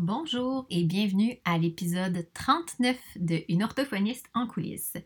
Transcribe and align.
Bonjour 0.00 0.64
et 0.70 0.84
bienvenue 0.84 1.38
à 1.44 1.58
l'épisode 1.58 2.24
39 2.32 2.96
de 3.16 3.42
Une 3.48 3.64
orthophoniste 3.64 4.26
en 4.32 4.46
coulisses. 4.46 4.96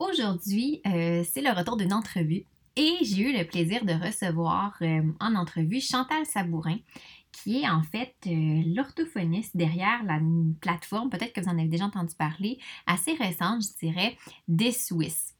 Aujourd'hui, 0.00 0.80
euh, 0.88 1.22
c'est 1.22 1.40
le 1.40 1.56
retour 1.56 1.76
d'une 1.76 1.92
entrevue 1.92 2.44
et 2.74 2.96
j'ai 3.02 3.30
eu 3.30 3.38
le 3.38 3.44
plaisir 3.44 3.84
de 3.84 3.92
recevoir 3.92 4.76
euh, 4.82 5.02
en 5.20 5.36
entrevue 5.36 5.80
Chantal 5.80 6.26
Sabourin, 6.26 6.78
qui 7.30 7.62
est 7.62 7.68
en 7.68 7.84
fait 7.84 8.16
euh, 8.26 8.62
l'orthophoniste 8.74 9.56
derrière 9.56 10.02
la 10.02 10.18
plateforme, 10.60 11.10
peut-être 11.10 11.32
que 11.32 11.40
vous 11.40 11.48
en 11.48 11.56
avez 11.56 11.68
déjà 11.68 11.84
entendu 11.84 12.16
parler, 12.16 12.58
assez 12.88 13.12
récente, 13.12 13.62
je 13.62 13.86
dirais, 13.86 14.16
des 14.48 14.72
Suisses. 14.72 15.30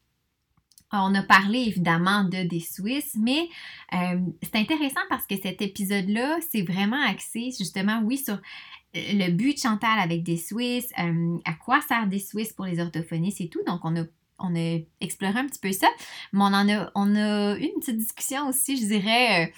On 0.92 1.12
a 1.16 1.22
parlé 1.24 1.58
évidemment 1.58 2.22
de 2.22 2.44
des 2.44 2.60
Suisses, 2.60 3.16
mais 3.20 3.48
c'est 3.90 4.54
intéressant 4.54 5.00
parce 5.08 5.26
que 5.26 5.34
cet 5.34 5.60
épisode-là, 5.60 6.38
c'est 6.52 6.62
vraiment 6.62 7.02
axé 7.04 7.50
justement, 7.58 8.00
oui, 8.04 8.16
sur 8.16 8.38
le 8.94 9.30
but 9.30 9.54
de 9.54 9.60
Chantal 9.60 9.98
avec 9.98 10.22
des 10.22 10.36
Suisses, 10.36 10.90
euh, 10.98 11.38
à 11.44 11.52
quoi 11.54 11.80
sert 11.80 12.06
des 12.06 12.18
Suisses 12.18 12.52
pour 12.52 12.66
les 12.66 12.80
orthophonistes 12.80 13.40
et 13.40 13.48
tout? 13.48 13.62
Donc, 13.66 13.80
on 13.84 13.96
a, 13.96 14.04
on 14.38 14.54
a 14.54 14.78
exploré 15.00 15.38
un 15.38 15.46
petit 15.46 15.60
peu 15.60 15.72
ça. 15.72 15.88
Mais 16.32 16.40
on 16.40 16.44
en 16.44 16.68
a, 16.68 16.90
on 16.94 17.14
a 17.16 17.56
eu 17.56 17.64
une 17.64 17.80
petite 17.80 17.98
discussion 17.98 18.48
aussi, 18.48 18.76
je 18.76 18.86
dirais, 18.86 19.46
euh, 19.46 19.50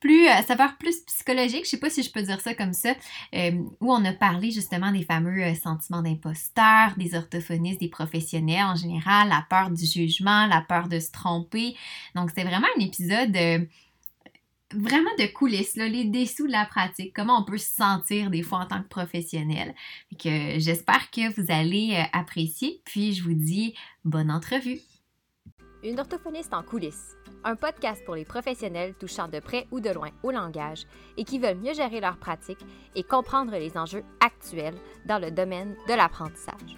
plus, 0.00 0.26
à 0.26 0.42
savoir 0.42 0.78
plus 0.78 0.98
psychologique, 1.06 1.64
je 1.64 1.70
sais 1.70 1.78
pas 1.78 1.88
si 1.88 2.02
je 2.02 2.10
peux 2.10 2.22
dire 2.22 2.40
ça 2.40 2.54
comme 2.54 2.72
ça, 2.72 2.92
euh, 3.36 3.52
où 3.80 3.92
on 3.92 4.04
a 4.04 4.12
parlé 4.12 4.50
justement 4.50 4.90
des 4.90 5.04
fameux 5.04 5.54
sentiments 5.54 6.02
d'imposteur, 6.02 6.94
des 6.96 7.14
orthophonistes, 7.14 7.78
des 7.78 7.88
professionnels 7.88 8.64
en 8.64 8.74
général, 8.74 9.28
la 9.28 9.46
peur 9.48 9.70
du 9.70 9.86
jugement, 9.86 10.46
la 10.46 10.60
peur 10.60 10.88
de 10.88 10.98
se 10.98 11.12
tromper. 11.12 11.76
Donc, 12.16 12.30
c'est 12.34 12.42
vraiment 12.42 12.66
un 12.76 12.80
épisode 12.80 13.68
vraiment 14.74 15.10
de 15.18 15.26
coulisses, 15.26 15.76
les 15.76 16.04
dessous 16.04 16.46
de 16.46 16.52
la 16.52 16.66
pratique, 16.66 17.14
comment 17.14 17.38
on 17.40 17.44
peut 17.44 17.58
se 17.58 17.74
sentir 17.74 18.30
des 18.30 18.42
fois 18.42 18.58
en 18.58 18.66
tant 18.66 18.82
que 18.82 18.88
professionnel. 18.88 19.74
que 20.18 20.58
j'espère 20.58 21.10
que 21.10 21.32
vous 21.34 21.52
allez 21.52 21.94
euh, 21.94 22.18
apprécier, 22.18 22.80
puis 22.84 23.12
je 23.12 23.22
vous 23.22 23.34
dis 23.34 23.74
bonne 24.04 24.30
entrevue. 24.30 24.80
Une 25.84 25.98
orthophoniste 25.98 26.54
en 26.54 26.62
coulisses, 26.62 27.16
un 27.42 27.56
podcast 27.56 28.04
pour 28.04 28.14
les 28.14 28.24
professionnels 28.24 28.94
touchant 28.94 29.26
de 29.26 29.40
près 29.40 29.66
ou 29.72 29.80
de 29.80 29.90
loin 29.90 30.10
au 30.22 30.30
langage 30.30 30.84
et 31.16 31.24
qui 31.24 31.40
veulent 31.40 31.58
mieux 31.58 31.74
gérer 31.74 32.00
leur 32.00 32.18
pratique 32.18 32.64
et 32.94 33.02
comprendre 33.02 33.52
les 33.52 33.76
enjeux 33.76 34.04
actuels 34.20 34.76
dans 35.06 35.18
le 35.18 35.32
domaine 35.32 35.74
de 35.88 35.94
l'apprentissage. 35.94 36.76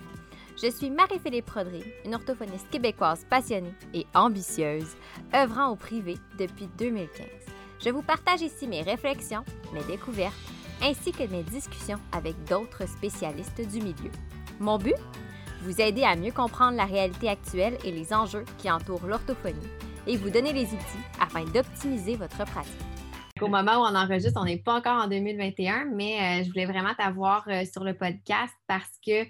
Je 0.63 0.71
suis 0.71 0.89
Marie-Philippe 0.89 1.51
Rodry, 1.51 1.83
une 2.05 2.15
orthophoniste 2.15 2.71
québécoise 2.71 3.27
passionnée 3.29 3.75
et 3.93 4.07
ambitieuse, 4.15 4.97
œuvrant 5.35 5.71
au 5.71 5.77
privé 5.77 6.17
depuis 6.39 6.69
2015. 6.79 7.54
Je 7.85 7.91
vous 7.91 8.03
partage 8.03 8.41
ici 8.41 8.67
mes 8.67 8.81
réflexions, 8.81 9.45
mes 9.75 9.85
découvertes, 9.85 10.33
ainsi 10.83 11.13
que 11.13 11.25
mes 11.25 11.43
discussions 11.43 11.99
avec 12.13 12.35
d'autres 12.45 12.89
spécialistes 12.89 13.61
du 13.61 13.83
milieu. 13.83 14.11
Mon 14.59 14.79
but? 14.79 14.95
Vous 15.61 15.83
aider 15.83 16.03
à 16.03 16.17
mieux 16.17 16.33
comprendre 16.33 16.79
la 16.79 16.87
réalité 16.87 17.29
actuelle 17.29 17.77
et 17.85 17.93
les 17.93 18.15
enjeux 18.15 18.47
qui 18.57 18.71
entourent 18.71 19.07
l'orthophonie 19.07 19.69
et 20.07 20.17
vous 20.17 20.31
donner 20.31 20.55
les 20.55 20.65
outils 20.65 21.05
afin 21.21 21.45
d'optimiser 21.45 22.17
votre 22.17 22.45
pratique. 22.47 22.73
Au 23.43 23.49
moment 23.49 23.83
où 23.83 23.85
on 23.85 23.95
enregistre, 23.95 24.41
on 24.41 24.47
n'est 24.47 24.63
pas 24.63 24.77
encore 24.77 25.05
en 25.05 25.09
2021, 25.09 25.87
mais 25.95 26.41
euh, 26.41 26.45
je 26.45 26.49
voulais 26.49 26.67
vraiment 26.67 26.95
t'avoir 26.97 27.45
euh, 27.49 27.65
sur 27.71 27.85
le 27.85 27.93
podcast 27.93 28.55
parce 28.67 28.99
que 29.07 29.25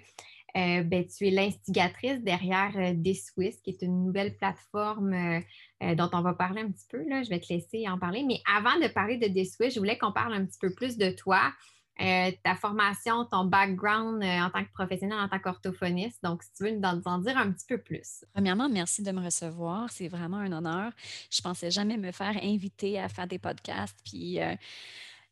euh, 0.55 0.83
ben, 0.83 1.05
tu 1.05 1.27
es 1.27 1.31
l'instigatrice 1.31 2.21
derrière 2.21 2.71
euh, 2.77 2.93
Des 2.93 3.13
Swiss, 3.13 3.59
qui 3.61 3.71
est 3.71 3.81
une 3.81 4.05
nouvelle 4.05 4.37
plateforme 4.37 5.13
euh, 5.13 5.95
dont 5.95 6.09
on 6.13 6.21
va 6.21 6.33
parler 6.33 6.61
un 6.61 6.71
petit 6.71 6.87
peu. 6.89 7.03
Là. 7.09 7.23
Je 7.23 7.29
vais 7.29 7.39
te 7.39 7.51
laisser 7.51 7.87
en 7.89 7.99
parler. 7.99 8.23
Mais 8.23 8.39
avant 8.55 8.79
de 8.79 8.87
parler 8.87 9.17
de 9.17 9.27
Des 9.27 9.43
Swiss, 9.45 9.73
je 9.73 9.79
voulais 9.79 9.97
qu'on 9.97 10.13
parle 10.13 10.33
un 10.33 10.45
petit 10.45 10.59
peu 10.59 10.73
plus 10.73 10.97
de 10.97 11.09
toi, 11.09 11.51
ta 11.97 12.55
formation, 12.55 13.25
ton 13.25 13.45
background 13.45 14.23
en 14.23 14.49
tant 14.49 14.63
que 14.63 14.71
professionnel, 14.71 15.17
en 15.19 15.29
tant 15.29 15.39
qu'orthophoniste. 15.39 16.23
Donc, 16.23 16.43
si 16.43 16.51
tu 16.53 16.63
veux 16.63 16.71
nous 16.71 17.01
en 17.05 17.19
dire 17.19 17.37
un 17.37 17.51
petit 17.51 17.65
peu 17.67 17.77
plus. 17.77 18.25
Premièrement, 18.33 18.69
merci 18.69 19.03
de 19.03 19.11
me 19.11 19.23
recevoir. 19.23 19.89
C'est 19.89 20.07
vraiment 20.07 20.37
un 20.37 20.51
honneur. 20.51 20.91
Je 21.29 21.41
pensais 21.41 21.71
jamais 21.71 21.97
me 21.97 22.11
faire 22.11 22.37
inviter 22.41 22.99
à 22.99 23.09
faire 23.09 23.27
des 23.27 23.39
podcasts. 23.39 23.97
Puis, 24.05 24.39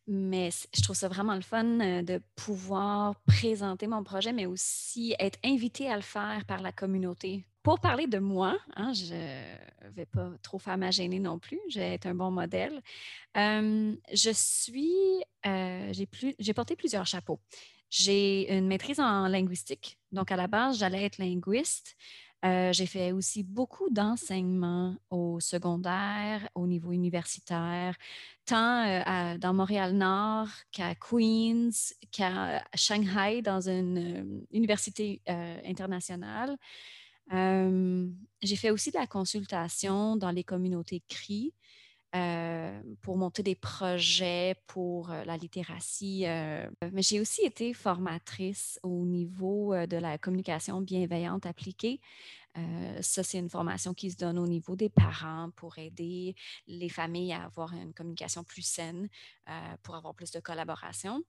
mais 0.08 0.50
je 0.76 0.82
trouve 0.82 0.96
ça 0.96 1.08
vraiment 1.08 1.36
le 1.36 1.42
fun 1.42 1.64
de 1.64 2.22
pouvoir 2.36 3.16
présenter 3.26 3.88
mon 3.88 4.04
projet, 4.04 4.34
mais 4.34 4.46
aussi 4.46 5.16
être 5.20 5.40
invité 5.44 5.90
à 5.90 5.96
le 5.96 6.02
faire 6.02 6.44
par 6.46 6.62
la 6.62 6.72
communauté. 6.72 7.46
Pour 7.62 7.80
parler 7.80 8.08
de 8.08 8.20
moi, 8.20 8.58
hein, 8.76 8.92
je 8.94 9.14
ne 9.14 9.90
vais 9.92 10.06
pas 10.06 10.32
trop 10.42 10.60
faire 10.60 10.78
ma 10.78 10.92
gêner 10.92 11.20
non 11.20 11.40
plus, 11.40 11.60
je 11.70 11.80
vais 11.80 11.94
être 11.94 12.06
un 12.06 12.16
bon 12.16 12.30
modèle. 12.30 12.82
je 13.36 14.32
suis, 14.34 14.94
j'ai 15.44 16.54
porté 16.54 16.76
plusieurs 16.76 17.06
chapeaux. 17.06 17.40
J'ai 17.90 18.52
une 18.52 18.68
maîtrise 18.68 19.00
en 19.00 19.28
linguistique, 19.28 20.00
donc 20.12 20.32
à 20.32 20.36
la 20.36 20.48
base, 20.48 20.80
j'allais 20.80 21.04
être 21.06 21.20
linguiste. 21.20 21.96
Euh, 22.44 22.74
j'ai 22.74 22.86
fait 22.86 23.14
aussi 23.14 23.44
beaucoup 23.44 23.90
d'enseignement 23.90 24.98
au 25.10 25.40
secondaire, 25.40 26.50
au 26.56 26.68
niveau 26.68 26.92
universitaire, 26.92 27.96
tant 28.46 28.86
euh, 28.86 29.38
dans 29.38 29.54
Montréal-Nord 29.54 30.48
qu'à 30.72 30.96
Queens, 30.96 31.70
qu'à 32.12 32.64
Shanghai, 32.76 33.42
dans 33.42 33.70
une 33.70 33.98
euh, 33.98 34.46
université 34.52 35.22
internationale. 35.66 36.58
j'ai 37.32 38.56
fait 38.56 38.70
aussi 38.70 38.92
de 38.92 38.98
la 38.98 39.08
consultation 39.08 40.16
dans 40.18 40.32
les 40.32 40.44
communautés 40.44 41.02
CRI. 41.08 41.54
pour 43.02 43.18
monter 43.18 43.42
des 43.42 43.56
projets 43.56 44.56
pour 44.68 45.10
la 45.10 45.36
littératie. 45.38 46.26
mais 46.92 47.02
j'ai 47.02 47.20
aussi 47.20 47.42
été 47.42 47.74
formatrice 47.74 48.80
au 48.84 49.06
niveau 49.06 49.74
de 49.88 49.98
la 49.98 50.18
communication 50.18 50.82
bienveillante 50.82 51.46
appliquée. 51.46 52.02
Ça, 53.02 53.24
c'est 53.24 53.40
une 53.40 53.50
formation 53.50 53.94
qui 53.94 54.12
se 54.12 54.18
donne 54.18 54.38
au 54.38 54.48
niveau 54.48 54.76
des 54.76 54.90
parents 54.90 55.50
pour 55.56 55.78
aider 55.78 56.36
les 56.68 56.90
familles 56.90 57.34
à 57.34 57.46
avoir 57.46 57.74
une 57.74 57.94
communication 57.94 58.44
plus 58.44 58.62
saine, 58.62 59.10
pour 59.82 59.96
avoir 59.96 60.14
plus 60.14 60.32
de 60.32 60.40
collaboration. 60.40 61.24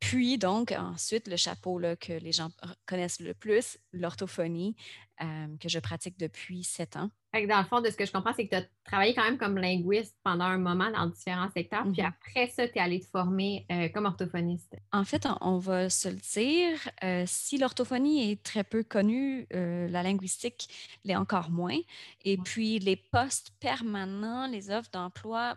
Puis, 0.00 0.38
donc, 0.38 0.72
ensuite, 0.72 1.28
le 1.28 1.36
chapeau 1.36 1.78
là, 1.78 1.96
que 1.96 2.12
les 2.12 2.32
gens 2.32 2.50
connaissent 2.86 3.20
le 3.20 3.34
plus, 3.34 3.78
l'orthophonie, 3.92 4.76
que 5.18 5.68
je 5.68 5.78
pratique 5.78 6.18
depuis 6.18 6.62
sept 6.64 6.96
ans 6.96 7.10
dans 7.42 7.58
le 7.58 7.64
fond, 7.64 7.80
de 7.80 7.90
ce 7.90 7.96
que 7.96 8.06
je 8.06 8.12
comprends, 8.12 8.32
c'est 8.34 8.46
que 8.46 8.50
tu 8.50 8.62
as 8.62 8.64
travaillé 8.84 9.14
quand 9.14 9.24
même 9.24 9.38
comme 9.38 9.58
linguiste 9.58 10.16
pendant 10.22 10.44
un 10.44 10.58
moment 10.58 10.90
dans 10.90 11.06
différents 11.06 11.50
secteurs, 11.50 11.82
puis 11.82 12.02
mhm. 12.02 12.08
après 12.08 12.48
ça, 12.48 12.68
tu 12.68 12.78
es 12.78 12.80
allé 12.80 13.00
te 13.00 13.06
former 13.06 13.66
euh, 13.70 13.88
comme 13.88 14.06
orthophoniste. 14.06 14.76
En 14.92 15.04
fait, 15.04 15.26
on, 15.40 15.58
va 15.58 15.90
se 15.90 16.08
le 16.08 16.16
dire, 16.16 16.78
euh, 17.02 17.24
si 17.26 17.58
l'orthophonie 17.58 18.30
est 18.30 18.42
très 18.42 18.64
peu 18.64 18.82
connue, 18.82 19.46
euh, 19.52 19.88
la 19.88 20.02
linguistique 20.02 20.68
l'est 21.04 21.16
encore 21.16 21.50
moins. 21.50 21.78
Et 22.24 22.36
puis, 22.38 22.78
les 22.78 22.96
postes 22.96 23.52
permanents, 23.60 24.46
les 24.46 24.70
offres 24.70 24.90
d'emploi 24.92 25.56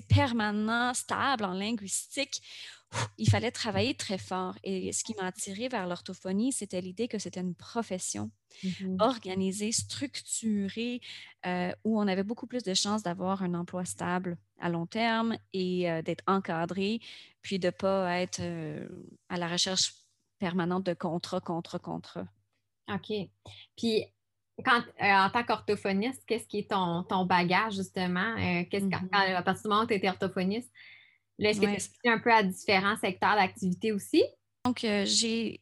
permanents, 0.00 0.92
stables 0.92 1.44
en 1.44 1.52
linguistique, 1.52 2.42
il 3.18 3.28
fallait 3.28 3.50
travailler 3.50 3.94
très 3.94 4.18
fort. 4.18 4.56
Et 4.62 4.92
ce 4.92 5.04
qui 5.04 5.14
m'a 5.14 5.26
attiré 5.26 5.68
vers 5.68 5.86
l'orthophonie, 5.86 6.52
c'était 6.52 6.80
l'idée 6.80 7.08
que 7.08 7.18
c'était 7.18 7.40
une 7.40 7.54
profession 7.54 8.30
mmh 8.62 8.96
organisée, 9.00 9.72
structurée, 9.72 11.00
euh, 11.44 11.72
où 11.82 12.00
on 12.00 12.06
avait 12.06 12.22
beaucoup 12.22 12.46
plus 12.46 12.62
de 12.62 12.72
chances 12.72 13.02
d'avoir 13.02 13.42
un 13.42 13.54
emploi 13.54 13.84
stable 13.84 14.38
à 14.60 14.68
long 14.68 14.86
terme 14.86 15.36
et 15.52 15.90
euh, 15.90 16.02
d'être 16.02 16.22
encadré, 16.28 17.00
puis 17.42 17.58
de 17.58 17.66
ne 17.66 17.70
pas 17.72 18.20
être 18.20 18.40
euh, 18.40 18.86
à 19.28 19.38
la 19.38 19.48
recherche 19.48 19.94
permanente 20.38 20.86
de 20.86 20.94
contrat, 20.94 21.40
contrat, 21.40 21.80
contrat. 21.80 22.26
OK. 22.92 23.12
Puis, 23.76 24.04
quand, 24.64 24.82
en 25.00 25.30
tant 25.30 25.42
qu'orthophoniste, 25.42 26.22
qu'est-ce 26.26 26.46
qui 26.46 26.60
est 26.60 26.70
ton, 26.70 27.02
ton 27.02 27.24
bagage, 27.24 27.74
justement? 27.74 28.36
qu'est-ce 28.70 28.84
mmh 28.84 29.08
à 29.12 29.42
partir 29.42 29.62
du 29.62 29.68
moment 29.68 29.82
où 29.82 29.86
tu 29.86 29.94
étais 29.94 30.08
orthophoniste, 30.08 30.70
est-ce 31.38 31.60
que 31.60 31.94
tu 32.02 32.08
es 32.08 32.10
un 32.10 32.18
peu 32.18 32.32
à 32.32 32.42
différents 32.42 32.96
secteurs 32.96 33.34
d'activité 33.34 33.92
aussi? 33.92 34.22
Donc, 34.64 34.84
euh, 34.84 35.04
j'ai 35.04 35.60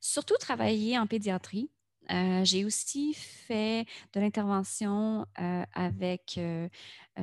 surtout 0.00 0.36
travaillé 0.38 0.98
en 0.98 1.06
pédiatrie. 1.06 1.70
Euh, 2.10 2.44
j'ai 2.44 2.64
aussi 2.64 3.14
fait 3.14 3.86
de 4.12 4.20
l'intervention 4.20 5.26
euh, 5.38 5.62
avec 5.74 6.40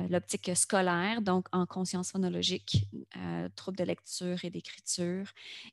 l'optique 0.08 0.50
scolaire, 0.54 1.20
donc 1.20 1.46
en 1.52 1.66
conscience 1.66 2.12
phonologique, 2.12 2.88
troubles 3.56 3.76
de 3.76 3.84
lecture 3.84 4.44
et 4.44 4.50
d'écriture. 4.50 5.26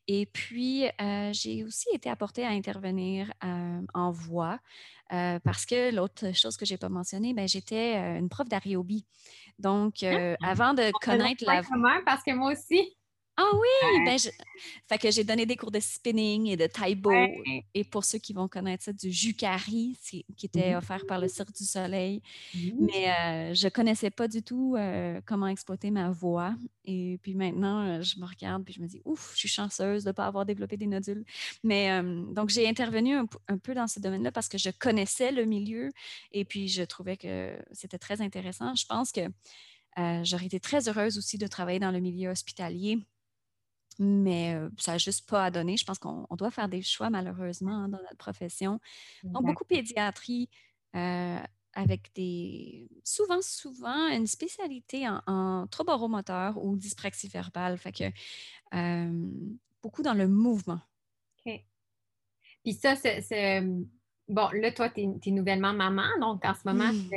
Et 0.08 0.26
puis, 0.26 0.84
j'ai 1.32 1.64
aussi 1.64 1.86
été 1.94 2.10
apportée 2.10 2.44
à 2.44 2.50
intervenir 2.50 3.32
en 3.42 4.10
voix 4.10 4.58
parce 5.08 5.66
que 5.66 5.94
l'autre 5.94 6.34
chose 6.34 6.56
que 6.56 6.64
je 6.64 6.74
n'ai 6.74 6.78
pas 6.78 6.88
mentionnée, 6.88 7.34
ben, 7.34 7.46
j'étais 7.46 7.94
une 8.18 8.28
prof 8.28 8.48
d'ariobie. 8.48 9.06
Donc, 9.58 10.02
ah! 10.02 10.36
avant 10.42 10.74
de 10.74 10.90
connaître 11.00 11.44
la 11.46 11.62
parce 12.04 12.22
que 12.22 12.32
moi 12.32 12.52
aussi. 12.52 12.95
Ah 13.38 13.50
oui! 13.52 14.04
Ben, 14.06 14.18
fait 14.88 14.98
que 14.98 15.10
j'ai 15.10 15.22
donné 15.22 15.44
des 15.44 15.56
cours 15.56 15.70
de 15.70 15.78
spinning 15.78 16.46
et 16.46 16.56
de 16.56 16.66
taibo. 16.66 17.12
Et 17.74 17.84
pour 17.84 18.02
ceux 18.04 18.18
qui 18.18 18.32
vont 18.32 18.48
connaître 18.48 18.84
ça, 18.84 18.92
du 18.94 19.12
jukari, 19.12 19.98
qui 20.02 20.24
était 20.42 20.74
mmh 20.74 20.78
offert 20.78 21.06
par 21.06 21.20
le 21.20 21.28
Cirque 21.28 21.52
du 21.52 21.64
Soleil. 21.64 22.22
Mais 22.54 23.10
euh, 23.10 23.54
je 23.54 23.68
connaissais 23.68 24.10
pas 24.10 24.26
du 24.26 24.42
tout 24.42 24.74
euh, 24.76 25.20
comment 25.26 25.48
exploiter 25.48 25.90
ma 25.90 26.10
voix. 26.10 26.54
Et 26.86 27.18
puis 27.22 27.34
maintenant, 27.34 27.82
euh, 27.82 28.02
je 28.02 28.18
me 28.18 28.24
regarde 28.24 28.64
et 28.68 28.72
je 28.72 28.80
me 28.80 28.86
dis, 28.86 29.02
ouf, 29.04 29.32
je 29.34 29.40
suis 29.40 29.48
chanceuse 29.48 30.04
de 30.04 30.10
ne 30.10 30.12
pas 30.12 30.26
avoir 30.26 30.46
développé 30.46 30.78
des 30.78 30.86
nodules. 30.86 31.24
Mais 31.62 32.02
donc, 32.32 32.48
j'ai 32.48 32.66
intervenu 32.66 33.16
un, 33.16 33.26
un, 33.48 33.58
peu 33.58 33.74
dans 33.74 33.86
ce 33.86 34.00
domaine-là 34.00 34.32
parce 34.32 34.48
que 34.48 34.56
je 34.56 34.70
connaissais 34.70 35.30
le 35.30 35.44
milieu 35.44 35.90
et 36.32 36.46
puis 36.46 36.68
je 36.68 36.82
trouvais 36.82 37.18
que 37.18 37.54
c'était 37.72 37.98
très 37.98 38.22
intéressant. 38.22 38.74
Je 38.74 38.86
pense 38.86 39.12
que 39.12 39.20
j'aurais 40.24 40.46
été 40.46 40.58
très 40.58 40.88
heureuse 40.88 41.18
aussi 41.18 41.36
de 41.36 41.46
travailler 41.46 41.80
dans 41.80 41.90
le 41.90 42.00
milieu 42.00 42.30
hospitalier 42.30 42.98
mais 43.98 44.56
ça 44.78 44.92
n'a 44.92 44.98
juste 44.98 45.28
pas 45.28 45.44
à 45.44 45.50
donner. 45.50 45.76
Je 45.76 45.84
pense 45.84 45.98
qu'on 45.98 46.26
doit 46.32 46.50
faire 46.50 46.68
des 46.68 46.82
choix, 46.82 47.10
malheureusement, 47.10 47.72
hein, 47.72 47.88
dans 47.88 47.98
notre 47.98 48.16
profession. 48.16 48.80
Donc, 49.24 49.44
beaucoup 49.44 49.64
de 49.64 49.68
pédiatrie 49.68 50.48
avec 50.92 52.10
des. 52.14 52.88
Souvent, 53.04 53.42
souvent, 53.42 54.08
une 54.08 54.26
spécialité 54.26 55.08
en, 55.08 55.22
en 55.26 55.66
trouble 55.66 55.90
oromoteur 55.90 56.62
ou 56.62 56.76
dyspraxie 56.76 57.28
verbale. 57.28 57.78
Fait 57.78 57.92
que 57.92 58.04
beaucoup 59.82 60.02
dans 60.02 60.14
le 60.14 60.28
mouvement. 60.28 60.80
OK. 61.46 61.60
Puis 62.64 62.74
ça, 62.74 62.96
c'est. 62.96 63.62
Bon, 64.28 64.48
là, 64.52 64.72
toi, 64.72 64.88
tu 64.90 65.02
es, 65.02 65.30
nouvellement 65.30 65.72
maman, 65.72 66.08
donc 66.20 66.44
en 66.44 66.54
ce 66.54 66.66
moment, 66.66 66.92
mmh 66.92 67.10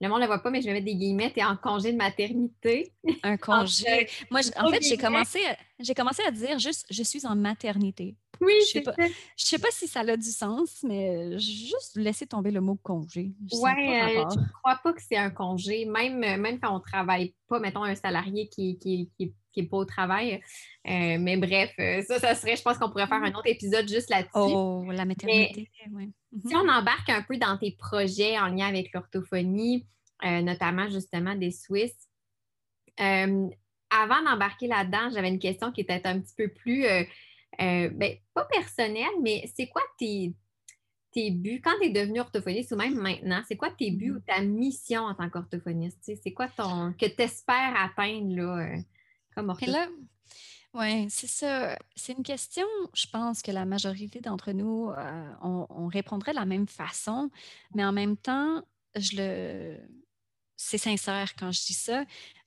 le 0.00 0.08
monde 0.10 0.18
ne 0.18 0.24
le 0.24 0.26
voit 0.26 0.40
pas, 0.40 0.50
mais 0.50 0.60
je 0.60 0.66
vais 0.66 0.74
mettre 0.74 0.84
des 0.84 0.96
guillemets, 0.96 1.32
tu 1.32 1.40
es 1.40 1.44
en 1.44 1.56
congé 1.56 1.92
de 1.92 1.96
maternité. 1.96 2.92
Un 3.22 3.36
congé. 3.38 4.08
Moi, 4.30 4.40
en 4.56 4.68
fait, 4.68 4.82
j'ai 4.82 4.98
commencé, 4.98 5.40
à, 5.46 5.56
commencé 5.96 6.22
à 6.26 6.30
dire 6.30 6.58
juste 6.58 6.86
je 6.90 7.02
suis 7.02 7.26
en 7.26 7.36
maternité. 7.36 8.16
Oui, 8.40 8.52
je 8.72 8.78
ne 8.78 8.84
sais, 8.84 9.14
sais, 9.36 9.58
pas 9.58 9.68
si 9.70 9.86
ça 9.86 10.00
a 10.00 10.16
du 10.16 10.30
sens, 10.30 10.82
mais 10.82 11.38
juste 11.38 11.92
laisser 11.94 12.26
tomber 12.26 12.50
le 12.50 12.60
mot 12.60 12.76
congé. 12.82 13.32
Oui, 13.52 13.70
euh, 13.70 14.24
je 14.30 14.40
ne 14.40 14.48
crois 14.60 14.80
pas 14.82 14.92
que 14.92 15.00
c'est 15.00 15.16
un 15.16 15.30
congé, 15.30 15.84
même, 15.84 16.18
même 16.18 16.58
quand 16.60 16.72
on 16.72 16.78
ne 16.78 16.82
travaille 16.82 17.34
pas, 17.48 17.60
mettons 17.60 17.84
un 17.84 17.94
salarié 17.94 18.48
qui, 18.48 18.76
qui, 18.78 19.10
qui, 19.16 19.32
qui 19.54 19.62
n'est 19.62 19.68
pas 19.68 19.76
au 19.78 19.84
travail. 19.84 20.42
Euh, 20.86 21.16
mais 21.18 21.36
bref, 21.36 21.72
euh, 21.78 22.02
ça, 22.02 22.18
ça 22.18 22.34
serait, 22.34 22.56
je 22.56 22.62
pense 22.62 22.76
qu'on 22.76 22.90
pourrait 22.90 23.06
faire 23.06 23.22
un 23.22 23.32
autre 23.32 23.46
épisode 23.46 23.88
juste 23.88 24.10
là-dessus. 24.10 24.30
Oh, 24.34 24.84
la 24.90 25.04
maternité, 25.04 25.70
oui. 25.92 26.12
Si 26.46 26.54
on 26.56 26.68
embarque 26.68 27.08
un 27.08 27.22
peu 27.22 27.36
dans 27.36 27.56
tes 27.56 27.72
projets 27.72 28.38
en 28.38 28.48
lien 28.48 28.66
avec 28.66 28.92
l'orthophonie, 28.92 29.86
euh, 30.24 30.42
notamment 30.42 30.88
justement 30.88 31.36
des 31.36 31.52
Suisses, 31.52 32.08
avant 33.90 34.22
d'embarquer 34.22 34.66
là-dedans, 34.66 35.10
j'avais 35.12 35.28
une 35.28 35.38
question 35.38 35.72
qui 35.72 35.82
était 35.82 36.00
un 36.04 36.20
petit 36.20 36.34
peu 36.36 36.48
plus, 36.48 36.84
ben, 37.58 38.16
pas 38.34 38.44
personnelle, 38.46 39.14
mais 39.22 39.48
c'est 39.54 39.68
quoi 39.68 39.82
tes, 39.98 40.34
tes 41.12 41.30
buts? 41.30 41.60
Quand 41.62 41.72
tu 41.80 41.86
es 41.86 41.90
devenu 41.90 42.20
orthophoniste 42.20 42.72
ou 42.72 42.76
même 42.76 42.94
maintenant? 42.94 43.42
C'est 43.46 43.56
quoi 43.56 43.70
tes 43.70 43.90
buts 43.90 44.12
ou 44.12 44.18
mm-hmm. 44.18 44.24
ta 44.24 44.40
mission 44.42 45.02
en 45.02 45.14
tant 45.14 45.30
qu'orthophoniste? 45.30 46.12
C'est 46.22 46.32
quoi 46.32 46.48
ton 46.48 46.92
que 46.92 47.06
tu 47.06 47.22
espères 47.22 47.74
atteindre 47.76 48.34
là, 48.34 48.76
comme 49.34 49.50
orthophoniste? 49.50 49.90
Oui, 50.74 51.06
c'est 51.08 51.28
ça. 51.28 51.78
C'est 51.94 52.14
une 52.14 52.24
question, 52.24 52.66
je 52.94 53.06
pense 53.06 53.42
que 53.42 53.52
la 53.52 53.64
majorité 53.64 54.20
d'entre 54.20 54.50
nous, 54.50 54.90
euh, 54.90 55.32
on, 55.40 55.86
répondrait 55.86 56.32
de 56.32 56.36
la 56.36 56.46
même 56.46 56.66
façon, 56.66 57.30
mais 57.74 57.84
en 57.84 57.92
même 57.92 58.16
temps, 58.16 58.60
je 58.96 59.16
le... 59.16 59.78
c'est 60.56 60.78
sincère 60.78 61.34
quand 61.36 61.52
je 61.52 61.64
dis 61.64 61.74
ça, 61.74 62.04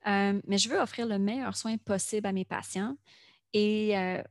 euh, 0.08 0.40
mais 0.48 0.58
je 0.58 0.70
veux 0.70 0.80
offrir 0.80 1.06
le 1.06 1.20
meilleur 1.20 1.56
soin 1.56 1.78
possible 1.78 2.28
à 2.28 2.32
mes 2.32 2.46
patients 2.46 2.96
et 3.54 3.98
euh, 3.98 4.22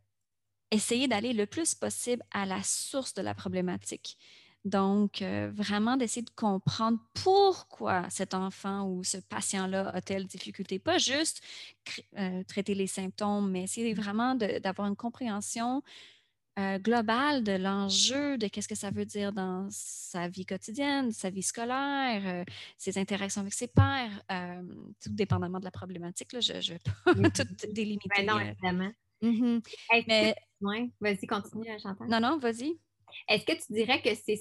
essayer 0.71 1.09
d'aller 1.09 1.33
le 1.33 1.47
plus 1.47 1.75
possible 1.75 2.23
à 2.31 2.47
la 2.47 2.63
source 2.63 3.15
de 3.15 3.23
la 3.23 3.35
problématique. 3.35 4.19
Donc, 4.65 5.23
euh, 5.23 5.51
vraiment 5.55 5.97
d'essayer 5.97 6.23
de 6.23 6.31
comprendre 6.31 6.99
pourquoi 7.15 8.09
cet 8.11 8.35
enfant 8.35 8.89
ou 8.89 9.05
ce 9.05 9.19
patient-là 9.19 9.91
a 9.91 10.01
telle 10.01 10.27
difficulté. 10.27 10.81
Pas 10.81 10.99
juste 10.99 11.41
traiter 12.49 12.75
les 12.75 12.89
symptômes, 12.89 13.51
mais 13.51 13.63
essayer 13.63 13.95
vraiment 13.95 14.35
d'avoir 14.35 14.89
une 14.89 14.97
compréhension 14.97 15.83
euh, 16.59 16.79
globale 16.79 17.45
de 17.45 17.53
l'enjeu, 17.53 18.39
de 18.39 18.49
qu'est-ce 18.49 18.69
que 18.69 18.75
ça 18.75 18.91
veut 18.91 19.05
dire 19.05 19.33
dans 19.33 19.69
sa 19.71 20.29
vie 20.29 20.47
quotidienne, 20.47 21.13
sa 21.13 21.31
vie 21.31 21.43
scolaire, 21.43 22.45
ses 22.79 22.99
interactions 22.99 23.43
avec 23.43 23.53
ses 23.53 23.69
pairs, 23.69 24.23
tout 25.03 25.11
dépendamment 25.11 25.59
de 25.59 25.65
la 25.65 25.71
problématique. 25.71 26.33
Là, 26.33 26.41
je 26.41 26.53
ne 26.53 26.59
vais 26.59 26.79
pas 27.05 27.31
tout 27.31 27.73
délimiter. 27.73 28.09
Ben 28.17 28.27
non, 28.27 28.41
évidemment. 28.41 28.91
Mmh 29.23 29.59
mais... 30.09 30.35
Vas-y, 31.01 31.27
continue, 31.27 31.67
Chantal. 31.79 32.09
Non, 32.09 32.21
non, 32.21 32.39
vas-y. 32.39 32.79
Est-ce 33.29 33.45
que 33.45 33.53
tu 33.53 33.73
dirais 33.73 34.01
que 34.03 34.15
c'est 34.15 34.37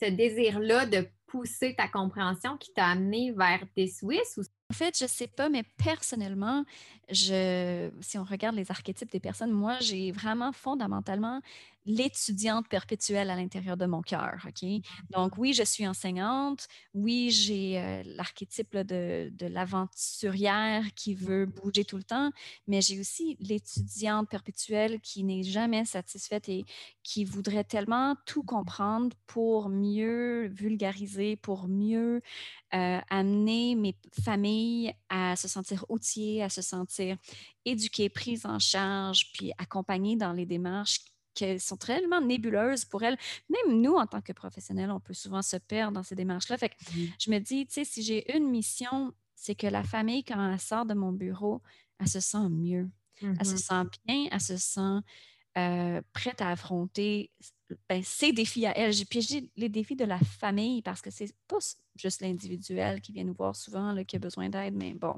ce 0.00 0.10
désir-là 0.10 0.86
de 0.86 1.08
pousser 1.26 1.74
ta 1.74 1.88
compréhension 1.88 2.56
qui 2.56 2.72
t'a 2.72 2.86
amené 2.86 3.32
vers 3.32 3.64
des 3.76 3.88
Suisses 3.88 4.36
ou 4.36 4.42
fait, 4.74 4.98
je 4.98 5.04
ne 5.04 5.08
sais 5.08 5.26
pas, 5.26 5.48
mais 5.48 5.62
personnellement, 5.62 6.64
si 7.10 8.18
on 8.18 8.24
regarde 8.24 8.56
les 8.56 8.70
archétypes 8.70 9.10
des 9.10 9.20
personnes, 9.20 9.52
moi, 9.52 9.78
j'ai 9.80 10.12
vraiment 10.12 10.52
fondamentalement 10.52 11.40
l'étudiante 11.86 12.66
perpétuelle 12.68 13.30
à 13.30 13.36
l'intérieur 13.36 13.76
de 13.76 13.86
mon 13.86 14.00
cœur. 14.00 14.46
OK? 14.46 14.66
Donc, 15.10 15.36
oui, 15.36 15.52
je 15.52 15.62
suis 15.62 15.86
enseignante. 15.86 16.66
Oui, 16.94 17.30
j'ai 17.30 17.78
euh, 17.78 18.02
l'archétype 18.06 18.76
de, 18.76 19.30
de 19.30 19.46
l'aventurière 19.46 20.82
qui 20.94 21.14
veut 21.14 21.46
bouger 21.46 21.84
tout 21.84 21.98
le 21.98 22.02
temps, 22.02 22.30
mais 22.66 22.80
j'ai 22.80 22.98
aussi 22.98 23.36
l'étudiante 23.38 24.28
perpétuelle 24.30 25.00
qui 25.00 25.24
n'est 25.24 25.42
jamais 25.42 25.84
satisfaite 25.84 26.48
et 26.48 26.64
qui 27.02 27.24
voudrait 27.24 27.64
tellement 27.64 28.16
tout 28.24 28.42
comprendre 28.42 29.14
pour 29.26 29.68
mieux 29.68 30.46
vulgariser, 30.48 31.36
pour 31.36 31.68
mieux 31.68 32.22
euh, 32.74 33.00
amener 33.10 33.74
mes 33.74 33.94
familles 34.24 34.63
à 35.08 35.36
se 35.36 35.48
sentir 35.48 35.84
outillées, 35.88 36.42
à 36.42 36.48
se 36.48 36.62
sentir 36.62 37.16
éduquées, 37.64 38.08
prises 38.08 38.46
en 38.46 38.58
charge, 38.58 39.32
puis 39.32 39.52
accompagnées 39.58 40.16
dans 40.16 40.32
les 40.32 40.46
démarches 40.46 41.00
qui 41.34 41.58
sont 41.58 41.76
tellement 41.76 42.20
nébuleuses 42.20 42.84
pour 42.84 43.02
elles. 43.02 43.18
Même 43.48 43.80
nous, 43.80 43.94
en 43.94 44.06
tant 44.06 44.20
que 44.20 44.32
professionnels, 44.32 44.90
on 44.90 45.00
peut 45.00 45.14
souvent 45.14 45.42
se 45.42 45.56
perdre 45.56 45.94
dans 45.94 46.02
ces 46.02 46.14
démarches-là. 46.14 46.56
Fait 46.58 46.68
que 46.68 46.76
je 47.18 47.30
me 47.30 47.38
dis, 47.38 47.66
tu 47.66 47.74
sais, 47.74 47.84
si 47.84 48.02
j'ai 48.02 48.36
une 48.36 48.48
mission, 48.48 49.12
c'est 49.34 49.54
que 49.54 49.66
la 49.66 49.82
famille, 49.82 50.24
quand 50.24 50.52
elle 50.52 50.60
sort 50.60 50.86
de 50.86 50.94
mon 50.94 51.12
bureau, 51.12 51.60
elle 51.98 52.08
se 52.08 52.20
sent 52.20 52.48
mieux. 52.50 52.88
Elle 53.22 53.46
se 53.46 53.54
mmh 53.54 53.58
sent 53.58 53.84
bien, 54.06 54.28
elle 54.30 54.40
se 54.40 54.56
sent 54.56 55.00
euh, 55.56 56.02
prête 56.12 56.40
à 56.40 56.50
affronter 56.50 57.30
ben, 57.88 58.02
ses 58.02 58.32
défis 58.32 58.66
à 58.66 58.76
elle. 58.76 58.92
J'ai 58.92 59.04
piégé 59.04 59.50
les 59.56 59.68
défis 59.68 59.96
de 59.96 60.04
la 60.04 60.18
famille 60.18 60.82
parce 60.82 61.00
que 61.00 61.10
c'est 61.10 61.34
pas 61.48 61.58
juste 61.96 62.20
l'individuel 62.20 63.00
qui 63.00 63.12
vient 63.12 63.24
nous 63.24 63.34
voir 63.34 63.54
souvent 63.54 63.92
là, 63.92 64.04
qui 64.04 64.16
a 64.16 64.18
besoin 64.18 64.48
d'aide, 64.48 64.74
mais 64.74 64.92
bon. 64.94 65.14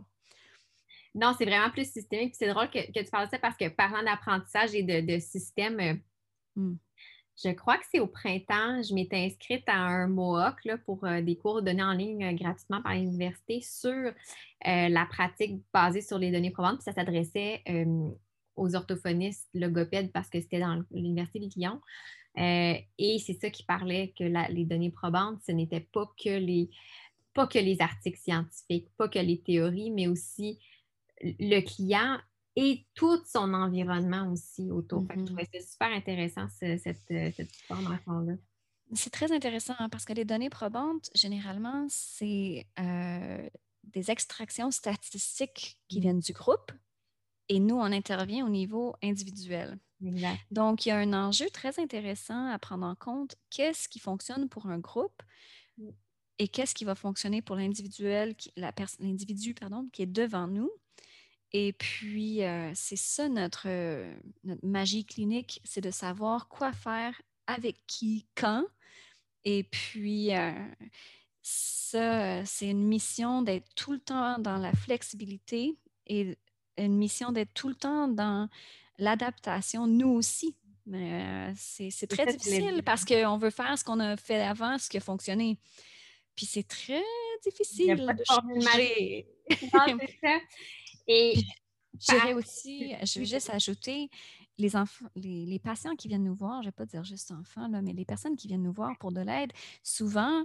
Non, 1.14 1.34
c'est 1.38 1.46
vraiment 1.46 1.70
plus 1.70 1.90
systémique. 1.90 2.34
C'est 2.36 2.48
drôle 2.48 2.68
que, 2.68 2.78
tu 2.92 3.10
parles 3.10 3.26
de 3.26 3.30
ça 3.30 3.38
parce 3.38 3.56
que 3.56 3.68
parlant 3.68 4.02
d'apprentissage 4.02 4.74
et 4.74 4.82
de, 4.82 5.18
système, 5.18 5.80
euh, 5.80 5.94
mmh. 6.56 6.76
je 7.42 7.50
crois 7.50 7.78
que 7.78 7.84
c'est 7.90 8.00
au 8.00 8.06
printemps, 8.06 8.82
je 8.82 8.92
m'étais 8.92 9.24
inscrite 9.24 9.64
à 9.66 9.78
un 9.78 10.08
MOOC 10.08 10.64
là, 10.66 10.76
pour 10.78 11.04
euh, 11.04 11.22
des 11.22 11.36
cours 11.36 11.62
donnés 11.62 11.82
en 11.82 11.92
ligne 11.92 12.36
gratuitement 12.36 12.82
par 12.82 12.94
l'université 12.94 13.62
sur 13.62 14.12
la 14.62 15.06
pratique 15.06 15.62
basée 15.72 16.02
sur 16.02 16.18
les 16.18 16.30
données 16.30 16.50
probantes. 16.50 16.76
Puis 16.76 16.84
ça 16.84 16.92
s'adressait 16.92 17.62
aux 18.56 18.74
orthophonistes 18.74 19.48
logopèdes 19.54 20.12
parce 20.12 20.28
que 20.28 20.40
c'était 20.40 20.60
dans 20.60 20.82
l'Université 20.90 21.40
de 21.40 21.48
Lyon. 21.56 21.80
Euh, 22.38 22.74
et 22.98 23.18
c'est 23.18 23.40
ça 23.40 23.50
qui 23.50 23.62
parlait 23.64 24.12
que 24.18 24.24
les 24.24 24.64
données 24.64 24.90
probantes, 24.90 25.40
ce 25.46 25.52
n'était 25.52 25.80
pas 25.80 26.06
que 26.22 26.36
les 26.38 26.70
pas 27.32 27.46
que 27.46 27.58
les 27.58 27.82
articles 27.82 28.18
scientifiques, 28.18 28.88
pas 28.96 29.08
que 29.08 29.18
les 29.18 29.38
théories, 29.38 29.90
mais 29.90 30.06
aussi 30.06 30.58
le 31.22 31.60
client 31.60 32.18
et 32.56 32.86
tout 32.94 33.20
son 33.26 33.52
environnement 33.52 34.32
aussi 34.32 34.70
autour. 34.70 35.04
je 35.10 35.16
mm-hmm. 35.16 35.24
trouvais 35.26 35.48
ça 35.52 35.60
super 35.60 35.92
intéressant, 35.92 36.48
cette, 36.58 36.80
cette 36.82 37.56
formation-là. 37.68 38.32
C'est 38.94 39.10
très 39.10 39.32
intéressant 39.32 39.74
hein, 39.78 39.88
parce 39.88 40.04
que 40.04 40.12
les 40.12 40.24
données 40.24 40.50
probantes, 40.50 41.10
généralement, 41.14 41.86
c'est 41.88 42.66
euh, 42.78 43.48
des 43.84 44.10
extractions 44.10 44.70
statistiques 44.70 45.78
qui 45.88 45.98
mm. 45.98 46.02
viennent 46.02 46.20
du 46.20 46.32
groupe, 46.32 46.72
et 47.48 47.60
nous, 47.60 47.76
on 47.76 47.92
intervient 47.92 48.44
au 48.46 48.48
niveau 48.48 48.94
individuel. 49.02 49.78
Donc, 50.50 50.84
il 50.84 50.90
y 50.90 50.92
a 50.92 50.98
un 50.98 51.12
enjeu 51.12 51.48
très 51.50 51.78
intéressant 51.80 52.48
à 52.48 52.58
prendre 52.58 52.86
en 52.86 52.94
compte. 52.94 53.36
Qu'est-ce 53.50 53.88
qui 53.88 53.98
fonctionne 53.98 54.48
pour 54.48 54.66
un 54.66 54.78
groupe 54.78 55.22
et 56.38 56.48
qu'est-ce 56.48 56.74
qui 56.74 56.84
va 56.84 56.94
fonctionner 56.94 57.40
pour 57.40 57.56
l'individuel, 57.56 58.34
l'individu 58.56 59.54
pardon, 59.54 59.88
qui 59.92 60.02
est 60.02 60.06
devant 60.06 60.48
nous? 60.48 60.70
Et 61.52 61.72
puis, 61.72 62.42
euh, 62.42 62.70
c'est 62.74 62.96
ça 62.96 63.28
notre, 63.28 63.68
notre, 64.44 64.66
magie 64.66 65.06
clinique, 65.06 65.60
c'est 65.64 65.80
de 65.80 65.90
savoir 65.90 66.48
quoi 66.48 66.72
faire, 66.72 67.20
avec 67.46 67.86
qui, 67.86 68.26
quand. 68.34 68.66
Et 69.44 69.62
puis, 69.62 70.36
euh, 70.36 70.52
ça, 71.40 72.44
c'est 72.44 72.68
une 72.68 72.84
mission 72.84 73.40
d'être 73.40 73.72
tout 73.74 73.92
le 73.92 74.00
temps 74.00 74.38
dans 74.38 74.58
la 74.58 74.72
flexibilité 74.72 75.78
et 76.06 76.36
une 76.78 76.96
mission 76.96 77.32
d'être 77.32 77.52
tout 77.54 77.68
le 77.68 77.74
temps 77.74 78.08
dans 78.08 78.48
l'adaptation, 78.98 79.86
nous 79.86 80.08
aussi. 80.08 80.54
Mais 80.86 81.52
c'est 81.56 82.06
très 82.06 82.26
difficile 82.26 82.82
parce 82.84 83.04
qu'on 83.04 83.36
veut 83.38 83.50
faire 83.50 83.76
ce 83.78 83.84
qu'on 83.84 83.98
a 83.98 84.16
fait 84.16 84.42
avant, 84.42 84.78
ce 84.78 84.88
qui 84.88 84.96
a 84.96 85.00
fonctionné. 85.00 85.58
Puis 86.36 86.46
c'est 86.46 86.66
très 86.66 87.02
difficile 87.42 87.96
de, 87.96 88.24
changer. 88.24 89.26
Et 91.08 91.34
je 91.98 92.34
aussi, 92.34 92.94
je 93.02 93.18
vais 93.20 93.24
juste 93.24 93.50
ajouter, 93.50 94.10
les 94.58 94.76
enfants, 94.76 95.06
les, 95.14 95.58
patients 95.58 95.96
qui 95.96 96.08
viennent 96.08 96.24
nous 96.24 96.34
voir, 96.34 96.62
je 96.62 96.68
ne 96.68 96.70
vais 96.70 96.76
pas 96.76 96.86
dire 96.86 97.04
juste 97.04 97.30
enfants, 97.30 97.68
là, 97.68 97.82
mais 97.82 97.92
les 97.92 98.04
personnes 98.04 98.36
qui 98.36 98.48
viennent 98.48 98.62
nous 98.62 98.72
voir 98.72 98.96
pour 98.98 99.12
de 99.12 99.20
l'aide, 99.20 99.52
souvent, 99.82 100.44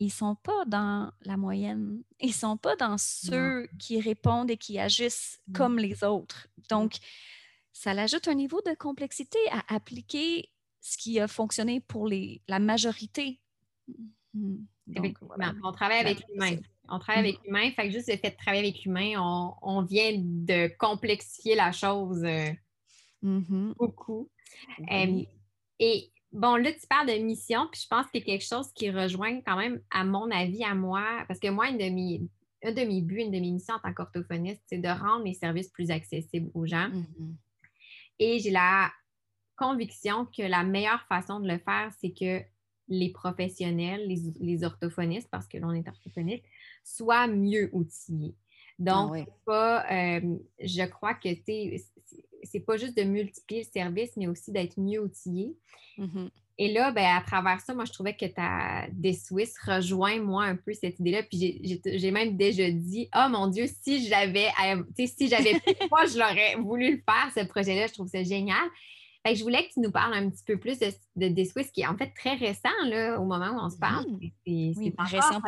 ils 0.00 0.06
ne 0.06 0.10
sont 0.10 0.34
pas 0.34 0.64
dans 0.66 1.12
la 1.22 1.36
moyenne. 1.36 2.02
Ils 2.20 2.28
ne 2.28 2.32
sont 2.32 2.56
pas 2.56 2.74
dans 2.74 2.96
ceux 2.96 3.68
qui 3.78 4.00
répondent 4.00 4.50
et 4.50 4.56
qui 4.56 4.78
agissent 4.78 5.40
comme 5.54 5.78
les 5.78 6.02
autres. 6.02 6.48
Donc, 6.70 6.94
ça 7.72 7.90
ajoute 7.90 8.26
un 8.26 8.34
niveau 8.34 8.62
de 8.62 8.74
complexité 8.74 9.38
à 9.50 9.74
appliquer 9.74 10.48
ce 10.80 10.96
qui 10.96 11.20
a 11.20 11.28
fonctionné 11.28 11.80
pour 11.80 12.08
les, 12.08 12.40
la 12.48 12.58
majorité. 12.58 13.40
Mmh. 14.32 14.64
On 15.62 15.72
travaille 15.72 16.00
avec 16.00 16.26
l'humain. 16.28 16.56
On 16.88 16.98
travaille 16.98 17.28
avec 17.28 17.44
l'humain. 17.44 17.70
Fait 17.72 17.88
que 17.88 17.92
juste 17.92 18.08
le 18.10 18.16
fait 18.16 18.30
de 18.30 18.36
travailler 18.36 18.68
avec 18.68 18.82
l'humain, 18.84 19.54
on, 19.62 19.82
vient 19.82 20.12
de 20.16 20.74
complexifier 20.78 21.54
la 21.54 21.72
chose 21.72 22.24
euh, 22.24 22.50
mmh 23.22 23.74
beaucoup. 23.78 24.30
et 25.78 26.10
bon, 26.32 26.56
là, 26.56 26.72
tu 26.72 26.86
parles 26.88 27.08
de 27.08 27.22
mission, 27.22 27.68
puis 27.70 27.80
je 27.82 27.88
pense 27.88 28.06
qu'il 28.10 28.20
y 28.20 28.22
a 28.22 28.26
quelque 28.26 28.46
chose 28.46 28.72
qui 28.72 28.90
rejoint 28.90 29.40
quand 29.42 29.56
même, 29.56 29.80
à 29.90 30.04
mon 30.04 30.30
avis, 30.30 30.64
à 30.64 30.74
moi, 30.74 31.24
parce 31.28 31.40
que 31.40 31.48
moi, 31.48 31.68
une 31.68 31.78
de 31.78 31.90
mes, 31.90 32.22
un 32.64 32.72
de 32.72 32.82
mes 32.82 33.00
buts, 33.02 33.20
une 33.20 33.30
de 33.30 33.38
mes 33.38 33.50
missions 33.52 33.74
en 33.74 33.80
tant 33.80 33.92
qu'orthophoniste, 33.92 34.62
c'est 34.66 34.78
de 34.78 34.88
rendre 34.88 35.24
les 35.24 35.34
services 35.34 35.68
plus 35.68 35.90
accessibles 35.90 36.50
aux 36.54 36.66
gens. 36.66 36.88
Mmh 36.88 37.34
et 38.22 38.38
j'ai 38.38 38.50
la 38.50 38.92
conviction 39.56 40.26
que 40.26 40.42
la 40.42 40.62
meilleure 40.62 41.02
façon 41.08 41.40
de 41.40 41.48
le 41.48 41.58
faire, 41.58 41.90
c'est 41.98 42.12
que 42.12 42.42
les 42.88 43.10
professionnels, 43.10 44.06
les, 44.40 44.64
orthophonistes, 44.64 45.28
parce 45.30 45.46
que 45.46 45.58
l'on 45.58 45.72
est 45.72 45.88
orthophoniste, 45.88 46.44
soient 46.84 47.26
mieux 47.26 47.70
outillés. 47.72 48.34
Donc, 48.78 49.16
ah 49.16 49.32
pas, 49.46 49.92
euh, 49.92 50.36
je 50.60 50.84
crois 50.84 51.14
que 51.14 51.28
c'est 52.44 52.60
pas 52.60 52.76
juste 52.76 52.96
de 52.96 53.02
multiplier 53.02 53.62
le 53.62 53.68
service, 53.72 54.10
mais 54.16 54.26
aussi 54.26 54.52
d'être 54.52 54.78
mieux 54.78 55.02
outillé. 55.02 55.56
Mmh 55.98 56.28
et 56.62 56.70
là, 56.74 56.92
ben, 56.92 57.06
à 57.16 57.22
travers 57.22 57.58
ça, 57.62 57.72
moi, 57.72 57.86
je 57.86 57.92
trouvais 57.92 58.14
que 58.14 58.26
ta 58.26 58.86
des 58.92 59.14
Suisses 59.14 59.56
rejoint, 59.64 60.20
moi, 60.20 60.44
un 60.44 60.56
peu 60.56 60.74
cette 60.74 61.00
idée-là. 61.00 61.22
Puis 61.22 61.80
j'ai 61.86 62.10
même 62.10 62.36
déjà 62.36 62.70
dit, 62.70 63.08
oh 63.16 63.30
mon 63.30 63.46
Dieu, 63.46 63.64
si 63.66 64.06
j'avais, 64.06 64.48
si 65.06 65.28
j'avais 65.28 65.54
moi, 65.90 66.04
je 66.04 66.18
l'aurais 66.18 66.56
voulu 66.56 66.96
le 66.96 67.02
faire, 67.02 67.32
ce 67.34 67.48
projet-là. 67.48 67.86
Je 67.86 67.94
trouve 67.94 68.08
ça 68.08 68.22
génial. 68.22 68.68
Fait 69.26 69.32
que 69.32 69.38
je 69.38 69.42
voulais 69.42 69.66
que 69.68 69.72
tu 69.72 69.80
nous 69.80 69.90
parles 69.90 70.12
un 70.12 70.28
petit 70.28 70.44
peu 70.44 70.58
plus 70.58 70.78
de, 70.78 71.28
des 71.28 71.44
Suisses, 71.46 71.70
qui 71.70 71.80
est 71.80 71.86
en 71.86 71.96
fait 71.96 72.12
très 72.14 72.34
récent, 72.34 72.68
là, 72.84 73.18
au 73.18 73.24
moment 73.24 73.52
où 73.52 73.64
on 73.64 73.70
se 73.70 73.78
parle. 73.78 74.04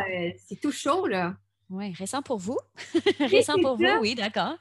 Euh, 0.00 0.30
c'est 0.38 0.60
tout 0.62 0.72
chaud, 0.72 1.06
là. 1.06 1.36
Oui, 1.72 1.92
récent 1.92 2.20
pour 2.20 2.36
vous. 2.36 2.58
récent 3.18 3.58
pour 3.62 3.76
vous, 3.76 3.86
oui, 4.00 4.14
d'accord. 4.14 4.58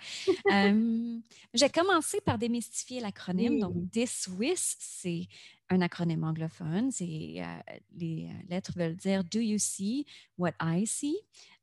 J'ai 1.53 1.69
commencé 1.69 2.21
par 2.21 2.37
démystifier 2.37 3.01
l'acronyme. 3.01 3.59
Donc, 3.59 3.73
This 3.91 4.21
Swiss, 4.21 4.77
c'est 4.79 5.27
un 5.69 5.81
acronyme 5.81 6.23
anglophone. 6.23 6.89
C'est, 6.91 7.35
euh, 7.37 7.73
les 7.97 8.29
euh, 8.29 8.43
lettres 8.49 8.71
veulent 8.77 8.95
dire 8.95 9.25
Do 9.25 9.39
you 9.39 9.57
see 9.57 10.05
what 10.37 10.53
I 10.61 10.87
see? 10.87 11.17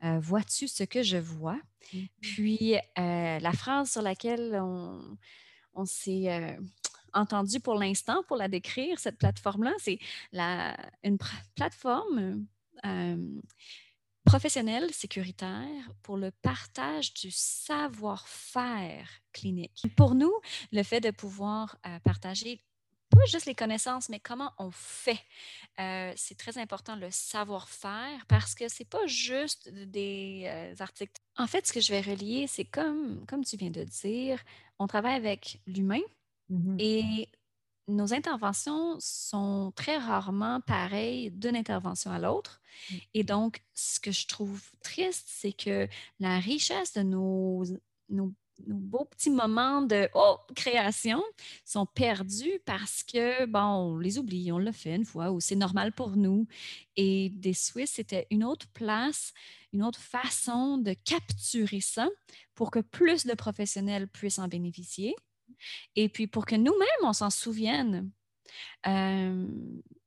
Euh, 0.05 0.19
vois-tu 0.21 0.69
ce 0.69 0.85
que 0.85 1.03
je 1.03 1.17
vois? 1.17 1.59
Mm-hmm. 1.95 2.09
Puis, 2.21 2.75
la 2.97 3.53
phrase 3.53 3.93
sur 3.93 4.03
laquelle 4.03 4.59
on, 4.61 5.01
on 5.75 5.87
s'est 5.87 6.59
entendu 7.15 7.59
pour 7.61 7.75
l'instant 7.75 8.23
pour 8.29 8.37
la 8.37 8.49
décrire, 8.49 8.99
cette 8.99 9.17
plateforme-là, 9.17 9.73
c'est 9.79 9.99
une 11.03 11.19
plateforme 11.55 12.45
professionnel 14.29 14.93
sécuritaire 14.93 15.91
pour 16.03 16.19
le 16.19 16.31
partage 16.31 17.15
du 17.15 17.31
savoir-faire 17.31 19.09
clinique. 19.33 19.87
Pour 19.97 20.15
nous, 20.15 20.33
le 20.71 20.83
fait 20.83 21.01
de 21.01 21.11
pouvoir 21.11 21.79
euh, 21.87 21.99
partager 22.01 22.63
pas 23.09 23.25
juste 23.25 23.47
les 23.47 23.55
connaissances, 23.55 24.11
mais 24.11 24.21
comment 24.21 24.53
on 24.59 24.71
fait. 24.71 25.19
Euh, 25.81 26.13
c'est 26.15 26.37
très 26.37 26.59
important 26.59 26.95
le 26.95 27.11
savoir-faire 27.11 28.27
parce 28.29 28.55
que 28.55 28.69
c'est 28.69 28.85
pas 28.85 29.07
juste 29.07 29.71
des 29.71 30.43
euh, 30.45 30.75
articles. 30.81 31.19
En 31.39 31.47
fait, 31.47 31.67
ce 31.67 31.73
que 31.73 31.81
je 31.81 31.91
vais 31.91 32.03
relier, 32.03 32.47
c'est 32.47 32.67
comme, 32.67 33.25
comme 33.27 33.47
tu 33.47 33.57
viens 33.57 33.71
de 33.71 33.83
dire, 33.83 34.43
on 34.79 34.87
travaille 34.87 35.15
avec 35.15 35.63
l'humain 35.67 36.03
mmh 36.51 36.77
et 36.79 37.29
nos 37.89 38.13
interventions 38.13 38.97
sont 39.01 39.73
très 39.75 39.97
rarement 39.97 40.61
pareilles 40.61 41.31
d'une 41.31 41.57
intervention 41.57 42.11
à 42.11 42.19
l'autre. 42.19 42.61
Mmh. 42.91 42.95
Et 43.15 43.25
donc, 43.25 43.63
ce 43.75 43.99
que 43.99 44.13
je 44.13 44.27
trouve 44.27 44.63
triste, 44.83 45.27
c'est 45.27 45.53
que 45.53 45.89
la 46.21 46.39
richesse 46.39 46.93
de 46.93 47.03
nos, 47.03 47.65
nos, 48.11 48.33
beaux 48.67 49.05
petits 49.05 49.31
moments 49.31 49.83
de 49.83 50.09
oh, 50.15 50.37
création 50.57 51.23
sont 51.65 51.87
perdus 51.87 52.61
parce 52.67 53.05
que, 53.05 53.47
bon, 53.47 53.61
on 53.61 53.99
les 53.99 54.19
oublie, 54.19 54.51
on 54.51 54.59
l'a 54.59 54.73
fait 54.73 54.97
une 54.97 55.05
fois 55.05 55.31
ou 55.31 55.41
c'est 55.41 55.55
normal 55.55 55.93
pour 55.93 56.17
nous. 56.17 56.47
Et 56.97 57.31
des 57.31 57.55
Suisses, 57.55 57.93
c'était 57.93 58.27
une 58.31 58.45
autre 58.45 58.67
place, 58.75 59.33
une 59.73 59.85
autre 59.85 60.01
façon 60.01 60.79
de 60.79 60.93
capturer 60.93 61.81
ça 61.81 62.09
pour 62.55 62.71
que 62.73 62.81
plus 62.81 63.27
de 63.27 63.35
professionnels 63.35 64.09
puissent 64.09 64.41
en 64.41 64.49
bénéficier 64.49 65.15
et 65.97 66.09
puis 66.09 66.27
pour 66.27 66.47
que 66.47 66.57
nous-mêmes, 66.57 67.03
on 67.03 67.13
s'en 67.13 67.31
souvienne. 67.31 68.11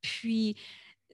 puis, 0.02 0.56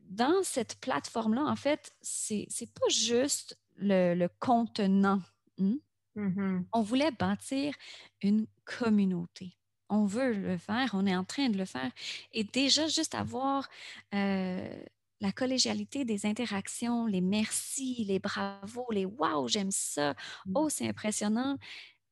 dans 0.02 0.42
cette 0.44 0.80
plateforme-là, 0.80 1.44
en 1.44 1.56
fait, 1.56 1.94
c'est 2.02 2.48
n'est 2.62 2.68
pas 2.68 2.88
juste 2.90 3.60
le, 3.76 4.28
contenant. 4.40 5.22
Hein. 5.60 5.78
Mmh 6.16 6.64
on 6.74 6.82
voulait 6.82 7.12
bâtir 7.12 7.76
une 8.22 8.48
communauté. 8.66 9.56
On 9.90 10.06
veut 10.06 10.34
le 10.34 10.58
faire, 10.58 10.92
on 10.94 11.06
est 11.06 11.16
en 11.16 11.24
train 11.24 11.50
de 11.50 11.58
le 11.58 11.66
faire. 11.66 11.92
Et 12.34 12.44
déjà, 12.44 12.88
juste 12.88 13.14
avoir 13.14 13.70
la 14.12 15.32
collégialité 15.32 16.06
des 16.06 16.26
interactions, 16.26 17.06
les 17.06 17.22
merci, 17.22 18.04
les 18.06 18.20
bravos, 18.20 18.88
les 18.92 19.06
wow, 19.06 19.48
j'aime 19.48 19.72
ça, 19.72 20.14
mmh. 20.46 20.52
oh, 20.56 20.70
c'est 20.70 20.88
impressionnant, 20.88 21.58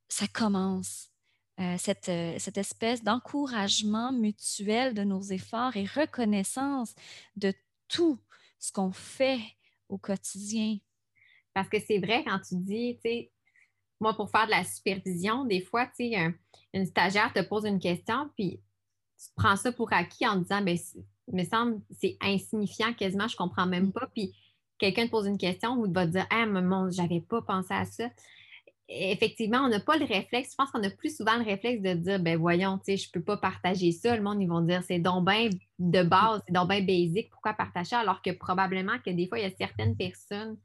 ça 0.08 0.28
commence. 0.28 1.12
Euh, 1.58 1.76
cette, 1.78 2.10
euh, 2.10 2.36
cette, 2.38 2.58
espèce 2.58 3.02
d'encouragement 3.02 4.12
mutuel 4.12 4.94
de 4.94 5.06
nos 5.06 5.22
efforts 5.22 5.78
et 5.78 5.86
reconnaissance 5.86 6.94
de 7.38 7.54
tout 7.88 8.20
ce 8.60 8.74
qu'on 8.74 8.92
fait 8.92 9.40
au 9.88 9.98
quotidien. 9.98 10.80
Parce 11.54 11.70
que 11.70 11.78
c'est 11.80 12.00
vrai 12.00 12.26
quand 12.26 12.40
tu 12.40 12.56
dis, 12.58 12.96
tu 12.96 13.10
sais, 13.10 13.32
moi, 14.02 14.14
pour 14.14 14.30
faire 14.30 14.48
de 14.48 14.52
la 14.52 14.66
supervision, 14.66 15.46
des 15.46 15.62
fois, 15.62 15.86
tu 15.88 16.10
sais, 16.12 16.36
une 16.74 16.86
stagiaire 16.86 17.32
te 17.32 17.42
pose 17.42 17.64
une 17.64 17.80
question, 17.80 18.30
puis 18.36 18.62
tu 19.18 19.30
prends 19.38 19.56
ça 19.56 19.72
pour 19.72 19.94
acquis 19.94 20.28
en 20.28 20.36
disant, 20.36 20.62
bien, 20.62 20.76
il 21.30 21.36
me 21.36 21.46
semble, 21.46 21.82
c'est 21.90 22.18
insignifiant 22.20 22.94
quasiment, 22.94 23.30
je 23.30 23.38
comprends 23.38 23.66
même 23.66 23.88
mmh. 23.88 23.94
pas. 23.94 24.08
Puis 24.08 24.36
quelqu'un 24.78 25.06
te 25.06 25.12
pose 25.12 25.26
une 25.26 25.38
question 25.38 25.78
ou 25.78 25.90
va 25.90 26.06
te 26.06 26.12
dire, 26.12 26.28
ah, 26.32 26.46
mon, 26.46 26.92
j'avais 26.92 27.22
pas 27.22 27.42
pensé 27.42 27.74
à 27.74 27.86
ça 27.86 28.10
effectivement, 28.88 29.60
on 29.60 29.70
n'a 29.70 29.80
pas 29.80 29.98
le 29.98 30.06
réflexe. 30.06 30.52
Je 30.52 30.56
pense 30.56 30.72
qu'on 30.72 30.84
a 30.84 30.90
plus 30.90 31.16
souvent 31.16 31.38
le 31.38 31.44
réflexe 31.44 31.82
de 31.82 31.94
dire, 31.94 32.20
ben 32.20 32.38
voyons, 32.38 32.78
tu 32.78 32.86
sais, 32.86 32.98
je 32.98 33.10
ne 33.10 33.12
peux 33.14 33.24
pas 33.24 33.38
partager 33.38 33.92
ça. 33.92 34.16
Le 34.16 34.22
monde, 34.22 34.42
ils 34.42 34.48
vont 34.48 34.62
dire, 34.62 34.84
c'est 34.84 35.00
donc 35.00 35.26
bien 35.26 35.50
de 35.80 36.04
base, 36.04 36.42
c'est 36.48 36.54
donc 36.54 36.70
bien 36.70 36.82
basique, 36.82 37.30
pourquoi 37.32 37.54
partager? 37.54 37.96
Alors 37.96 38.22
que 38.22 38.32
probablement 38.32 38.98
que 39.04 39.10
des 39.10 39.28
fois, 39.28 39.40
il 39.40 39.44
y 39.44 39.52
a 39.52 39.56
certaines 39.58 39.96
personnes 39.96 40.58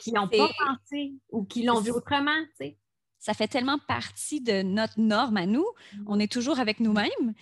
qui 0.00 0.12
n'ont 0.12 0.28
pas 0.28 0.50
pensé 0.58 1.14
ou 1.30 1.44
qui 1.44 1.62
l'ont 1.62 1.80
vu 1.80 1.90
autrement, 1.90 2.42
tu 2.58 2.66
sais. 2.66 2.78
Ça 3.18 3.32
fait 3.32 3.48
tellement 3.48 3.78
partie 3.88 4.42
de 4.42 4.60
notre 4.60 5.00
norme 5.00 5.38
à 5.38 5.46
nous. 5.46 5.64
Mm-hmm. 5.64 6.02
On 6.06 6.18
est 6.18 6.30
toujours 6.30 6.58
avec 6.58 6.80
nous-mêmes. 6.80 7.34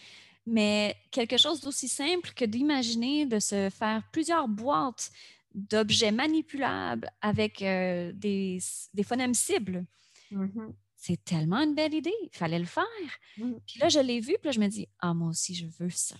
Mais 0.46 0.96
quelque 1.10 1.36
chose 1.36 1.60
d'aussi 1.60 1.88
simple 1.88 2.30
que 2.34 2.44
d'imaginer 2.44 3.26
de 3.26 3.38
se 3.38 3.70
faire 3.70 4.02
plusieurs 4.12 4.48
boîtes 4.48 5.10
d'objets 5.54 6.12
manipulables 6.12 7.10
avec 7.20 7.62
euh, 7.62 8.12
des, 8.14 8.58
des 8.94 9.02
phonèmes 9.02 9.34
cibles. 9.34 9.84
Mmh 10.32 10.72
c'est 11.02 11.24
tellement 11.24 11.58
une 11.58 11.74
belle 11.74 11.94
idée, 11.94 12.14
il 12.22 12.28
fallait 12.30 12.60
le 12.60 12.64
faire. 12.64 12.84
Mmh. 13.36 13.54
Puis 13.66 13.80
là, 13.80 13.88
je 13.88 13.98
l'ai 13.98 14.20
vu, 14.20 14.36
puis 14.40 14.44
là, 14.46 14.52
je 14.52 14.60
me 14.60 14.68
dis, 14.68 14.88
ah, 15.00 15.12
moi 15.12 15.30
aussi, 15.30 15.52
je 15.52 15.66
veux 15.66 15.90
ça. 15.90 16.14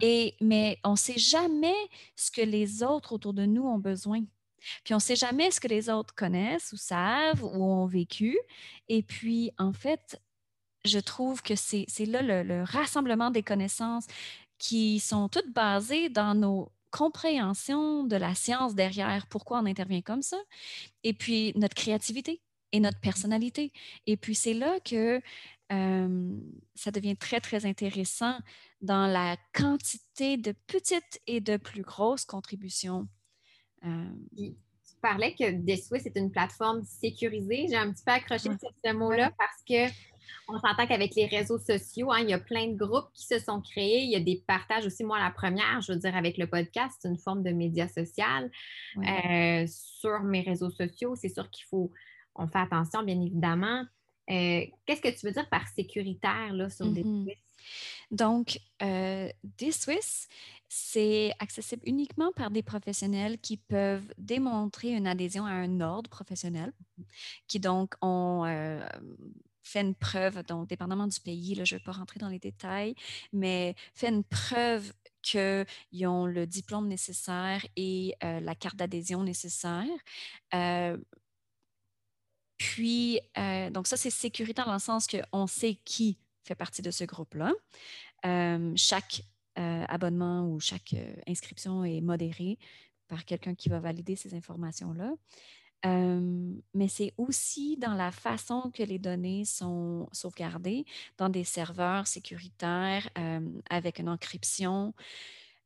Et, 0.00 0.36
mais 0.40 0.78
on 0.84 0.92
ne 0.92 0.96
sait 0.96 1.18
jamais 1.18 1.74
ce 2.14 2.30
que 2.30 2.40
les 2.40 2.84
autres 2.84 3.12
autour 3.12 3.34
de 3.34 3.44
nous 3.46 3.64
ont 3.64 3.80
besoin. 3.80 4.22
Puis 4.84 4.94
on 4.94 4.98
ne 4.98 5.02
sait 5.02 5.16
jamais 5.16 5.50
ce 5.50 5.58
que 5.58 5.66
les 5.66 5.90
autres 5.90 6.14
connaissent 6.14 6.72
ou 6.72 6.76
savent 6.76 7.42
ou 7.42 7.64
ont 7.64 7.86
vécu. 7.86 8.38
Et 8.88 9.02
puis, 9.02 9.50
en 9.58 9.72
fait, 9.72 10.20
je 10.84 11.00
trouve 11.00 11.42
que 11.42 11.56
c'est 11.56 11.86
là 12.06 12.22
le, 12.22 12.44
le, 12.44 12.62
rassemblement 12.62 13.32
des 13.32 13.42
connaissances 13.42 14.06
qui 14.58 15.00
sont 15.00 15.28
toutes 15.28 15.52
basées 15.52 16.10
dans 16.10 16.34
nos 16.34 16.70
compréhensions 16.90 18.04
de 18.04 18.16
la 18.16 18.34
science 18.34 18.74
derrière 18.74 19.26
pourquoi 19.26 19.60
on 19.60 19.66
intervient 19.66 20.02
comme 20.02 20.22
ça, 20.22 20.38
et 21.04 21.12
puis 21.12 21.52
notre 21.54 21.74
créativité 21.74 22.40
et 22.72 22.80
notre 22.80 23.00
personnalité. 23.00 23.72
Et 24.06 24.16
puis, 24.16 24.34
c'est 24.34 24.54
là 24.54 24.78
que 24.80 25.20
ça 26.74 26.90
devient 26.90 27.16
très, 27.16 27.40
très 27.40 27.64
intéressant 27.64 28.36
dans 28.80 29.06
la 29.06 29.36
quantité 29.54 30.36
de 30.36 30.52
petites 30.66 31.20
et 31.28 31.40
de 31.40 31.56
plus 31.56 31.82
grosses 31.82 32.24
contributions. 32.24 33.06
tu 33.80 34.52
parlais 35.00 35.32
que 35.34 35.52
Deswis 35.52 36.02
est 36.06 36.16
une 36.16 36.32
plateforme 36.32 36.82
sécurisée. 36.84 37.66
J'ai 37.68 37.76
un 37.76 37.92
petit 37.92 38.02
peu 38.04 38.10
accroché 38.10 38.50
sur 38.58 38.72
ce 38.84 38.92
mot-là 38.92 39.30
parce 39.38 39.62
que 39.68 39.92
on 40.48 40.58
s'entend 40.58 40.86
qu'avec 40.86 41.14
les 41.14 41.26
réseaux 41.26 41.58
sociaux, 41.58 42.10
hein, 42.12 42.20
il 42.20 42.30
y 42.30 42.32
a 42.32 42.38
plein 42.38 42.68
de 42.68 42.76
groupes 42.76 43.10
qui 43.14 43.24
se 43.26 43.38
sont 43.38 43.60
créés. 43.60 44.02
Il 44.02 44.10
y 44.10 44.16
a 44.16 44.20
des 44.20 44.42
partages 44.46 44.86
aussi. 44.86 45.04
Moi, 45.04 45.18
la 45.18 45.30
première, 45.30 45.80
je 45.80 45.92
veux 45.92 45.98
dire, 45.98 46.16
avec 46.16 46.38
le 46.38 46.46
podcast, 46.46 46.98
c'est 47.00 47.08
une 47.08 47.18
forme 47.18 47.42
de 47.42 47.50
média 47.50 47.88
social. 47.88 48.50
Euh, 48.96 49.66
sur 49.66 50.20
mes 50.20 50.42
réseaux 50.42 50.70
sociaux, 50.70 51.14
c'est 51.16 51.28
sûr 51.28 51.48
qu'il 51.50 51.66
faut, 51.66 51.92
on 52.34 52.46
fait 52.46 52.58
attention, 52.58 53.02
bien 53.02 53.20
évidemment. 53.20 53.84
Euh, 54.30 54.64
qu'est-ce 54.86 55.00
que 55.00 55.18
tu 55.18 55.26
veux 55.26 55.32
dire 55.32 55.48
par 55.48 55.66
sécuritaire 55.68 56.52
là, 56.52 56.70
sur 56.70 56.86
des 56.86 57.02
mm-hmm. 57.02 57.36
Donc, 58.10 58.58
euh, 58.82 59.28
Swiss, 59.70 60.28
c'est 60.68 61.32
accessible 61.38 61.82
uniquement 61.84 62.32
par 62.32 62.50
des 62.50 62.62
professionnels 62.62 63.38
qui 63.38 63.56
peuvent 63.56 64.12
démontrer 64.18 64.90
une 64.90 65.06
adhésion 65.06 65.46
à 65.46 65.52
un 65.52 65.80
ordre 65.80 66.08
professionnel, 66.10 66.72
qui 67.48 67.58
donc 67.60 67.94
ont 68.02 68.44
euh, 68.46 68.86
fait 69.62 69.80
une 69.80 69.94
preuve, 69.94 70.42
donc 70.44 70.68
dépendamment 70.68 71.06
du 71.06 71.20
pays, 71.20 71.54
là, 71.54 71.64
je 71.64 71.74
ne 71.74 71.78
vais 71.78 71.84
pas 71.84 71.92
rentrer 71.92 72.18
dans 72.18 72.28
les 72.28 72.38
détails, 72.38 72.94
mais 73.32 73.74
fait 73.94 74.08
une 74.08 74.24
preuve 74.24 74.92
qu'ils 75.22 76.06
ont 76.06 76.26
le 76.26 76.46
diplôme 76.46 76.88
nécessaire 76.88 77.66
et 77.76 78.14
euh, 78.24 78.40
la 78.40 78.54
carte 78.54 78.76
d'adhésion 78.76 79.22
nécessaire. 79.22 79.86
Euh, 80.54 80.96
puis, 82.60 83.20
euh, 83.38 83.70
donc 83.70 83.86
ça, 83.86 83.96
c'est 83.96 84.10
sécuritaire 84.10 84.66
dans 84.66 84.74
le 84.74 84.78
sens 84.78 85.06
qu'on 85.06 85.46
sait 85.46 85.78
qui 85.82 86.18
fait 86.44 86.54
partie 86.54 86.82
de 86.82 86.90
ce 86.90 87.04
groupe-là. 87.04 87.52
chaque 88.76 89.22
abonnement 89.56 90.46
ou 90.46 90.60
chaque 90.60 90.94
inscription 91.26 91.84
est 91.84 92.00
modérée 92.00 92.58
par 93.08 93.24
quelqu'un 93.24 93.54
qui 93.54 93.68
va 93.68 93.78
valider 93.78 94.16
ces 94.16 94.34
informations-là 94.34 95.12
mais 95.84 96.88
c'est 96.88 97.14
aussi 97.16 97.76
dans 97.76 97.94
la 97.94 98.10
façon 98.10 98.70
que 98.72 98.82
les 98.82 98.98
données 98.98 99.44
sont 99.44 100.08
sauvegardées 100.12 100.84
dans 101.16 101.28
des 101.28 101.44
serveurs 101.44 102.06
sécuritaires 102.06 103.08
avec 103.70 103.98
une 103.98 104.08
encryption. 104.08 104.94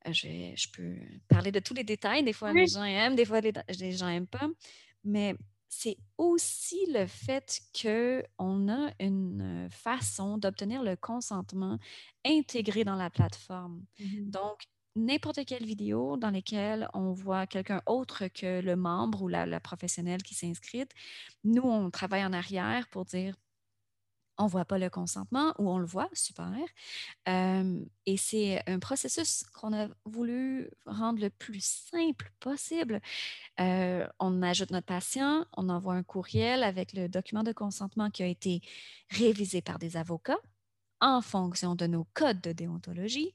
Je, 0.07 0.69
peux 0.71 0.97
parler 1.29 1.51
de 1.51 1.61
tous 1.61 1.75
les 1.75 1.85
détails. 1.85 2.23
Des 2.23 2.33
fois, 2.33 2.53
les 2.53 2.67
gens 2.67 2.85
aiment, 2.85 3.17
des 3.17 3.25
fois, 3.25 3.41
les, 3.41 3.93
gens 3.93 4.07
n'aiment 4.07 4.27
pas. 4.27 4.49
Mais 5.03 5.35
c'est 5.69 5.97
aussi 6.19 6.87
le 6.91 7.07
fait 7.07 7.61
qu'on 7.81 8.69
a 8.69 8.93
une 9.01 9.69
façon 9.71 10.39
d'obtenir 10.39 10.83
le 10.83 10.97
consentement 10.97 11.79
intégré 12.25 12.85
dans 12.85 12.97
la 12.97 13.11
plateforme. 13.11 13.85
Mmh 13.99 14.31
Donc, 14.31 14.65
n'importe 14.97 15.45
quelle 15.45 15.65
vidéo 15.65 16.17
dans 16.17 16.31
laquelle 16.31 16.89
on 16.95 17.13
voit 17.13 17.47
quelqu'un 17.47 17.83
autre 17.87 18.29
que 18.29 18.61
le 18.61 18.77
membre 18.77 19.23
ou 19.23 19.29
la, 19.29 19.61
professionnelle 19.61 20.23
qui 20.23 20.35
s'est 20.35 20.49
inscrite, 20.49 20.93
nous, 21.43 21.63
on 21.63 21.91
travaille 21.91 22.25
en 22.25 22.33
arrière 22.33 22.89
pour 22.89 23.05
dire 23.05 23.35
on 24.39 24.45
ne 24.45 24.49
voit 24.49 24.65
pas 24.65 24.79
le 24.79 24.91
consentement 24.91 25.55
ou 25.59 25.71
on 25.71 25.79
le 25.79 25.87
voit, 25.87 26.09
super. 26.13 26.53
et 27.27 28.17
c'est 28.17 28.63
un 28.69 28.79
processus 28.79 29.45
qu'on 29.55 29.73
a 29.73 29.89
voulu 30.05 30.71
rendre 30.87 31.21
le 31.21 31.31
plus 31.31 31.65
simple 31.65 32.33
possible. 32.41 33.01
on 33.59 34.43
ajoute 34.43 34.71
notre 34.71 34.87
patient, 34.87 35.47
on 35.57 35.69
envoie 35.69 35.95
un 35.95 36.03
courriel 36.03 36.63
avec 36.63 36.93
le 36.93 37.09
document 37.09 37.43
de 37.43 37.53
consentement 37.53 38.11
qui 38.11 38.23
a 38.23 38.27
été 38.27 38.61
révisé 39.11 39.63
par 39.63 39.79
des 39.79 39.97
avocats 39.97 40.39
en 41.01 41.21
fonction 41.21 41.75
de 41.75 41.87
nos 41.87 42.07
codes 42.15 42.41
de 42.41 42.53
déontologie, 42.53 43.35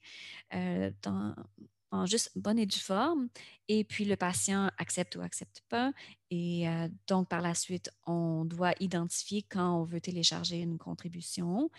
en 1.91 2.05
juste 2.05 2.31
bonne 2.35 2.59
et 2.59 2.65
due 2.65 2.79
forme. 2.79 3.29
Et 3.67 3.83
puis 3.83 4.05
le 4.05 4.15
patient 4.15 4.71
accepte 4.77 5.15
ou 5.15 5.21
accepte 5.21 5.61
pas. 5.69 5.91
Et 6.29 6.67
euh, 6.67 6.87
donc 7.07 7.29
par 7.29 7.41
la 7.41 7.53
suite, 7.53 7.91
on 8.05 8.45
doit 8.45 8.73
identifier 8.79 9.43
quand 9.43 9.81
on 9.81 9.83
veut 9.83 10.01
télécharger 10.01 10.59
une 10.59 10.77
contribution, 10.77 11.69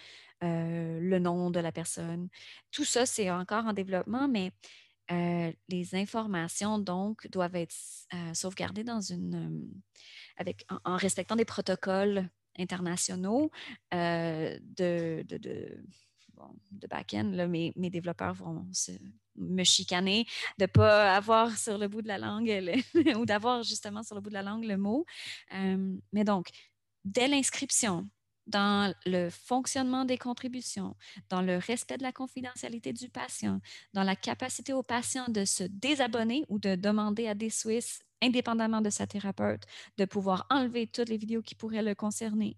euh, 0.43 1.01
le 1.01 1.19
nom 1.19 1.51
de 1.51 1.61
la 1.61 1.73
personne. 1.73 2.29
Tout 2.71 2.85
ça, 2.85 3.07
c'est 3.07 3.31
encore 3.31 3.67
en 3.67 3.73
développement, 3.73 4.29
mais 4.29 4.53
les 5.69 5.97
informations 5.97 6.79
donc 6.79 7.27
doivent 7.33 7.57
être 7.57 7.75
sauvegardées 8.33 8.85
dans 8.85 9.01
une, 9.01 9.69
avec, 10.37 10.65
en, 10.85 10.97
respectant 10.97 11.35
des 11.35 11.45
protocoles 11.45 12.31
internationaux 12.59 13.51
euh, 13.95 14.59
de, 14.63 15.25
de, 16.71 16.87
back-end. 16.87 17.47
Mes, 17.49 17.91
développeurs 17.91 18.35
vont 18.35 18.67
me 19.37 19.65
chicaner 19.65 20.27
de 20.59 20.65
ne 20.65 20.67
pas 20.67 21.15
avoir 21.15 21.57
sur 21.57 21.79
le 21.79 21.89
bout 21.89 22.03
de 22.03 22.09
la 22.09 22.19
langue 22.19 22.51
ou 23.17 23.27
d'avoir 23.27 23.63
justement 23.63 24.03
sur 24.03 24.15
le 24.15 24.21
bout 24.21 24.31
de 24.31 24.35
la 24.35 24.43
langue 24.43 24.65
le 24.65 24.77
mot. 24.77 25.05
Euh, 25.55 25.97
mais 26.13 26.25
donc, 26.25 26.49
dès 27.05 27.29
l'inscription, 27.29 28.09
dans 28.47 28.93
le 29.07 29.31
fonctionnement 29.31 30.05
des 30.05 30.19
contributions, 30.19 30.97
dans 31.29 31.41
le 31.41 31.57
respect 31.57 31.99
de 31.99 32.03
la 32.03 32.13
confidentialité 32.13 32.93
du 32.93 33.09
patient, 33.09 33.61
dans 33.95 34.03
la 34.03 34.17
capacité 34.17 34.73
au 34.73 34.83
patient 34.83 35.27
de 35.29 35.45
se 35.45 35.63
désabonner 35.65 36.45
ou 36.49 36.59
de 36.59 36.75
demander 36.75 37.29
à 37.29 37.35
des 37.35 37.51
Suisses, 37.51 38.01
indépendamment 38.23 38.81
de 38.81 38.91
sa 38.91 39.07
thérapeute, 39.07 39.63
de 39.97 40.05
pouvoir 40.05 40.47
enlever 40.51 40.87
toutes 40.87 41.09
les 41.09 41.17
vidéos 41.17 41.43
qui 41.43 41.55
pourraient 41.55 41.83
le 41.83 41.95
concerner. 41.95 42.57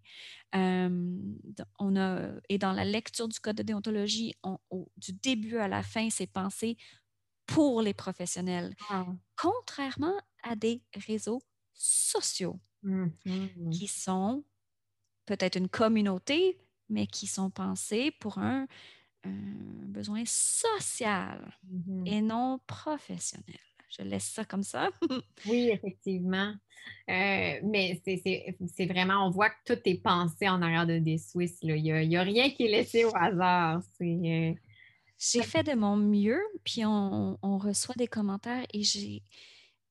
on 0.53 1.96
a, 1.96 2.31
et 2.48 2.59
dans 2.59 2.72
la 2.72 2.85
lecture 2.85 3.29
du 3.29 3.38
code 3.40 3.57
de 3.57 3.62
déontologie, 3.62 4.35
du 4.96 5.12
début 5.12 5.59
à 5.59 5.68
la 5.68 5.83
fin, 5.83 6.11
c'est 6.11 6.27
pensé 6.27 6.77
pour 7.46 7.83
les 7.83 7.94
professionnels, 7.94 8.75
contrairement 9.37 10.14
à 10.42 10.57
des 10.57 10.83
réseaux 10.94 11.42
sociaux 11.75 12.59
mmh, 12.83 13.05
mmh, 13.25 13.31
mmh. 13.57 13.70
qui 13.70 13.87
sont 13.88 14.44
peut-être 15.27 15.57
une 15.57 15.68
communauté, 15.68 16.59
mais 16.88 17.07
qui 17.07 17.27
sont 17.27 17.51
pensées 17.51 18.11
pour 18.20 18.38
un, 18.38 18.66
besoin 19.25 20.25
social 20.27 21.57
mmh 21.62 22.07
et 22.07 22.20
non 22.22 22.59
professionnel. 22.66 23.61
Je 23.96 24.02
laisse 24.02 24.24
ça 24.24 24.44
comme 24.44 24.62
ça. 24.62 24.90
oui, 25.46 25.70
effectivement. 25.70 26.55
Euh, 27.09 27.61
mais 27.62 28.00
c'est 28.05 28.87
vraiment, 28.87 29.26
on 29.26 29.31
voit 29.31 29.50
que 29.50 29.74
tout 29.74 29.81
est 29.85 30.02
pensé 30.02 30.48
en 30.48 30.62
arrière 30.62 30.87
de 30.87 30.98
des 30.98 31.18
Suisses. 31.18 31.59
Il 31.62 31.74
n'y 31.74 32.16
a, 32.16 32.22
rien 32.22 32.50
qui 32.50 32.64
est 32.64 32.70
laissé 32.70 33.05
au 33.05 33.14
hasard. 33.14 33.83
Euh, 34.00 34.52
j'ai 35.18 35.42
fait 35.42 35.62
de 35.62 35.74
mon 35.74 35.96
mieux, 35.96 36.40
puis 36.64 36.85
on, 36.85 37.38
on 37.42 37.59
reçoit 37.59 37.94
des 37.96 38.09
commentaires 38.09 38.64
et 38.72 38.83
j'ai 38.83 39.22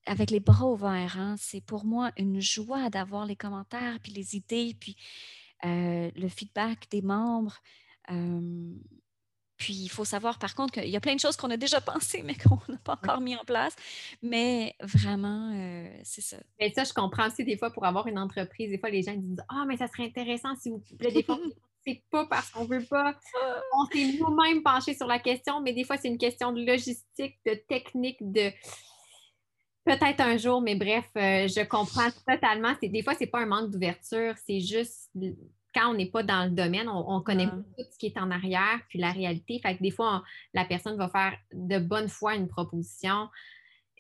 avec 0.06 0.32
les 0.32 0.40
bras 0.40 0.68
ouverts. 0.68 1.18
Hein. 1.18 1.36
C'est 1.38 1.62
pour 1.62 1.86
moi 1.86 2.12
une 2.18 2.42
joie 2.42 2.90
d'avoir 2.90 3.26
les 3.26 3.36
commentaires, 3.36 4.00
puis 4.02 4.12
les 4.12 4.36
idées, 4.36 4.76
puis 4.80 4.96
euh, 5.66 6.10
le 6.16 6.28
feedback 6.28 6.90
des 6.90 7.02
membres. 7.02 7.58
Puis 9.62 9.76
il 9.76 9.90
faut 9.90 10.06
savoir 10.06 10.40
par 10.40 10.56
contre 10.56 10.74
qu'il 10.74 10.90
y 10.90 10.96
a 10.96 11.00
plein 11.00 11.14
de 11.14 11.20
choses 11.20 11.38
qu'on 11.38 11.52
a 11.52 11.58
déjà 11.58 11.80
pensées, 11.94 12.24
mais 12.24 12.34
qu'on 12.34 12.58
n'a 12.68 12.80
pas 12.84 12.94
encore 12.94 13.22
mis 13.22 13.36
en 13.36 13.44
place. 13.46 13.76
Mais 14.24 14.76
vraiment, 14.82 15.52
euh, 15.54 15.88
c'est 16.04 16.22
ça. 16.22 16.38
Mais 16.60 16.74
ça, 16.74 16.84
je 16.84 16.94
comprends 16.94 17.28
aussi 17.28 17.46
des 17.46 17.58
fois 17.58 17.70
pour 17.70 17.86
avoir 17.86 18.08
une 18.08 18.18
entreprise. 18.18 18.72
Des 18.72 18.80
fois, 18.80 18.90
les 18.90 19.04
gens 19.04 19.14
disent 19.14 19.44
Ah, 19.50 19.66
mais 19.68 19.78
ça 19.78 19.88
serait 19.88 20.06
intéressant 20.06 20.56
si 20.56 20.72
vous 20.72 20.82
plaît. 20.98 21.12
Des 21.12 21.22
fois, 21.22 21.38
c'est 21.86 22.02
pas 22.10 22.26
parce 22.26 22.50
qu'on 22.50 22.66
veut 22.66 22.84
pas. 22.84 23.14
Ah! 23.40 23.62
On 23.74 23.86
s'est 23.86 24.18
nous-mêmes 24.20 24.64
penché 24.64 24.96
sur 24.96 25.06
la 25.06 25.20
question, 25.20 25.62
mais 25.62 25.74
des 25.74 25.84
fois, 25.84 25.98
c'est 25.98 26.08
une 26.08 26.18
question 26.18 26.52
de 26.52 26.66
logistique, 26.66 27.38
de 27.46 27.54
technique, 27.54 28.18
de 28.20 28.52
Peut-être 29.84 30.22
un 30.22 30.38
jour, 30.38 30.62
mais 30.62 30.76
bref, 30.76 31.06
euh, 31.18 31.48
je 31.48 31.68
comprends 31.68 32.10
totalement. 32.28 32.74
Des 32.84 33.02
fois, 33.02 33.16
ce 33.16 33.22
n'est 33.22 33.28
pas 33.28 33.40
un 33.40 33.48
manque 33.48 33.72
d'ouverture, 33.72 34.36
c'est 34.46 34.60
juste 34.60 35.10
quand 35.74 35.92
on 35.92 35.94
n'est 35.94 36.10
pas 36.10 36.24
dans 36.24 36.46
le 36.46 36.52
domaine, 36.52 36.90
on, 36.90 37.18
ne 37.18 37.24
connaît 37.24 37.48
pas 37.48 37.56
tout 37.56 37.86
ce 37.92 37.98
qui 37.98 38.08
est 38.08 38.18
en 38.18 38.32
arrière, 38.32 38.80
puis 38.90 39.00
la 39.00 39.12
réalité. 39.12 39.60
Fait 39.60 39.78
que 39.78 39.84
des 39.84 39.92
fois, 39.92 40.24
la 40.54 40.66
personne 40.66 40.98
va 40.98 41.10
faire 41.10 41.38
de 41.54 41.80
bonne 41.80 42.10
foi 42.10 42.36
une 42.36 42.48
proposition. 42.48 43.30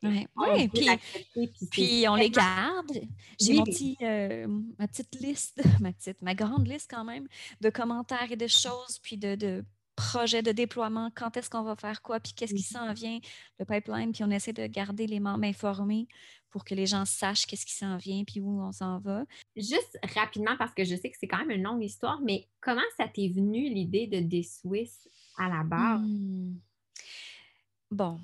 Oui, 0.03 0.27
puis, 1.69 2.07
on 2.07 2.15
les 2.15 2.31
garde. 2.31 2.91
J'ai 3.39 3.61
euh, 4.01 4.47
ma 4.79 4.87
petite 4.87 5.19
liste, 5.21 5.61
ma 5.79 5.93
petite, 5.93 6.21
ma 6.21 6.33
grande 6.33 6.67
liste 6.67 6.89
quand 6.89 7.05
même 7.05 7.27
de 7.61 7.69
commentaires 7.69 8.31
et 8.31 8.35
de 8.35 8.47
choses, 8.47 8.99
puis 9.03 9.17
de 9.17 9.63
projet 9.95 10.41
de 10.41 10.51
déploiement, 10.51 11.11
quand 11.13 11.37
est-ce 11.37 11.49
qu'on 11.49 11.63
va 11.63 11.75
faire 11.75 12.01
quoi, 12.01 12.19
puis 12.19 12.33
qu'est-ce 12.33 12.53
qui 12.53 12.63
s'en 12.63 12.91
vient, 12.93 13.19
le 13.59 13.65
pipeline, 13.65 14.11
puis 14.11 14.23
on 14.23 14.31
essaie 14.31 14.53
de 14.53 14.65
garder 14.65 15.05
les 15.05 15.19
membres 15.19 15.45
informés 15.45 16.07
pour 16.51 16.63
que 16.63 16.75
les 16.75 16.85
gens 16.85 17.05
sachent 17.05 17.47
qu'est-ce 17.47 17.65
qui 17.65 17.73
s'en 17.73 17.97
vient, 17.97 18.23
puis 18.23 18.39
où 18.39 18.61
on 18.61 18.71
s'en 18.71 18.99
va. 18.99 19.23
Juste 19.55 19.97
rapidement, 20.15 20.55
parce 20.57 20.73
que 20.73 20.83
je 20.83 20.95
sais 20.95 21.09
que 21.09 21.17
c'est 21.19 21.27
quand 21.27 21.39
même 21.39 21.51
une 21.51 21.63
longue 21.63 21.83
histoire, 21.83 22.21
mais 22.21 22.47
comment 22.59 22.81
ça 22.97 23.07
t'est 23.07 23.29
venu 23.29 23.69
l'idée 23.69 24.07
de 24.07 24.19
des 24.19 24.43
Swiss 24.43 25.07
à 25.37 25.49
la 25.49 25.63
base? 25.63 26.01
Hmm. 26.01 26.59
Bon. 27.89 28.19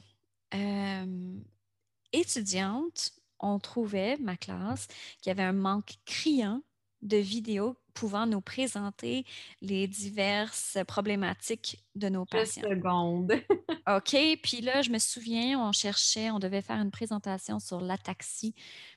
étudiante, 2.14 3.12
on 3.40 3.60
trouvait, 3.60 4.18
ma 4.18 4.38
classe, 4.38 4.88
qu'il 5.22 5.30
y 5.30 5.32
avait 5.32 5.44
un 5.44 5.54
manque 5.54 5.98
criant 6.06 6.62
de 7.02 7.18
vidéos 7.18 7.78
pouvant 7.98 8.28
nous 8.28 8.42
présenter 8.42 9.26
les 9.60 9.88
diverses 9.88 10.78
problématiques 10.88 11.84
de 11.96 12.10
nos 12.10 12.26
patients. 12.26 12.62
seconde. 12.62 13.34
OK. 13.90 14.16
Puis 14.44 14.62
là, 14.62 14.84
je 14.84 14.92
me 14.92 15.00
souviens, 15.00 15.60
on 15.60 15.72
cherchait, 15.72 16.30
on 16.30 16.38
devait 16.38 16.62
faire 16.62 16.80
une 16.80 16.92
présentation 16.92 17.58
sur 17.58 17.82
l'ataxie. 17.82 18.54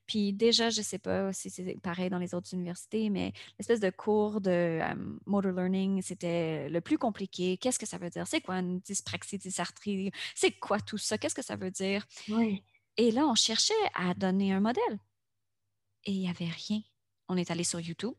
Puis 0.07 0.35
déjà, 0.35 0.69
je 0.69 0.81
ne 0.81 0.85
sais 0.85 0.99
pas 0.99 1.33
si 1.33 1.49
c'est 1.49 1.81
pareil 1.81 2.11
dans 2.11 2.19
les 2.19 2.35
autres 2.35 2.53
universités, 2.53 3.09
mais 3.09 3.33
l'espèce 3.59 3.81
de 3.81 3.89
cours 3.89 4.43
de 4.43 4.81
motor 5.25 5.53
learning, 5.53 6.03
c'était 6.03 6.69
le 6.69 6.83
plus 6.83 6.99
compliqué. 6.99 7.57
Qu'est-ce 7.57 7.79
que 7.79 7.87
ça 7.87 7.97
veut 7.97 8.11
dire? 8.11 8.27
C'est 8.27 8.43
quoi 8.43 8.57
une 8.57 8.81
dyspraxie, 8.81 9.39
dysarthrie? 9.39 10.13
C'est 10.35 10.53
quoi 10.53 10.79
tout 10.79 10.99
ça? 10.99 11.17
Qu'est-ce 11.17 11.35
que 11.35 11.45
ça 11.45 11.57
veut 11.57 11.71
dire? 11.71 12.07
Oui. 12.29 12.63
Et 12.99 13.13
là, 13.13 13.27
on 13.27 13.35
cherchait 13.35 13.73
à 13.95 14.13
donner 14.13 14.53
un 14.53 14.61
modèle. 14.61 14.99
Et 16.05 16.13
il 16.13 16.21
n'y 16.21 16.29
avait 16.29 16.51
rien. 16.51 16.83
On 17.29 17.39
est 17.39 17.51
allé 17.51 17.65
sur 17.65 17.81
YouTube 17.81 18.13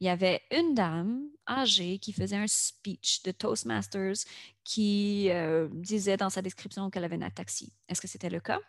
il 0.00 0.06
y 0.06 0.10
avait 0.10 0.42
une 0.50 0.74
dame 0.74 1.28
âgée 1.48 1.98
qui 1.98 2.12
faisait 2.12 2.36
un 2.36 2.46
speech 2.46 3.22
de 3.22 3.32
Toastmasters 3.32 4.24
qui 4.64 5.30
euh, 5.30 5.68
disait 5.72 6.16
dans 6.16 6.30
sa 6.30 6.42
description 6.42 6.90
qu'elle 6.90 7.04
avait 7.04 7.16
une 7.16 7.22
ataxie. 7.22 7.72
Est-ce 7.88 8.00
que 8.00 8.08
c'était 8.08 8.30
le 8.30 8.40
cas? 8.40 8.60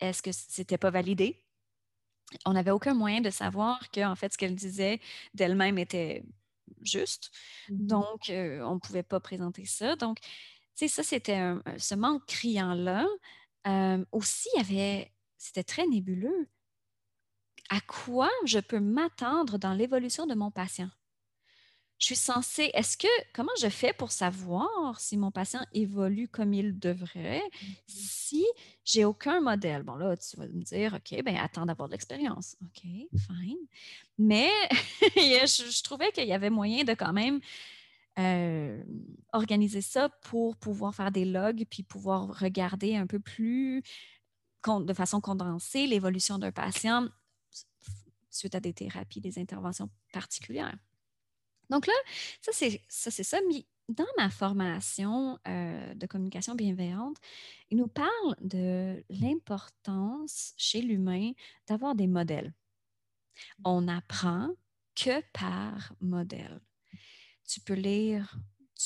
Est-ce 0.00 0.22
que 0.22 0.32
c'était 0.32 0.78
pas 0.78 0.90
validé? 0.90 1.44
On 2.46 2.52
n'avait 2.52 2.70
aucun 2.70 2.94
moyen 2.94 3.20
de 3.20 3.30
savoir 3.30 3.90
que, 3.90 4.04
en 4.04 4.14
fait, 4.14 4.32
ce 4.32 4.38
qu'elle 4.38 4.54
disait 4.54 5.00
d'elle-même 5.34 5.78
était 5.78 6.24
juste. 6.82 7.30
Mm-hmm. 7.68 7.86
Donc, 7.86 8.30
euh, 8.30 8.62
on 8.62 8.74
ne 8.74 8.80
pouvait 8.80 9.02
pas 9.02 9.20
présenter 9.20 9.64
ça. 9.64 9.96
Donc, 9.96 10.20
tu 10.20 10.28
sais, 10.74 10.88
ça, 10.88 11.02
c'était 11.02 11.40
ce 11.76 11.94
manque 11.94 12.24
criant-là. 12.26 13.06
Euh, 13.66 14.04
aussi, 14.12 14.48
il 14.54 14.58
y 14.58 14.60
avait, 14.60 15.12
c'était 15.36 15.64
très 15.64 15.86
nébuleux 15.86 16.48
à 17.70 17.80
quoi 17.80 18.28
je 18.44 18.58
peux 18.58 18.80
m'attendre 18.80 19.56
dans 19.56 19.72
l'évolution 19.72 20.26
de 20.26 20.34
mon 20.34 20.50
patient? 20.50 20.90
Je 21.98 22.06
suis 22.06 22.16
censée, 22.16 22.70
est-ce 22.72 22.96
que, 22.96 23.06
comment 23.34 23.52
je 23.60 23.68
fais 23.68 23.92
pour 23.92 24.10
savoir 24.10 24.98
si 24.98 25.18
mon 25.18 25.30
patient 25.30 25.60
évolue 25.74 26.28
comme 26.28 26.54
il 26.54 26.78
devrait 26.78 27.42
mm-hmm. 27.42 27.74
si 27.86 28.46
j'ai 28.84 29.04
aucun 29.04 29.40
modèle? 29.40 29.82
Bon, 29.82 29.96
là, 29.96 30.16
tu 30.16 30.36
vas 30.38 30.46
me 30.46 30.62
dire, 30.62 30.94
OK, 30.94 31.22
ben 31.22 31.36
attends 31.36 31.66
d'avoir 31.66 31.88
de 31.88 31.92
l'expérience. 31.92 32.56
OK, 32.62 32.80
fine. 32.82 33.58
Mais 34.18 34.50
je, 35.00 35.82
trouvais 35.82 36.10
qu'il 36.10 36.26
y 36.26 36.32
avait 36.32 36.48
moyen 36.48 36.84
de 36.84 36.94
quand 36.94 37.12
même 37.12 37.38
euh, 38.18 38.82
organiser 39.34 39.82
ça 39.82 40.08
pour 40.22 40.56
pouvoir 40.56 40.94
faire 40.94 41.10
des 41.10 41.26
logs 41.26 41.66
puis 41.70 41.82
pouvoir 41.82 42.40
regarder 42.40 42.96
un 42.96 43.06
peu 43.06 43.20
plus 43.20 43.82
de 44.66 44.92
façon 44.94 45.20
condensée 45.20 45.86
l'évolution 45.86 46.38
d'un 46.38 46.52
patient 46.52 47.08
suite 48.30 48.54
à 48.54 48.60
des 48.60 48.72
thérapies, 48.72 49.20
des 49.20 49.38
interventions 49.38 49.90
particulières. 50.12 50.76
Donc 51.68 51.86
là, 51.86 51.92
ça, 52.40 52.52
c'est 52.52 53.22
ça. 53.22 53.38
Mais 53.48 53.64
dans 53.88 54.06
ma 54.16 54.30
formation 54.30 55.38
euh, 55.46 55.94
de 55.94 56.06
communication 56.06 56.54
bienveillante, 56.54 57.16
il 57.70 57.78
nous 57.78 57.88
parle 57.88 58.36
de 58.40 59.04
l'importance 59.08 60.54
chez 60.56 60.82
l'humain 60.82 61.32
d'avoir 61.66 61.94
des 61.94 62.06
modèles. 62.06 62.52
On 63.64 63.88
apprend 63.88 64.50
que 64.94 65.20
par 65.32 65.92
modèle. 66.00 66.60
Tu 67.48 67.60
peux 67.60 67.74
lire 67.74 68.36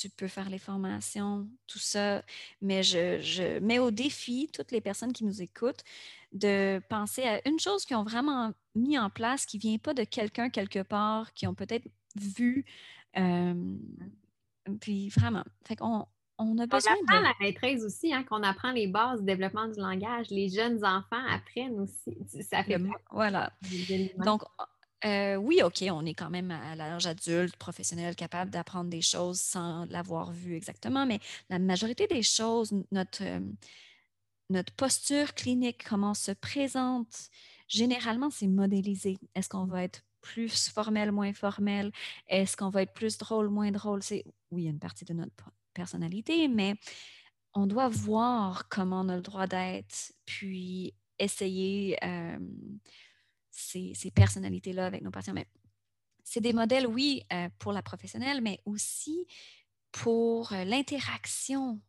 tu 0.01 0.11
peux 0.11 0.29
faire 0.29 0.49
les 0.51 0.59
formations, 0.59 1.49
tout 1.67 1.79
ça. 1.79 2.23
Mais 2.61 2.83
je, 2.83 3.59
mets 3.61 3.79
au 3.79 3.91
défi 3.91 4.51
toutes 4.53 4.73
les 4.73 4.81
personnes 4.81 5.13
qui 5.13 5.25
nous 5.25 5.43
écoutent 5.43 5.85
de 6.33 6.81
penser 6.89 7.23
à 7.23 7.49
une 7.49 7.61
chose 7.61 7.85
qu'ils 7.85 7.97
ont 7.97 8.05
vraiment 8.05 8.53
mis 8.75 8.99
en 8.99 9.11
place 9.11 9.47
qui 9.47 9.59
ne 9.59 9.63
vient 9.63 9.79
pas 9.79 9.95
de 9.95 10.05
quelqu'un 10.05 10.51
quelque 10.51 10.83
part, 10.83 11.33
qui 11.35 11.47
ont 11.47 11.55
peut-être 11.55 11.87
vu. 12.17 12.65
Euh, 13.17 13.55
puis 14.81 15.11
vraiment, 15.11 15.45
fait 15.65 15.79
on, 15.81 16.07
on 16.39 16.59
a 16.59 16.67
besoin 16.67 16.93
on 16.93 17.05
apprend 17.05 17.21
la 17.21 17.35
maîtrise 17.41 17.85
aussi, 17.85 18.13
hein, 18.13 18.25
qu'on 18.25 18.43
apprend 18.43 18.73
les 18.73 18.89
bases 18.89 19.21
du 19.21 19.27
développement 19.27 19.69
du 19.69 19.79
langage. 19.79 20.31
Les 20.31 20.49
jeunes 20.49 20.85
enfants 20.85 21.25
apprennent 21.31 21.79
aussi. 21.79 22.17
Ça 22.43 22.65
fait 22.65 22.81
Voilà. 23.11 23.53
Donc, 24.25 24.43
euh, 25.05 25.37
oui, 25.37 25.61
OK, 25.63 25.85
on 25.91 26.07
est 26.07 26.15
quand 26.15 26.31
même 26.31 26.51
à 26.51 26.75
l'âge 26.77 27.07
adulte, 27.07 27.57
professionnel, 27.57 28.17
capable 28.17 28.51
d'apprendre 28.51 28.91
des 28.91 29.03
choses 29.03 29.41
sans 29.41 29.85
l'avoir 29.87 30.33
vu 30.33 30.57
exactement, 30.57 31.05
mais 31.05 31.21
la 31.51 31.59
majorité 31.59 32.07
des 32.07 32.23
choses, 32.23 32.73
notre, 32.91 33.23
euh, 33.23 33.41
notre 34.51 34.73
posture 34.75 35.35
clinique, 35.35 35.85
comment 35.87 36.13
on 36.13 36.15
se 36.15 36.33
présente, 36.33 37.29
généralement, 37.69 38.31
c'est 38.31 38.47
modélisé. 38.47 39.19
Est-ce 39.35 39.49
qu'on 39.49 39.67
va 39.67 39.85
être 39.85 40.03
plus 40.23 40.69
formel, 40.71 41.13
moins 41.13 41.35
formel? 41.35 41.93
Est-ce 42.29 42.57
qu'on 42.57 42.71
va 42.71 42.83
être 42.83 42.95
plus 42.95 43.19
drôle, 43.19 43.51
moins 43.51 43.71
drôle? 43.71 44.03
C'est, 44.03 44.25
oui, 44.51 44.65
une 44.65 44.79
partie 44.79 45.05
de 45.05 45.13
notre 45.13 45.35
personnalité, 45.75 46.49
mais 46.49 46.77
on 47.53 47.67
doit 47.67 47.89
voir 47.89 48.69
comment 48.69 49.03
on 49.03 49.09
a 49.11 49.17
le 49.17 49.23
droit 49.23 49.47
d'être, 49.47 50.13
puis 50.25 50.95
essayer 51.19 51.99
euh, 52.05 52.39
ces, 53.55 54.11
personnalités-là 54.11 54.87
avec 54.87 55.03
nos 55.03 55.11
patients. 55.11 55.35
Mais 55.35 55.47
c'est 56.23 56.41
des 56.41 56.53
modèles, 56.53 56.87
oui, 56.87 57.23
euh, 57.33 57.49
pour 57.59 57.73
la 57.73 57.83
professionnelle, 57.83 58.41
mais 58.41 58.61
aussi 58.65 59.27
pour 59.93 60.53
euh, 60.53 60.65
l'interaction. 60.65 61.81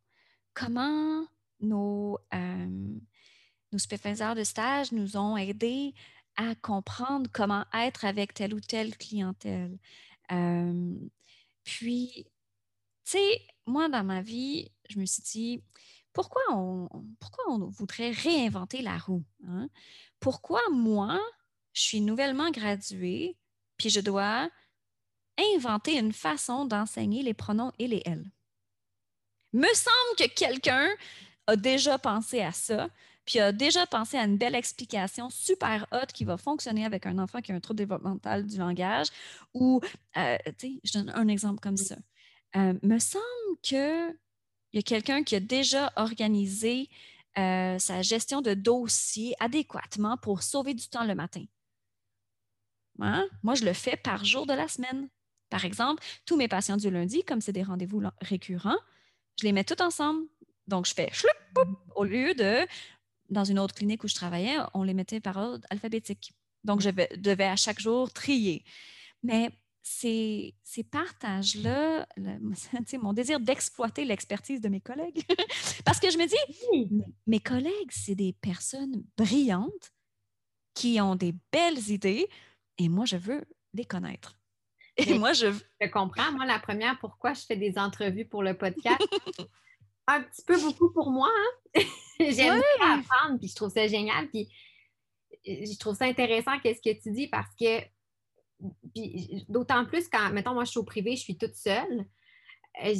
Comment 0.54 1.26
nos, 1.60 2.20
euh, 2.34 3.00
de 3.72 4.44
stage 4.44 4.92
nous 4.92 5.18
ont 5.18 5.36
aidés 5.38 5.94
à 6.38 6.56
comprendre 6.56 7.30
comment 7.34 7.66
être 7.74 8.06
avec 8.06 8.34
telle 8.34 8.54
ou 8.54 8.60
telle 8.60 8.98
clientèle. 8.98 9.78
puis, 11.64 12.26
tu 13.06 13.12
sais, 13.12 13.42
moi, 13.66 13.90
dans 13.90 14.04
ma 14.04 14.22
vie, 14.22 14.72
je 14.90 15.00
me 15.00 15.06
suis 15.06 15.24
dit, 15.24 15.64
pourquoi 16.14 16.42
on, 16.52 16.88
pourquoi 17.20 17.44
on 17.50 17.68
voudrait 17.68 18.12
réinventer 18.12 18.82
la 18.82 18.98
roue? 18.98 19.24
Hein? 19.48 19.70
Pourquoi 20.20 20.62
moi, 20.72 21.20
je 21.76 21.82
suis 21.82 22.02
nouvellement 22.02 22.50
graduée, 22.50 23.38
puis 23.78 23.90
je 23.90 24.00
dois 24.00 24.50
inventer 25.56 26.00
une 26.00 26.14
façon 26.14 26.66
d'enseigner 26.66 27.22
les 27.22 27.34
pronoms 27.34 27.74
et 27.78 27.88
les 27.88 28.02
elles. 28.06 28.26
Me 29.54 29.68
semble 29.74 30.16
que 30.18 30.34
quelqu'un 30.34 30.90
a 31.48 31.56
déjà 31.56 32.00
pensé 32.00 32.42
à 32.42 32.52
ça, 32.52 32.90
puis 33.26 33.40
a 33.40 33.52
déjà 33.52 33.86
pensé 33.86 34.18
à 34.18 34.24
une 34.24 34.38
belle 34.38 34.56
explication 34.56 35.30
super 35.30 35.86
haute 35.92 36.14
qui 36.14 36.24
va 36.24 36.38
fonctionner 36.38 36.86
avec 36.86 37.06
un 37.06 37.20
enfant 37.20 37.42
qui 37.42 37.52
a 37.52 37.56
un 37.56 37.60
trouble 37.60 37.80
développemental 37.80 38.46
du 38.46 38.58
langage, 38.58 39.08
ou, 39.54 39.82
euh, 40.18 40.38
tu 40.58 40.68
sais, 40.68 40.80
je 40.84 40.94
donne 40.94 41.12
un 41.14 41.28
exemple 41.28 41.60
comme 41.60 41.78
ça. 41.78 41.96
Euh, 42.56 42.74
me 42.84 43.00
semble 43.00 43.24
qu'il 43.62 44.16
y 44.74 44.80
a 44.80 44.82
quelqu'un 44.82 45.24
qui 45.24 45.36
a 45.36 45.40
déjà 45.42 45.92
organisé 45.98 46.90
euh, 47.38 47.78
sa 47.80 48.02
gestion 48.02 48.42
de 48.42 48.54
dossier 48.54 49.36
adéquatement 49.42 50.16
pour 50.16 50.42
sauver 50.42 50.74
du 50.74 50.88
temps 50.88 51.04
le 51.04 51.16
matin. 51.16 51.44
Hein? 53.00 53.28
Moi, 53.44 53.56
je 53.56 53.66
le 53.66 53.74
fais 53.74 53.98
par 53.98 54.24
jour 54.26 54.46
de 54.46 54.54
la 54.54 54.68
semaine. 54.68 55.10
Par 55.50 55.66
exemple, 55.66 56.04
tous 56.26 56.38
mes 56.38 56.48
patients 56.48 56.78
du 56.78 56.90
lundi, 56.90 57.24
comme 57.24 57.42
c'est 57.42 57.52
des 57.52 57.64
rendez-vous 57.64 58.02
récurrents, 58.22 58.78
je 59.40 59.46
les 59.46 59.52
mets 59.52 59.64
tous 59.64 59.82
ensemble. 59.82 60.26
Donc, 60.68 60.88
je 60.88 60.94
fais 60.94 61.12
au 61.96 62.04
lieu 62.04 62.34
de, 62.34 62.66
dans 63.30 63.44
une 63.44 63.60
autre 63.60 63.76
clinique 63.76 64.04
où 64.04 64.08
je 64.08 64.16
travaillais, 64.16 64.58
on 64.74 64.84
les 64.84 64.94
mettait 64.94 65.20
par 65.20 65.38
ordre 65.38 65.66
alphabétique. 65.70 66.34
Donc, 66.64 66.82
je 66.82 66.90
devais 66.90 67.46
à 67.46 67.56
chaque 67.56 67.80
jour 67.80 68.12
trier. 68.12 68.64
Mais 69.22 69.52
ces, 69.84 70.56
ces 70.64 70.84
partages-là, 70.84 72.08
mon 73.02 73.14
désir 73.14 73.40
d'exploiter 73.40 74.04
l'expertise 74.04 74.60
de 74.60 74.70
mes 74.70 74.82
collègues, 74.82 75.24
parce 75.86 76.00
que 76.00 76.10
je 76.10 76.18
me 76.18 76.26
dis, 76.26 77.06
mes 77.28 77.40
collègues, 77.40 77.92
c'est 77.92 78.16
des 78.16 78.34
personnes 78.34 79.04
brillantes 79.16 79.94
qui 80.74 81.00
ont 81.00 81.16
des 81.16 81.36
belles 81.52 81.90
idées, 81.90 82.28
et 82.78 82.90
moi, 82.90 83.06
je 83.06 83.18
veux 83.18 83.46
les 83.74 83.86
connaître. 83.86 84.38
Et 84.98 85.18
moi, 85.20 85.34
je... 85.34 85.48
Je 85.82 85.88
comprends. 85.90 86.32
Moi, 86.32 86.46
la 86.46 86.58
première, 86.60 86.98
pourquoi 87.00 87.34
je 87.34 87.42
fais 87.42 87.58
des 87.58 87.78
entrevues 87.78 88.26
pour 88.26 88.44
le 88.44 88.58
podcast? 88.58 89.02
un 90.08 90.22
petit 90.22 90.44
peu 90.46 90.60
beaucoup 90.62 90.92
pour 90.92 91.12
moi. 91.12 91.30
Hein? 91.76 91.82
J'aime 92.20 92.62
bien 92.80 93.00
apprendre, 93.00 93.38
puis 93.38 93.50
je 93.50 93.56
trouve 93.56 93.72
ça 93.72 93.88
génial. 93.88 94.30
Puis 94.30 94.48
je 95.46 95.78
trouve 95.78 95.96
ça 95.96 96.06
intéressant 96.06 96.60
qu'est-ce 96.60 96.82
que 96.82 97.02
tu 97.02 97.12
dis 97.12 97.28
parce 97.28 97.54
que 97.60 97.82
d'autant 99.50 99.86
plus 99.86 100.08
quand, 100.08 100.32
mettons, 100.32 100.54
moi, 100.54 100.64
je 100.64 100.72
suis 100.72 100.80
au 100.80 100.84
privé, 100.84 101.16
je 101.16 101.22
suis 101.22 101.38
toute 101.38 101.56
seule. 101.56 102.06
Euh, 102.84 102.94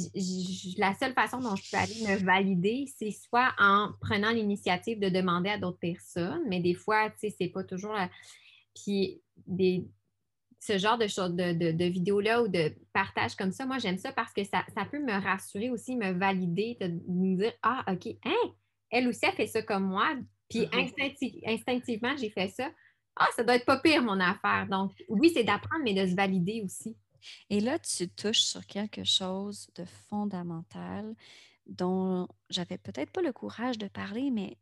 la 0.78 0.94
seule 0.94 1.12
façon 1.12 1.38
dont 1.40 1.54
je 1.56 1.70
peux 1.70 1.76
aller 1.76 2.02
me 2.02 2.16
valider, 2.24 2.86
c'est 2.98 3.10
soit 3.10 3.54
en 3.58 3.92
prenant 4.00 4.30
l'initiative 4.30 4.98
de 4.98 5.08
demander 5.08 5.50
à 5.50 5.58
d'autres 5.58 5.78
personnes, 5.78 6.42
mais 6.48 6.60
des 6.60 6.74
fois, 6.74 7.10
tu 7.10 7.16
sais, 7.20 7.36
c'est 7.38 7.48
pas 7.48 7.64
toujours. 7.64 7.96
Puis 8.74 9.22
des, 9.46 9.86
ce 10.60 10.78
genre 10.78 10.98
de, 10.98 11.06
choses, 11.06 11.34
de, 11.34 11.72
de, 11.72 11.84
vidéos-là 11.84 12.42
ou 12.42 12.48
de 12.48 12.74
partage 12.92 13.36
comme 13.36 13.52
ça, 13.52 13.66
moi, 13.66 13.78
j'aime 13.78 13.98
ça 13.98 14.12
parce 14.12 14.32
que 14.32 14.42
ça, 14.44 14.64
peut 14.90 15.02
me 15.02 15.12
rassurer 15.12 15.70
aussi, 15.70 15.96
me 15.96 16.12
valider, 16.12 16.76
de 16.80 16.88
me 17.08 17.36
dire 17.36 17.52
Ah, 17.62 17.84
OK, 17.92 18.08
hein, 18.24 18.52
elle 18.90 19.08
aussi 19.08 19.26
a 19.26 19.32
fait 19.32 19.46
ça 19.46 19.62
comme 19.62 19.84
moi. 19.84 20.16
Puis 20.48 20.60
mm-hmm. 20.60 21.44
instinctivement, 21.46 22.16
j'ai 22.16 22.30
fait 22.30 22.48
ça. 22.48 22.70
Ah, 23.16 23.28
ça 23.34 23.44
doit 23.44 23.56
être 23.56 23.64
pas 23.64 23.78
pire, 23.78 24.02
mon 24.02 24.20
affaire. 24.20 24.66
Donc, 24.70 24.92
oui, 25.08 25.30
c'est 25.32 25.44
d'apprendre, 25.44 25.82
mais 25.84 25.94
de 25.94 26.06
se 26.06 26.14
valider 26.14 26.62
aussi. 26.64 26.96
Et 27.50 27.60
là, 27.60 27.78
tu 27.78 28.08
touches 28.08 28.42
sur 28.42 28.66
quelque 28.66 29.04
chose 29.04 29.68
de 29.74 29.84
fondamental 30.08 31.14
dont 31.66 32.28
j'avais 32.50 32.78
peut-être 32.78 33.10
pas 33.10 33.22
le 33.22 33.32
courage 33.32 33.78
de 33.78 33.88
parler, 33.88 34.30
mais 34.30 34.56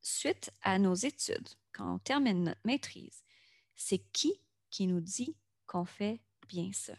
suite 0.00 0.52
à 0.62 0.78
nos 0.78 0.94
études, 0.94 1.48
quand 1.72 1.94
on 1.94 1.98
termine 1.98 2.44
notre 2.44 2.60
maîtrise, 2.64 3.22
c'est 3.80 4.02
qui 4.12 4.40
qui 4.68 4.86
nous 4.86 5.00
dit 5.00 5.36
qu'on 5.66 5.84
fait 5.84 6.20
bien 6.48 6.70
ça? 6.72 6.92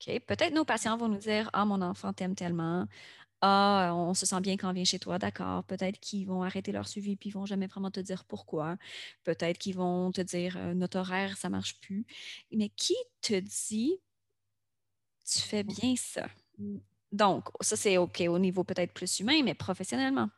OK? 0.00 0.20
Peut-être 0.26 0.54
nos 0.54 0.64
patients 0.64 0.96
vont 0.96 1.08
nous 1.08 1.18
dire 1.18 1.50
Ah, 1.52 1.64
mon 1.64 1.82
enfant 1.82 2.12
t'aime 2.12 2.34
tellement. 2.34 2.86
Ah, 3.42 3.92
on 3.94 4.14
se 4.14 4.24
sent 4.26 4.40
bien 4.40 4.56
quand 4.56 4.70
on 4.70 4.72
vient 4.72 4.84
chez 4.84 4.98
toi, 4.98 5.18
d'accord. 5.18 5.64
Peut-être 5.64 5.98
qu'ils 6.00 6.26
vont 6.26 6.42
arrêter 6.42 6.72
leur 6.72 6.88
suivi 6.88 7.16
puis 7.16 7.30
ils 7.30 7.32
vont 7.32 7.46
jamais 7.46 7.66
vraiment 7.66 7.90
te 7.90 8.00
dire 8.00 8.24
pourquoi. 8.24 8.76
Peut-être 9.24 9.58
qu'ils 9.58 9.76
vont 9.76 10.12
te 10.12 10.20
dire 10.20 10.56
euh, 10.56 10.74
notre 10.74 10.98
horaire, 11.00 11.36
ça 11.36 11.50
marche 11.50 11.80
plus. 11.80 12.06
Mais 12.52 12.70
qui 12.70 12.94
te 13.20 13.38
dit 13.38 14.00
tu 15.24 15.40
fais 15.40 15.64
bien 15.64 15.94
ça? 15.96 16.28
Mm. 17.12 17.16
Donc, 17.16 17.48
ça, 17.60 17.76
c'est 17.76 17.98
OK 17.98 18.22
au 18.28 18.38
niveau 18.38 18.64
peut-être 18.64 18.92
plus 18.92 19.20
humain, 19.20 19.42
mais 19.44 19.54
professionnellement. 19.54 20.28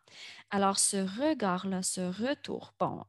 Alors, 0.50 0.78
ce 0.78 0.96
regard-là, 0.96 1.82
ce 1.82 2.00
retour, 2.00 2.74
bon, 2.78 3.04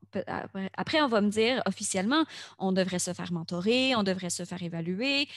après, 0.77 1.01
on 1.01 1.07
va 1.07 1.21
me 1.21 1.29
dire 1.29 1.61
officiellement, 1.65 2.23
on 2.57 2.71
devrait 2.71 2.99
se 2.99 3.13
faire 3.13 3.31
mentorer, 3.31 3.95
on 3.95 4.03
devrait 4.03 4.29
se 4.29 4.45
faire 4.45 4.61
évaluer, 4.63 5.27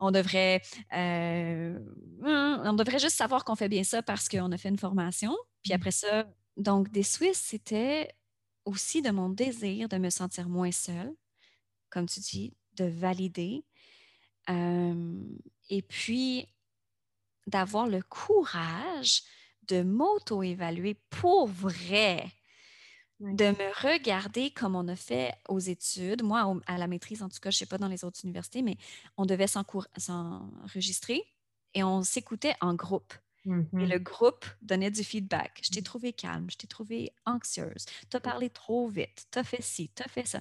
on 0.00 0.10
devrait, 0.10 0.62
euh, 0.94 1.78
hein, 2.24 2.62
on 2.64 2.72
devrait 2.72 2.98
juste 2.98 3.16
savoir 3.16 3.44
qu'on 3.44 3.54
fait 3.54 3.68
bien 3.68 3.84
ça 3.84 4.02
parce 4.02 4.28
qu'on 4.28 4.50
a 4.50 4.58
fait 4.58 4.70
une 4.70 4.78
formation. 4.78 5.36
Puis 5.62 5.72
après 5.72 5.92
ça, 5.92 6.26
donc, 6.56 6.90
des 6.90 7.02
Suisses, 7.02 7.38
c'était 7.38 8.08
aussi 8.64 9.02
de 9.02 9.10
mon 9.10 9.28
désir 9.28 9.88
de 9.88 9.98
me 9.98 10.10
sentir 10.10 10.48
moins 10.48 10.72
seule, 10.72 11.12
comme 11.90 12.06
tu 12.06 12.20
dis, 12.20 12.54
de 12.74 12.84
valider. 12.84 13.64
Euh, 14.50 15.14
et 15.68 15.82
puis, 15.82 16.46
d'avoir 17.46 17.86
le 17.86 18.02
courage 18.02 19.22
de 19.68 19.82
m'auto-évaluer 19.82 20.94
pour 21.10 21.46
vrai, 21.46 22.30
de 23.20 23.46
me 23.46 23.82
regarder 23.82 24.50
comme 24.50 24.74
on 24.76 24.88
a 24.88 24.96
fait 24.96 25.34
aux 25.48 25.58
études. 25.60 26.22
Moi, 26.22 26.60
à 26.66 26.76
la 26.78 26.86
maîtrise, 26.88 27.22
en 27.22 27.28
tout 27.28 27.38
cas, 27.40 27.50
je 27.50 27.56
ne 27.56 27.58
sais 27.60 27.66
pas 27.66 27.78
dans 27.78 27.88
les 27.88 28.04
autres 28.04 28.20
universités, 28.24 28.62
mais 28.62 28.76
on 29.16 29.26
devait 29.26 29.46
s'enregistrer 29.46 31.22
et 31.74 31.84
on 31.84 32.02
s'écoutait 32.02 32.54
en 32.60 32.74
groupe. 32.74 33.14
Et 33.78 33.86
Mm-hmm. 33.86 33.86
le 33.86 33.98
groupe 33.98 34.46
donnait 34.62 34.90
du 34.90 35.04
feedback. 35.04 35.60
Je 35.64 35.70
t'ai 35.70 35.82
trouvé 35.82 36.12
calme, 36.12 36.48
je 36.50 36.56
t'ai 36.56 36.66
trouvé 36.68 37.12
anxieuse, 37.26 37.86
tu 38.10 38.16
as 38.16 38.20
parlé 38.20 38.50
trop 38.50 38.88
vite, 38.88 39.26
tu 39.32 39.38
as 39.38 39.44
fait 39.44 39.62
ci, 39.62 39.90
tu 39.94 40.02
as 40.02 40.08
fait 40.08 40.26
ça. 40.26 40.40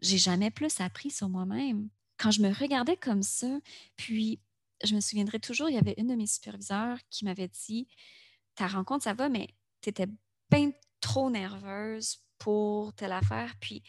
J'ai 0.00 0.18
jamais 0.18 0.50
plus 0.50 0.80
appris 0.80 1.10
sur 1.10 1.28
moi-même. 1.28 1.90
Quand 2.18 2.30
je 2.30 2.42
me 2.42 2.52
regardais 2.52 2.96
comme 2.96 3.22
ça, 3.22 3.60
puis 3.96 4.40
je 4.84 4.94
me 4.94 5.00
souviendrai 5.00 5.40
toujours, 5.40 5.68
il 5.68 5.74
y 5.74 5.78
avait 5.78 5.94
une 5.98 6.08
de 6.08 6.14
mes 6.14 6.26
superviseurs 6.26 6.98
qui 7.10 7.24
m'avait 7.24 7.48
dit 7.48 7.88
Ta 8.54 8.66
rencontre, 8.66 9.04
ça 9.04 9.14
va, 9.14 9.28
mais 9.28 9.48
tu 9.80 9.90
étais 9.90 10.06
bien 10.50 10.70
trop 11.00 11.30
nerveuse 11.30 12.18
pour 12.38 12.92
telle 12.94 13.12
affaire. 13.12 13.54
Puis 13.60 13.82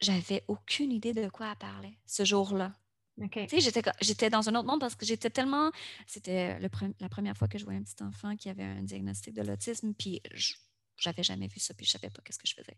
j'avais 0.00 0.44
aucune 0.48 0.92
idée 0.92 1.12
de 1.12 1.28
quoi 1.28 1.50
elle 1.50 1.58
parlait 1.58 1.98
ce 2.06 2.24
jour-là. 2.24 2.72
OK. 3.20 3.38
Tu 3.48 3.60
sais, 3.60 3.72
j'étais, 4.00 4.30
dans 4.30 4.48
un 4.48 4.54
autre 4.54 4.66
monde 4.66 4.80
parce 4.80 4.94
que 4.94 5.04
j'étais 5.04 5.30
tellement. 5.30 5.70
C'était 6.06 6.58
pre- 6.68 6.94
la 6.98 7.08
première 7.08 7.36
fois 7.36 7.46
que 7.46 7.58
je 7.58 7.64
voyais 7.64 7.78
un 7.78 7.82
petit 7.82 8.02
enfant 8.02 8.36
qui 8.36 8.48
avait 8.48 8.64
un 8.64 8.82
diagnostic 8.82 9.34
de 9.34 9.42
l'autisme, 9.42 9.92
puis 9.94 10.20
je- 10.32 10.54
j'avais 10.96 11.22
jamais 11.22 11.46
vu 11.48 11.60
ça, 11.60 11.74
puis 11.74 11.84
je 11.84 11.90
savais 11.90 12.10
pas 12.10 12.22
qu'est-ce 12.22 12.38
que 12.38 12.48
je 12.48 12.54
faisais. 12.54 12.76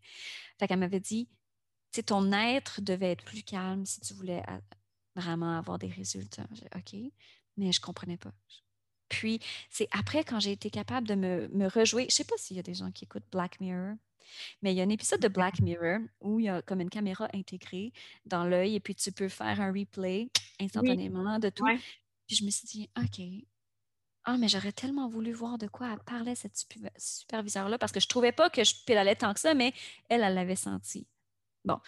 Fait 0.59 0.67
qu'elle 0.67 0.79
m'avait 0.81 1.01
dit, 1.01 1.29
tu 1.93 1.97
sais, 1.97 2.03
ton 2.03 2.33
être 2.33 2.81
devait 2.81 3.13
être 3.13 3.25
plus 3.25 3.43
calme 3.43 3.87
si 3.87 4.01
tu 4.01 4.13
voulais 4.15 4.43
vraiment 5.15 5.57
avoir 5.59 5.79
des 5.79 5.89
résultats. 5.89 6.47
J'ai 6.53 6.63
dit, 6.63 7.07
OK, 7.07 7.13
mais 7.57 7.73
je 7.73 7.81
comprenais 7.81 8.17
pas. 8.17 8.33
Puis, 9.09 9.41
c'est 9.71 9.89
après, 9.93 10.25
quand 10.25 10.41
j'ai 10.41 10.53
été 10.53 10.71
capable 10.71 11.07
de 11.07 11.15
me, 11.15 11.49
me 11.49 11.69
rejouer, 11.69 12.07
je 12.11 12.15
sais 12.17 12.25
pas 12.25 12.37
s'il 12.37 12.57
y 12.57 12.61
a 12.61 12.63
des 12.63 12.75
gens 12.75 12.91
qui 12.91 13.05
écoutent 13.05 13.31
Black 13.31 13.61
Mirror, 13.61 13.97
mais 14.63 14.73
il 14.73 14.77
y 14.77 14.81
a 14.81 14.85
un 14.85 14.89
épisode 14.89 15.21
de 15.21 15.29
Black 15.29 15.61
Mirror 15.61 16.01
où 16.21 16.41
il 16.41 16.47
y 16.47 16.49
a 16.49 16.63
comme 16.63 16.81
une 16.81 16.91
caméra 16.91 17.29
intégrée 17.35 17.93
dans 18.25 18.45
l'œil 18.45 18.75
et 18.75 18.81
puis 18.81 18.95
tu 18.95 19.13
peux 19.13 19.29
faire 19.29 19.61
un 19.61 19.73
replay 19.73 20.31
instantanément 20.61 21.39
de 21.39 21.51
tout. 21.51 21.65
Ouais. 21.65 21.79
Puis 22.27 22.37
je 22.37 22.45
me 22.45 22.51
suis 22.51 22.67
dit, 22.67 22.91
OK. 22.99 23.21
Ah, 24.25 24.39
mais 24.39 24.49
j'aurais 24.49 24.73
tellement 24.73 25.07
voulu 25.09 25.33
voir 25.33 25.59
de 25.59 25.67
quoi 25.67 25.93
elle 25.93 26.01
parlait, 26.01 26.35
cette 26.35 26.57
super- 26.57 26.91
superviseure-là, 26.97 27.77
parce 27.77 27.93
que 27.93 28.01
je 28.01 28.09
trouvais 28.09 28.33
pas 28.33 28.49
que 28.49 28.65
je 28.65 28.75
pédalais 28.87 29.17
tant 29.17 29.35
que 29.35 29.41
ça, 29.41 29.53
mais 29.53 29.75
elle, 30.09 30.23
elle 30.23 30.35
l'avait 30.35 30.57
senti. 30.57 31.07
Bon. 31.67 31.79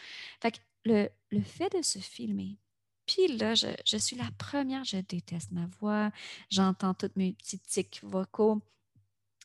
Fait 0.42 0.52
que 0.52 0.58
le, 0.84 1.08
le 1.30 1.42
fait 1.42 1.74
de 1.74 1.80
se 1.80 1.98
filmer, 1.98 2.58
puis 3.06 3.28
là, 3.36 3.54
je, 3.54 3.68
je 3.86 3.96
suis 3.96 4.16
la 4.16 4.28
première, 4.38 4.84
je 4.84 4.98
déteste 4.98 5.52
ma 5.52 5.66
voix, 5.80 6.10
j'entends 6.50 6.94
tous 6.94 7.10
mes 7.16 7.32
petits 7.34 7.58
tics 7.60 8.00
vocaux. 8.02 8.60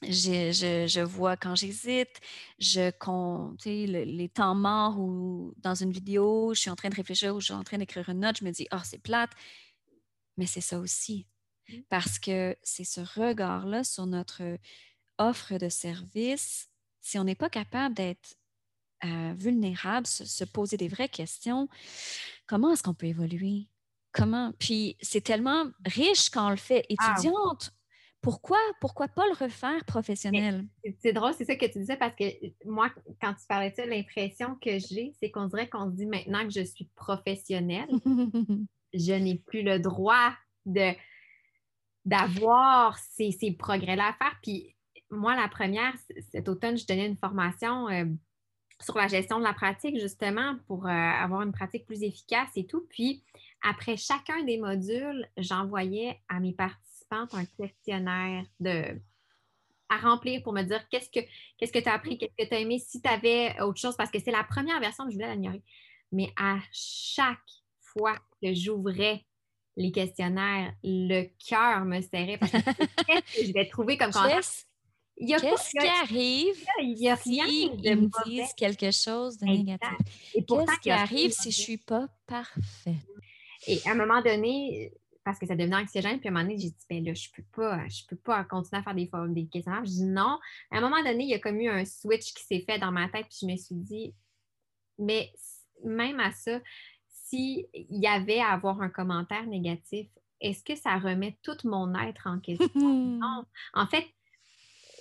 Je, 0.04 0.52
je- 0.52 0.88
je 0.88 1.02
vois 1.02 1.38
quand 1.38 1.56
j'hésite, 1.56 2.20
je 2.58 2.90
compte 2.92 3.64
le- 3.66 4.04
les 4.04 4.30
temps 4.30 4.56
morts 4.56 5.00
ou 5.00 5.54
dans 5.58 5.76
une 5.76 5.92
vidéo, 5.92 6.54
je 6.56 6.60
suis 6.62 6.70
en 6.72 6.76
train 6.76 6.90
de 6.90 6.96
réfléchir 6.96 7.36
ou 7.36 7.40
je 7.40 7.46
suis 7.46 7.54
en 7.54 7.64
train 7.64 7.78
d'écrire 7.78 8.10
une 8.10 8.22
note, 8.22 8.38
je 8.40 8.46
me 8.46 8.52
dis, 8.52 8.68
oh, 8.74 8.78
c'est 8.84 8.98
plate. 8.98 9.30
Mais 10.38 10.48
c'est 10.48 10.62
ça 10.62 10.80
aussi. 10.80 11.28
Parce 11.90 12.18
que 12.20 12.56
c'est 12.64 12.84
ce 12.84 13.02
regard-là 13.02 13.84
sur 13.84 14.08
notre 14.08 14.58
offre 15.20 15.58
de 15.58 15.70
service. 15.70 16.70
Si 17.00 17.20
on 17.20 17.24
n'est 17.24 17.36
pas 17.36 17.50
capable 17.50 17.94
d'être 17.96 18.36
euh, 19.04 19.34
vulnérable, 19.36 20.08
se, 20.08 20.26
se 20.26 20.44
poser 20.44 20.78
des 20.78 20.88
vraies 20.88 21.10
questions, 21.10 21.70
comment 22.52 22.74
est-ce 22.74 22.84
qu'on 22.84 22.94
peut 22.94 23.08
évoluer? 23.08 23.70
Comment? 24.12 24.52
Puis 24.60 24.98
c'est 25.00 25.22
tellement 25.22 25.68
riche 25.86 26.30
quand 26.30 26.48
on 26.48 26.50
le 26.50 26.58
fait 26.58 26.86
Ah, 26.98 27.14
étudiante. 27.16 27.74
Pourquoi, 28.20 28.58
pourquoi 28.82 29.08
pas 29.08 29.26
le 29.26 29.46
refaire 29.46 29.86
professionnel? 29.86 30.68
C'est- 31.00 31.14
drôle, 31.14 31.34
c'est 31.34 31.46
ça 31.46 31.56
que 31.56 31.66
tu 31.66 31.80
disais, 31.80 31.96
parce 31.96 32.14
que 32.14 32.26
moi, 32.66 32.92
quand 33.22 33.34
tu 33.34 33.48
parlais 33.48 33.72
de 33.72 33.76
ça, 33.78 33.86
l'impression 33.86 34.56
que 34.56 34.78
j'ai, 34.80 35.14
c'est 35.18 35.32
qu'on 35.32 35.46
dirait 35.48 35.70
qu'on 35.70 35.90
se 35.90 35.96
dit 35.96 36.06
maintenant 36.06 36.44
que 36.44 36.52
je 36.52 36.62
suis 36.66 36.90
professionnelle, 36.94 37.88
je 38.94 39.14
n'ai 39.14 39.36
plus 39.36 39.64
le 39.64 39.80
droit 39.80 40.34
de 40.66 40.92
d'avoir 42.04 42.98
ces, 42.98 43.32
ces 43.32 43.52
progrès-là 43.52 44.10
à 44.10 44.14
faire. 44.14 44.38
Puis 44.44 44.76
moi, 45.10 45.36
la 45.36 45.48
première, 45.48 45.94
cet 46.32 46.50
automne, 46.50 46.78
je 46.78 46.86
donnais 46.86 47.06
une 47.08 47.18
formation 47.18 47.88
euh, 47.90 48.06
sur 48.84 48.98
la 48.98 49.08
gestion 49.08 49.40
de 49.40 49.44
la 49.44 49.54
pratique, 49.54 50.00
justement, 50.00 50.56
pour 50.68 50.86
euh, 50.86 50.90
avoir 50.90 51.42
une 51.42 51.52
pratique 51.52 51.86
plus 51.86 52.04
efficace 52.04 52.50
et 52.56 52.66
tout. 52.66 52.86
Puis 52.90 53.24
après 53.62 53.98
chacun 53.98 54.44
des 54.44 54.58
modules, 54.58 55.28
j'envoyais 55.38 56.20
à 56.30 56.40
mes 56.40 56.54
participantes 56.54 57.34
un 57.34 57.46
questionnaire 57.46 58.46
de 58.60 59.00
à 59.90 59.98
remplir 59.98 60.42
pour 60.42 60.54
me 60.54 60.64
dire 60.64 60.88
qu'est-ce 60.90 61.10
que 61.10 61.20
qu'est-ce 61.58 61.74
que 61.74 61.80
tu 61.80 61.90
as 61.90 61.94
appris, 61.94 62.18
qu'est-ce 62.18 62.46
que 62.46 62.48
tu 62.48 62.56
as 62.56 62.60
aimé, 62.60 62.80
si 62.80 63.02
tu 63.02 63.10
avais 63.10 63.60
autre 63.62 63.80
chose, 63.80 63.96
parce 63.98 64.10
que 64.10 64.20
c'est 64.20 64.32
la 64.32 64.44
première 64.44 64.80
version 64.80 65.06
que 65.06 65.12
je 65.12 65.18
voulais 65.18 65.36
l'ignorer. 65.36 65.62
Mais 66.14 66.32
à 66.38 66.60
chaque 66.72 67.40
fois 67.82 68.16
que 68.42 68.54
j'ouvrais 68.54 69.26
les 69.76 69.92
questionnaires, 69.92 70.74
le 70.84 71.26
cœur 71.46 71.86
me 71.86 72.02
serrait 72.02 72.38
parce 72.38 72.52
que 72.52 72.58
qu'est-ce 73.06 73.42
que 73.42 73.48
je 73.48 73.54
vais 73.54 73.68
trouver 73.68 73.98
comme 73.98 74.12
commentaire? 74.12 74.40
Qu'est-ce 75.18 75.24
Il 75.26 75.30
y 75.30 75.34
a 75.34 75.40
pas- 75.40 75.50
qu'est-ce 75.50 75.70
qui 75.72 75.88
arrive 75.88 76.66
il 76.82 76.98
y 77.00 77.10
a 77.10 77.16
si 77.18 77.42
rien 77.42 77.46
de 77.76 77.82
ils 77.90 77.96
me 78.02 78.24
disent 78.26 78.54
quelque 78.54 78.92
chose 78.92 79.38
de 79.38 79.46
négatif? 79.46 79.90
Et 80.34 80.44
Qu'est-ce 80.44 80.80
qui 80.80 80.92
arrive 80.92 81.32
si 81.32 81.52
je 81.52 81.58
mauvais. 81.58 81.64
suis 81.64 81.78
pas 81.78 82.08
parfaite? 82.28 82.96
Et 83.68 83.80
à 83.86 83.92
un 83.92 83.96
moment 83.96 84.22
donné, 84.22 84.92
parce 85.24 85.38
que 85.38 85.46
ça 85.46 85.56
devenait 85.56 85.76
anxiogène, 85.76 86.20
puis 86.20 86.30
à 86.30 86.32
un 86.32 86.34
moment 86.34 86.46
donné, 86.46 86.58
j'ai 86.60 86.70
dit, 86.72 86.86
ben 86.90 87.04
là, 87.06 87.14
je 87.14 87.28
peux 87.36 87.44
pas, 87.56 87.88
je 87.88 88.04
peux 88.08 88.16
pas 88.16 88.44
continuer 88.46 88.80
à 88.80 88.84
faire 88.84 88.96
des, 88.96 89.08
fois- 89.08 89.28
des 89.28 89.46
questionnaires. 89.46 89.86
Je 89.86 89.92
dis 89.92 90.06
non. 90.06 90.40
À 90.72 90.78
un 90.78 90.82
moment 90.82 91.04
donné, 91.04 91.26
il 91.26 91.30
y 91.30 91.34
a 91.36 91.40
comme 91.40 91.60
eu 91.62 91.70
un 91.70 91.86
switch 91.86 92.34
qui 92.34 92.44
s'est 92.44 92.62
fait 92.68 92.80
dans 92.80 92.92
ma 92.92 93.08
tête, 93.10 93.28
puis 93.28 93.38
je 93.42 93.46
me 93.46 93.56
suis 93.58 93.76
dit, 93.76 94.16
mais 94.98 95.32
même 95.84 96.20
à 96.20 96.32
ça, 96.32 96.60
s'il 97.08 97.68
y 97.74 98.08
avait 98.08 98.40
à 98.40 98.50
avoir 98.50 98.82
un 98.82 98.90
commentaire 98.90 99.46
négatif, 99.46 100.08
est-ce 100.40 100.64
que 100.64 100.76
ça 100.76 100.98
remet 100.98 101.38
tout 101.44 101.58
mon 101.66 101.94
être 102.02 102.26
en 102.26 102.40
question? 102.40 102.68
Non. 103.22 103.46
En 103.76 103.86
fait, 103.86 104.06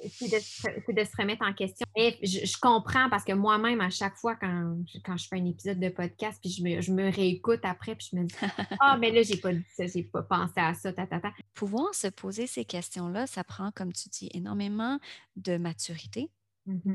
c'est 0.08 0.28
de, 0.28 0.38
se- 0.38 0.80
c'est 0.86 0.92
de 0.92 1.04
se 1.04 1.16
remettre 1.18 1.44
en 1.44 1.52
question. 1.52 1.86
Et 1.96 2.18
je, 2.22 2.46
je 2.46 2.58
comprends 2.58 3.08
parce 3.10 3.24
que 3.24 3.32
moi-même, 3.32 3.80
à 3.80 3.90
chaque 3.90 4.16
fois, 4.16 4.36
quand, 4.36 4.76
je- 4.92 4.98
quand 5.04 5.16
je 5.16 5.26
fais 5.28 5.36
un 5.36 5.44
épisode 5.46 5.78
de 5.80 5.88
podcast, 5.88 6.38
puis 6.40 6.50
je 6.50 6.62
me, 6.62 6.80
je 6.80 6.92
me 6.92 7.10
réécoute 7.10 7.60
après, 7.64 7.94
puis 7.96 8.08
je 8.12 8.16
me 8.16 8.24
dis 8.24 8.34
Ah, 8.80 8.96
mais 8.98 9.10
là, 9.10 9.22
j'ai 9.22 9.36
pas 9.36 9.52
dit 9.52 9.64
ça, 9.76 9.86
j'ai 9.86 10.02
pas 10.04 10.22
pensé 10.22 10.54
à 10.56 10.74
ça, 10.74 10.92
ta, 10.92 11.06
ta, 11.06 11.20
ta. 11.20 11.32
Pouvoir 11.54 11.94
se 11.94 12.06
poser 12.08 12.46
ces 12.46 12.64
questions-là, 12.64 13.26
ça 13.26 13.44
prend, 13.44 13.70
comme 13.72 13.92
tu 13.92 14.08
dis, 14.08 14.28
énormément 14.32 14.98
de 15.36 15.56
maturité, 15.56 16.30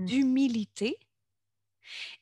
d'humilité. 0.05 0.97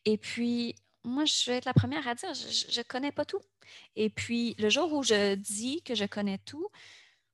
Et 0.06 0.18
puis, 0.18 0.76
moi, 1.04 1.26
je 1.26 1.50
vais 1.52 1.58
être 1.58 1.66
la 1.66 1.74
première 1.74 2.08
à 2.08 2.16
dire, 2.16 2.34
je 2.34 2.80
ne 2.80 2.84
connais 2.84 3.12
pas 3.12 3.26
tout. 3.26 3.42
Et 3.96 4.10
puis, 4.10 4.56
le 4.60 4.70
jour 4.70 4.92
où 4.94 5.04
je 5.04 5.36
dis 5.36 5.82
que 5.84 5.96
je 5.96 6.06
connais 6.06 6.38
tout, 6.40 6.68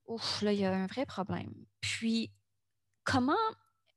ouf, 0.06 0.42
là, 0.42 0.52
il 0.52 0.60
y 0.60 0.64
a 0.64 0.72
un 0.72 0.86
vrai 0.86 1.06
problème. 1.06 1.52
Puis, 1.80 2.30
comment 3.10 3.34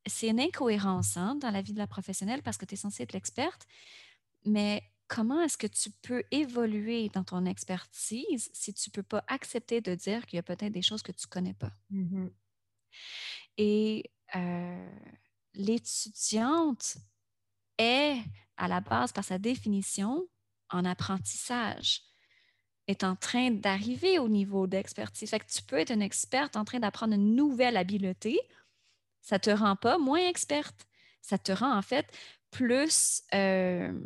c'est 0.05 0.27
une 0.27 0.39
incohérence 0.39 1.17
hein, 1.17 1.35
dans 1.35 1.51
la 1.51 1.61
vie 1.61 1.73
de 1.73 1.77
la 1.77 1.87
professionnelle 1.87 2.41
parce 2.41 2.57
que 2.57 2.65
tu 2.65 2.73
es 2.73 2.77
censée 2.77 3.03
être 3.03 3.13
l'experte, 3.13 3.65
mais 4.45 4.83
comment 5.07 5.41
est-ce 5.41 5.57
que 5.57 5.67
tu 5.67 5.91
peux 6.01 6.23
évoluer 6.31 7.09
dans 7.09 7.23
ton 7.23 7.45
expertise 7.45 8.49
si 8.53 8.73
tu 8.73 8.89
ne 8.89 8.93
peux 8.93 9.03
pas 9.03 9.23
accepter 9.27 9.81
de 9.81 9.95
dire 9.95 10.25
qu'il 10.25 10.37
y 10.37 10.39
a 10.39 10.43
peut-être 10.43 10.73
des 10.73 10.81
choses 10.81 11.03
que 11.03 11.11
tu 11.11 11.27
ne 11.27 11.29
connais 11.29 11.53
pas? 11.53 11.71
Mm-hmm. 11.91 12.31
Et 13.57 14.11
euh, 14.35 14.89
l'étudiante 15.53 16.97
est, 17.77 18.17
à 18.57 18.67
la 18.67 18.81
base, 18.81 19.11
par 19.11 19.23
sa 19.23 19.37
définition, 19.37 20.27
en 20.69 20.85
apprentissage, 20.85 22.01
est 22.87 23.03
en 23.03 23.15
train 23.15 23.51
d'arriver 23.51 24.19
au 24.19 24.27
niveau 24.27 24.67
d'expertise. 24.67 25.29
Fait 25.29 25.39
que 25.39 25.51
tu 25.51 25.61
peux 25.61 25.77
être 25.77 25.91
une 25.91 26.01
experte 26.01 26.57
en 26.57 26.65
train 26.65 26.79
d'apprendre 26.79 27.13
une 27.13 27.35
nouvelle 27.35 27.77
habileté. 27.77 28.39
Ça 29.23 29.37
ne 29.37 29.39
te 29.39 29.49
rend 29.49 29.75
pas 29.75 29.97
moins 29.97 30.27
experte. 30.27 30.85
Ça 31.21 31.39
te 31.39 31.51
rend 31.51 31.75
en 31.75 31.81
fait 31.81 32.05
plus 32.51 33.23
euh, 33.33 33.97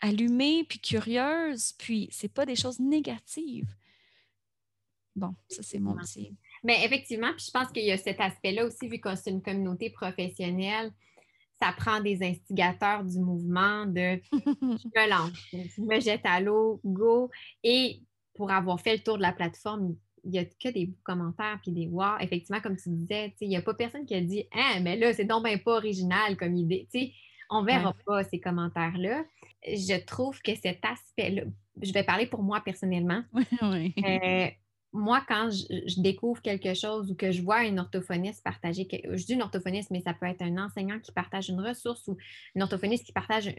allumée, 0.00 0.64
puis 0.68 0.80
curieuse, 0.80 1.72
puis 1.78 2.08
c'est 2.10 2.32
pas 2.32 2.44
des 2.44 2.56
choses 2.56 2.78
négatives. 2.78 3.74
Bon, 5.16 5.34
ça 5.48 5.62
c'est 5.62 5.78
mon 5.78 5.96
petit. 5.96 6.36
Mais 6.62 6.84
effectivement, 6.84 7.32
puis 7.36 7.46
je 7.46 7.50
pense 7.50 7.70
qu'il 7.72 7.84
y 7.84 7.92
a 7.92 7.96
cet 7.96 8.20
aspect-là 8.20 8.66
aussi, 8.66 8.88
vu 8.88 8.98
que 8.98 9.14
c'est 9.16 9.30
une 9.30 9.42
communauté 9.42 9.90
professionnelle, 9.90 10.92
ça 11.60 11.72
prend 11.72 12.00
des 12.00 12.22
instigateurs 12.22 13.04
du 13.04 13.18
mouvement 13.18 13.86
de 13.86 14.20
je 14.32 14.88
me 14.88 15.10
lance, 15.10 15.32
je 15.52 15.82
me 15.82 16.00
jette 16.00 16.24
à 16.24 16.40
l'eau, 16.40 16.80
go. 16.84 17.30
Et 17.62 18.02
pour 18.34 18.50
avoir 18.50 18.80
fait 18.80 18.96
le 18.96 19.02
tour 19.02 19.16
de 19.16 19.22
la 19.22 19.32
plateforme, 19.32 19.96
il 20.24 20.30
n'y 20.30 20.38
a 20.38 20.44
que 20.44 20.68
des 20.68 20.92
commentaires 21.02 21.58
puis 21.62 21.72
des 21.72 21.86
wow. 21.86 22.18
Effectivement, 22.20 22.60
comme 22.60 22.76
tu 22.76 22.90
disais, 22.90 23.34
il 23.40 23.48
n'y 23.48 23.56
a 23.56 23.62
pas 23.62 23.74
personne 23.74 24.06
qui 24.06 24.14
a 24.14 24.20
dit 24.20 24.44
Ah, 24.52 24.78
mais 24.80 24.96
là, 24.96 25.12
c'est 25.12 25.24
donc 25.24 25.44
bien 25.44 25.58
pas 25.58 25.76
original 25.76 26.36
comme 26.36 26.56
idée. 26.56 26.88
on 27.50 27.62
ne 27.62 27.66
verra 27.66 27.94
pas 28.06 28.24
ces 28.24 28.40
commentaires-là. 28.40 29.24
Je 29.66 30.04
trouve 30.04 30.40
que 30.40 30.54
cet 30.54 30.84
aspect-là, 30.84 31.42
je 31.82 31.92
vais 31.92 32.04
parler 32.04 32.26
pour 32.26 32.42
moi 32.42 32.60
personnellement. 32.60 33.22
Euh, 33.62 34.48
moi, 34.92 35.22
quand 35.28 35.50
je, 35.50 36.00
découvre 36.00 36.42
quelque 36.42 36.74
chose 36.74 37.10
ou 37.10 37.14
que 37.14 37.30
je 37.30 37.42
vois 37.42 37.64
une 37.64 37.78
orthophoniste 37.78 38.42
partager, 38.42 38.88
je 39.04 39.24
dis 39.24 39.34
une 39.34 39.42
orthophoniste, 39.42 39.90
mais 39.90 40.00
ça 40.00 40.14
peut 40.14 40.26
être 40.26 40.42
un 40.42 40.58
enseignant 40.58 40.98
qui 40.98 41.12
partage 41.12 41.48
une 41.48 41.60
ressource 41.60 42.08
ou 42.08 42.16
une 42.54 42.62
orthophoniste 42.62 43.06
qui 43.06 43.12
partage 43.12 43.54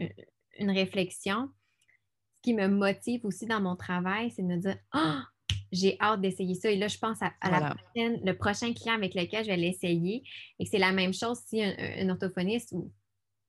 une, 0.58 0.70
réflexion, 0.70 1.50
ce 2.36 2.42
qui 2.42 2.54
me 2.54 2.68
motive 2.68 3.24
aussi 3.24 3.46
dans 3.46 3.60
mon 3.60 3.76
travail, 3.76 4.30
c'est 4.30 4.42
de 4.42 4.48
me 4.48 4.58
dire 4.58 4.76
Ah, 4.90 5.24
j'ai 5.72 5.96
hâte 6.00 6.20
d'essayer 6.20 6.54
ça. 6.54 6.70
Et 6.70 6.76
là, 6.76 6.86
je 6.86 6.98
pense 6.98 7.18
à, 7.22 7.32
la 7.50 7.74
prochaine, 7.74 8.20
le 8.24 8.36
prochain 8.36 8.72
client 8.74 8.94
avec 8.94 9.14
lequel 9.14 9.44
je 9.44 9.50
vais 9.50 9.56
l'essayer. 9.56 10.22
Et 10.58 10.66
c'est 10.66 10.78
la 10.78 10.92
même 10.92 11.14
chose 11.14 11.38
si 11.46 11.62
un, 11.62 12.08
orthophoniste 12.10 12.72
ou 12.72 12.92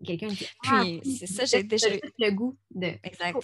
quelqu'un 0.05 0.27
dit 0.27 0.47
ah, 0.65 0.81
Puis, 0.81 1.17
c'est 1.17 1.27
ça, 1.27 1.45
j'ai 1.45 1.63
déjà 1.63 1.87
le 1.89 2.31
goût 2.31 2.57
de. 2.71 2.93
Exact. 3.03 3.37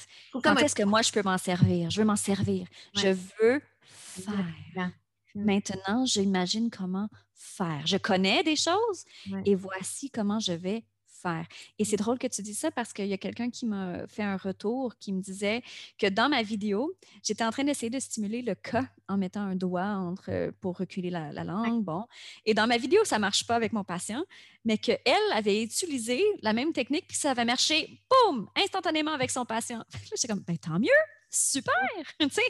Quand 0.44 0.56
est-ce 0.58 0.76
que 0.76 0.84
moi, 0.84 1.02
je 1.02 1.12
peux 1.12 1.24
m'en 1.24 1.38
servir? 1.38 1.90
Je 1.90 2.00
veux 2.00 2.08
m'en 2.08 2.16
servir. 2.16 2.68
Je 2.96 3.10
veux 3.10 3.62
faire. 3.84 4.92
Maintenant, 5.36 6.06
j'imagine 6.06 6.70
comment 6.70 7.10
faire. 7.36 7.86
Je 7.86 7.98
connais 7.98 8.44
des 8.44 8.56
choses 8.56 9.06
et 9.46 9.56
voici 9.56 10.10
comment 10.10 10.40
je 10.40 10.54
vais 10.54 10.84
faire. 11.20 11.46
Et 11.78 11.86
c'est 11.86 11.98
drôle 11.98 12.18
que 12.18 12.28
tu 12.28 12.42
dis 12.42 12.54
ça 12.54 12.72
parce 12.72 12.94
qu'il 12.94 13.08
y 13.08 13.14
a 13.14 13.18
quelqu'un 13.18 13.50
qui 13.50 13.66
m'a 13.66 14.08
fait 14.08 14.24
un 14.24 14.38
retour 14.38 14.96
qui 14.98 15.14
me 15.14 15.22
disait 15.22 15.62
que 15.98 16.08
dans 16.08 16.30
ma 16.30 16.42
vidéo, 16.44 16.94
j'étais 17.24 17.44
en 17.44 17.52
train 17.52 17.64
d'essayer 17.64 17.90
de 17.90 18.00
stimuler 18.00 18.42
le 18.42 18.56
K 18.56 18.78
en 19.08 19.18
mettant 19.18 19.42
un 19.42 19.56
doigt 19.56 19.86
entre 19.86 20.52
pour 20.62 20.78
reculer 20.78 21.10
la, 21.10 21.32
langue. 21.44 21.84
Bon. 21.84 22.06
Et 22.46 22.54
dans 22.54 22.68
ma 22.68 22.78
vidéo, 22.78 23.04
ça 23.06 23.18
ne 23.18 23.22
marche 23.22 23.46
pas 23.46 23.56
avec 23.56 23.74
mon 23.74 23.84
patient, 23.84 24.24
mais 24.66 24.78
qu'elle 24.78 25.00
avait 25.34 25.64
utilisé 25.64 26.24
la 26.42 26.54
même 26.54 26.74
technique 26.74 27.08
puis 27.08 27.18
ça 27.18 27.32
avait 27.32 27.46
marché, 27.46 28.02
boum, 28.10 28.48
instantanément 28.56 29.12
avec 29.12 29.32
son 29.32 29.46
patient. 29.46 29.84
J'étais 30.16 30.28
comme, 30.28 30.44
ben, 30.48 30.58
tant 30.58 30.80
mieux, 30.80 30.90
super, 31.30 31.74
tu 32.20 32.30
sais, 32.30 32.42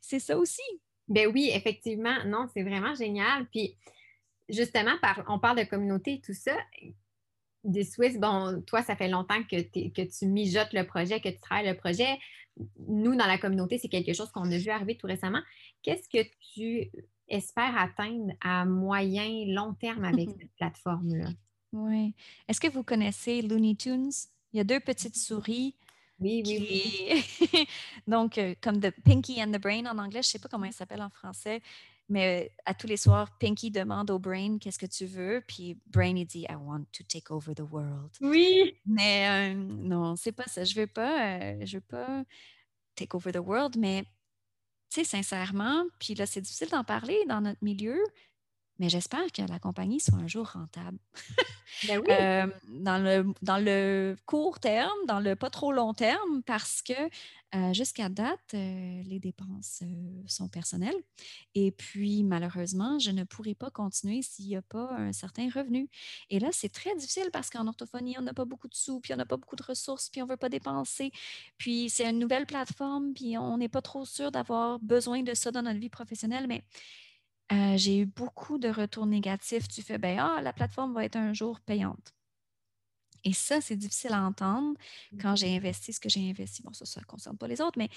c'est 0.00 0.20
ça 0.20 0.36
aussi. 0.38 0.62
Ben 1.08 1.30
oui, 1.32 1.50
effectivement, 1.52 2.24
non, 2.26 2.46
c'est 2.52 2.62
vraiment 2.62 2.94
génial. 2.94 3.46
Puis 3.46 3.76
justement, 4.48 4.92
on 5.28 5.38
parle 5.38 5.58
de 5.58 5.64
communauté 5.64 6.14
et 6.14 6.20
tout 6.20 6.34
ça. 6.34 6.56
Des 7.64 7.84
Swiss, 7.84 8.18
bon, 8.18 8.62
toi, 8.66 8.82
ça 8.82 8.96
fait 8.96 9.08
longtemps 9.08 9.42
que, 9.42 9.60
que 9.62 10.02
tu 10.02 10.26
mijotes 10.26 10.72
le 10.72 10.84
projet, 10.84 11.20
que 11.20 11.28
tu 11.28 11.38
travailles 11.38 11.68
le 11.68 11.76
projet. 11.76 12.18
Nous, 12.88 13.14
dans 13.14 13.26
la 13.26 13.38
communauté, 13.38 13.78
c'est 13.78 13.88
quelque 13.88 14.12
chose 14.12 14.30
qu'on 14.30 14.50
a 14.50 14.58
vu 14.58 14.70
arriver 14.70 14.96
tout 14.96 15.06
récemment. 15.06 15.42
Qu'est-ce 15.82 16.08
que 16.08 16.26
tu 16.54 16.90
espères 17.28 17.76
atteindre 17.76 18.32
à 18.40 18.64
moyen, 18.64 19.44
long 19.48 19.74
terme 19.74 20.04
avec 20.04 20.28
cette 20.30 20.50
plateforme-là? 20.56 21.28
Oui. 21.72 22.14
Est-ce 22.48 22.60
que 22.60 22.68
vous 22.68 22.82
connaissez 22.82 23.42
Looney 23.42 23.76
Tunes? 23.76 24.10
Il 24.52 24.56
y 24.56 24.60
a 24.60 24.64
deux 24.64 24.80
petites 24.80 25.16
souris 25.16 25.74
oui, 26.20 26.42
oui, 26.44 27.20
oui. 27.52 27.68
Donc, 28.08 28.38
euh, 28.38 28.54
comme 28.60 28.80
The 28.80 28.90
Pinky 29.04 29.42
and 29.42 29.52
the 29.52 29.60
Brain 29.60 29.86
en 29.86 29.98
anglais, 29.98 30.22
je 30.22 30.28
ne 30.28 30.32
sais 30.32 30.38
pas 30.38 30.48
comment 30.48 30.64
il 30.64 30.72
s'appelle 30.72 31.02
en 31.02 31.10
français, 31.10 31.62
mais 32.08 32.44
euh, 32.44 32.48
à 32.64 32.74
tous 32.74 32.86
les 32.86 32.96
soirs, 32.96 33.36
Pinky 33.38 33.70
demande 33.70 34.10
au 34.10 34.18
Brain 34.18 34.58
qu'est-ce 34.58 34.78
que 34.78 34.86
tu 34.86 35.06
veux, 35.06 35.42
puis 35.46 35.78
Brain 35.86 36.16
il 36.16 36.26
dit 36.26 36.46
I 36.48 36.54
want 36.54 36.84
to 36.92 37.04
take 37.04 37.30
over 37.30 37.54
the 37.54 37.64
world. 37.70 38.10
Oui. 38.20 38.74
Mais 38.86 39.52
euh, 39.52 39.54
non, 39.54 40.16
c'est 40.16 40.32
pas 40.32 40.46
ça. 40.46 40.64
Je 40.64 40.74
veux 40.74 40.86
pas, 40.86 41.64
je 41.64 41.76
veux 41.76 41.82
pas 41.82 42.24
take 42.94 43.14
over 43.14 43.32
the 43.32 43.38
world, 43.38 43.76
mais 43.76 44.04
tu 44.90 45.00
sais, 45.00 45.04
sincèrement, 45.04 45.84
puis 45.98 46.14
là, 46.14 46.24
c'est 46.26 46.40
difficile 46.40 46.70
d'en 46.70 46.84
parler 46.84 47.18
dans 47.28 47.42
notre 47.42 47.62
milieu, 47.62 48.02
mais 48.78 48.88
j'espère 48.88 49.30
que 49.32 49.42
la 49.42 49.58
compagnie 49.58 50.00
soit 50.00 50.18
un 50.18 50.28
jour 50.28 50.48
rentable. 50.48 50.98
Ben 51.86 52.02
euh, 52.08 52.46
dans, 52.66 52.98
le, 52.98 53.34
dans 53.42 53.58
le 53.58 54.16
court 54.24 54.58
terme, 54.58 54.98
dans 55.06 55.20
le 55.20 55.36
pas 55.36 55.50
trop 55.50 55.70
long 55.70 55.92
terme, 55.92 56.42
parce 56.44 56.82
que 56.82 56.94
euh, 57.54 57.72
jusqu'à 57.72 58.08
date, 58.10 58.54
euh, 58.54 59.02
les 59.04 59.18
dépenses 59.20 59.82
sont 60.26 60.48
personnelles. 60.48 60.96
Et 61.54 61.70
puis, 61.70 62.22
malheureusement, 62.22 62.98
je 62.98 63.10
ne 63.10 63.24
pourrai 63.24 63.54
pas 63.54 63.70
continuer 63.70 64.20
s'il 64.22 64.48
n'y 64.48 64.56
a 64.56 64.62
pas 64.62 64.92
un 64.92 65.12
certain 65.12 65.48
revenu. 65.48 65.88
Et 66.30 66.40
là, 66.40 66.48
c'est 66.52 66.68
très 66.68 66.94
difficile 66.96 67.30
parce 67.32 67.48
qu'en 67.48 67.66
orthophonie, 67.66 68.16
on 68.18 68.22
n'a 68.22 68.34
pas 68.34 68.44
beaucoup 68.44 68.68
de 68.68 68.74
sous, 68.74 69.00
puis 69.00 69.14
on 69.14 69.16
n'a 69.16 69.26
pas 69.26 69.38
beaucoup 69.38 69.56
de 69.56 69.62
ressources, 69.62 70.10
puis 70.10 70.20
on 70.20 70.26
ne 70.26 70.30
veut 70.30 70.36
pas 70.36 70.50
dépenser. 70.50 71.10
Puis, 71.56 71.88
c'est 71.90 72.08
une 72.08 72.18
nouvelle 72.18 72.46
plateforme, 72.46 73.14
puis 73.14 73.38
on 73.38 73.56
n'est 73.58 73.68
pas 73.68 73.82
trop 73.82 74.04
sûr 74.04 74.30
d'avoir 74.30 74.78
besoin 74.80 75.22
de 75.22 75.34
ça 75.34 75.50
dans 75.50 75.62
notre 75.62 75.80
vie 75.80 75.90
professionnelle. 75.90 76.46
Mais 76.48 76.64
euh, 77.52 77.76
j'ai 77.78 78.00
eu 78.00 78.06
beaucoup 78.06 78.58
de 78.58 78.68
retours 78.68 79.06
négatifs 79.06 79.68
Tu 79.68 79.82
fais 79.82 79.98
ben 79.98 80.18
ah, 80.18 80.42
la 80.42 80.52
plateforme 80.52 80.92
va 80.94 81.04
être 81.04 81.16
un 81.16 81.32
jour 81.32 81.60
payante. 81.60 82.14
Et 83.28 83.34
ça, 83.34 83.60
c'est 83.60 83.76
difficile 83.76 84.14
à 84.14 84.22
entendre 84.22 84.74
quand 85.20 85.36
j'ai 85.36 85.54
investi 85.54 85.92
ce 85.92 86.00
que 86.00 86.08
j'ai 86.08 86.30
investi. 86.30 86.62
Bon, 86.62 86.72
ça, 86.72 86.86
ça 86.86 87.00
ne 87.00 87.04
concerne 87.04 87.36
pas 87.36 87.46
les 87.46 87.60
autres, 87.60 87.78
mais 87.78 87.90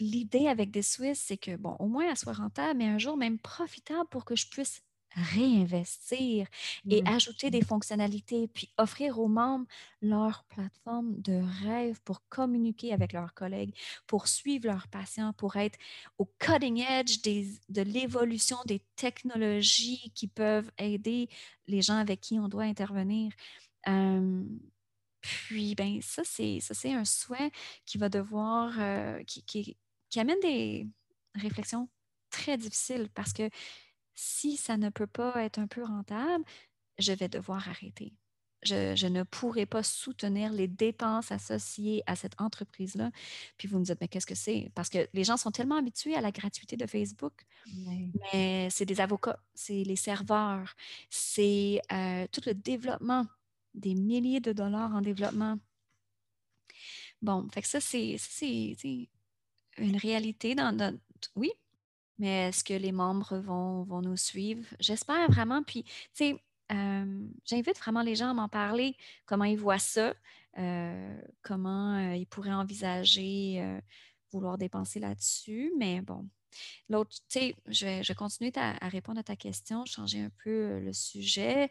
l'idée 0.00 0.48
avec 0.48 0.72
des 0.72 0.82
Suisses, 0.82 1.22
c'est 1.24 1.36
que, 1.36 1.54
bon, 1.54 1.76
au 1.78 1.86
moins, 1.86 2.10
elle 2.10 2.16
soit 2.16 2.32
rentable, 2.32 2.78
mais 2.78 2.88
un 2.88 2.98
jour 2.98 3.16
même 3.16 3.38
profitable 3.38 4.08
pour 4.10 4.24
que 4.24 4.34
je 4.34 4.48
puisse 4.48 4.82
réinvestir 5.14 6.48
et 6.90 7.00
mmh. 7.02 7.06
ajouter 7.06 7.50
des 7.52 7.62
fonctionnalités, 7.62 8.48
puis 8.48 8.72
offrir 8.76 9.20
aux 9.20 9.28
membres 9.28 9.66
leur 10.02 10.42
plateforme 10.48 11.14
de 11.20 11.40
rêve 11.62 12.00
pour 12.02 12.26
communiquer 12.28 12.92
avec 12.92 13.12
leurs 13.12 13.34
collègues, 13.34 13.72
pour 14.08 14.26
suivre 14.26 14.66
leurs 14.66 14.88
patients, 14.88 15.32
pour 15.34 15.54
être 15.54 15.78
au 16.18 16.28
cutting 16.40 16.78
edge 16.78 17.22
de 17.22 17.82
l'évolution 17.82 18.56
des 18.66 18.82
technologies 18.96 20.10
qui 20.16 20.26
peuvent 20.26 20.72
aider 20.78 21.28
les 21.68 21.82
gens 21.82 21.98
avec 21.98 22.20
qui 22.20 22.40
on 22.40 22.48
doit 22.48 22.64
intervenir. 22.64 23.30
Puis, 25.20 25.74
ben, 25.74 26.00
ça, 26.02 26.22
c'est, 26.24 26.60
ça, 26.60 26.74
c'est 26.74 26.92
un 26.92 27.04
souhait 27.04 27.50
qui 27.86 27.98
va 27.98 28.08
devoir, 28.08 28.72
qui, 29.26 29.42
qui, 29.44 29.76
qui 30.10 30.20
amène 30.20 30.40
des 30.40 30.86
réflexions 31.34 31.88
très 32.30 32.56
difficiles 32.56 33.08
parce 33.14 33.32
que 33.32 33.48
si 34.14 34.56
ça 34.56 34.76
ne 34.76 34.88
peut 34.90 35.06
pas 35.06 35.44
être 35.44 35.58
un 35.58 35.66
peu 35.66 35.82
rentable, 35.84 36.44
je 36.98 37.12
vais 37.12 37.28
devoir 37.28 37.68
arrêter. 37.68 38.12
Je, 38.62 39.06
ne 39.08 39.24
pourrai 39.24 39.66
pas 39.66 39.82
soutenir 39.82 40.50
les 40.50 40.68
dépenses 40.68 41.30
associées 41.30 42.02
à 42.06 42.16
cette 42.16 42.40
entreprise-là. 42.40 43.10
Puis 43.58 43.68
vous 43.68 43.78
me 43.78 43.84
dites, 43.84 44.00
mais 44.00 44.08
qu'est-ce 44.08 44.24
que 44.24 44.34
c'est? 44.34 44.70
Parce 44.74 44.88
que 44.88 45.06
les 45.12 45.22
gens 45.22 45.36
sont 45.36 45.50
tellement 45.50 45.76
habitués 45.76 46.14
à 46.14 46.22
la 46.22 46.30
gratuité 46.30 46.76
de 46.78 46.86
Facebook, 46.86 47.34
mais 48.32 48.68
c'est 48.70 48.86
des 48.86 49.02
avocats, 49.02 49.38
c'est 49.54 49.82
les 49.82 49.96
serveurs, 49.96 50.74
c'est 51.10 51.82
euh, 51.92 52.26
tout 52.32 52.40
le 52.46 52.54
développement, 52.54 53.26
des 53.74 53.94
milliers 53.94 54.40
de 54.40 54.52
dollars 54.52 54.94
en 54.94 55.00
développement. 55.00 55.58
Bon, 57.22 57.48
fait 57.52 57.62
que 57.62 57.68
ça, 57.68 57.80
c'est 57.80 58.16
une 59.78 59.96
réalité 59.96 60.54
dans, 60.54 60.76
dans 60.76 60.96
oui, 61.36 61.50
mais 62.18 62.48
est-ce 62.48 62.62
que 62.62 62.74
les 62.74 62.92
membres 62.92 63.38
vont, 63.38 63.82
vont 63.84 64.02
nous 64.02 64.16
suivre? 64.16 64.66
J'espère 64.78 65.30
vraiment. 65.30 65.62
Puis, 65.62 65.84
tu 65.84 65.92
sais, 66.12 66.42
j'invite 67.44 67.78
vraiment 67.78 68.02
les 68.02 68.14
gens 68.14 68.30
à 68.30 68.34
m'en 68.34 68.48
parler, 68.48 68.96
comment 69.26 69.44
ils 69.44 69.58
voient 69.58 69.78
ça, 69.78 70.14
comment 71.42 72.12
ils 72.12 72.26
pourraient 72.26 72.52
envisager 72.52 73.80
vouloir 74.34 74.58
dépenser 74.58 75.00
là-dessus. 75.00 75.72
Mais 75.78 76.00
bon, 76.00 76.28
l'autre, 76.88 77.16
tu 77.28 77.38
sais, 77.38 77.56
je 77.66 77.86
vais, 77.86 78.14
continuer 78.14 78.52
à 78.56 78.88
répondre 78.88 79.20
à 79.20 79.22
ta 79.22 79.36
question, 79.36 79.84
changer 79.86 80.20
un 80.20 80.30
peu 80.42 80.80
le 80.80 80.92
sujet. 80.92 81.70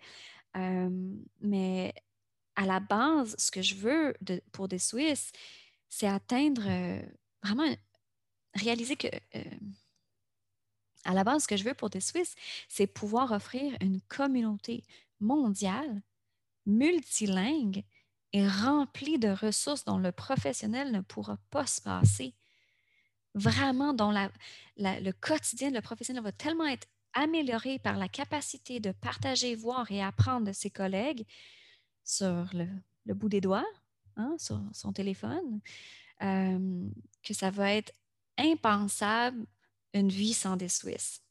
Mais 0.55 1.93
à 2.55 2.65
la 2.65 2.79
base, 2.79 3.35
ce 3.37 3.51
que 3.51 3.61
je 3.61 3.75
veux 3.75 4.15
pour 4.51 4.67
des 4.67 4.79
Suisses, 4.79 5.31
c'est 5.89 6.07
atteindre 6.07 6.69
vraiment, 7.43 7.75
réaliser 8.55 8.95
que 8.95 9.07
à 11.05 11.13
la 11.13 11.23
base, 11.23 11.43
ce 11.43 11.47
que 11.47 11.57
je 11.57 11.65
veux 11.65 11.73
pour 11.73 11.89
des 11.89 11.99
Suisses, 11.99 12.35
c'est 12.69 12.87
pouvoir 12.87 13.31
offrir 13.31 13.75
une 13.81 13.99
communauté 14.01 14.85
mondiale, 15.19 16.01
multilingue 16.65 17.83
et 18.31 18.47
remplie 18.47 19.19
de 19.19 19.29
ressources 19.29 19.83
dont 19.83 19.97
le 19.97 20.11
professionnel 20.11 20.91
ne 20.91 21.01
pourra 21.01 21.37
pas 21.49 21.67
se 21.67 21.81
passer. 21.81 22.33
Vraiment, 23.35 23.93
dont 23.93 24.11
le 24.77 25.11
quotidien, 25.11 25.71
le 25.71 25.81
professionnel 25.81 26.23
va 26.23 26.31
tellement 26.31 26.67
être 26.67 26.87
amélioré 27.13 27.79
par 27.79 27.97
la 27.97 28.07
capacité 28.07 28.79
de 28.79 28.91
partager, 28.91 29.55
voir 29.55 29.91
et 29.91 30.01
apprendre 30.01 30.47
de 30.47 30.53
ses 30.53 30.69
collègues 30.69 31.25
sur 32.03 32.49
le, 32.53 33.13
bout 33.13 33.29
des 33.29 33.41
doigts, 33.41 33.65
hein, 34.17 34.35
sur 34.37 34.61
son 34.73 34.93
téléphone, 34.93 35.61
euh, 36.21 36.89
que 37.23 37.33
ça 37.33 37.49
va 37.49 37.73
être 37.73 37.93
impensable 38.37 39.45
une 39.93 40.09
vie 40.09 40.33
sans 40.33 40.57
des 40.57 40.69
Suisses. 40.69 41.21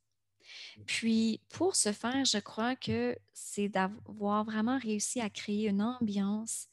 Puis, 0.87 1.41
pour 1.49 1.77
ce 1.77 1.93
faire, 1.93 2.25
je 2.25 2.39
crois 2.39 2.77
que 2.77 3.17
c'est 3.33 3.69
d'avoir 3.69 4.45
vraiment 4.45 4.79
réussi 4.79 5.21
à 5.21 5.31
créer 5.31 5.69
une 5.69 5.83
ambiance, 5.83 6.69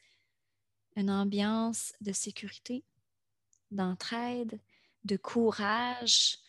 une 0.95 1.09
ambiance 1.09 1.93
de 2.01 2.11
sécurité, 2.11 2.83
d'entraide, 3.71 4.59
de 5.05 5.17
courage 5.17 6.39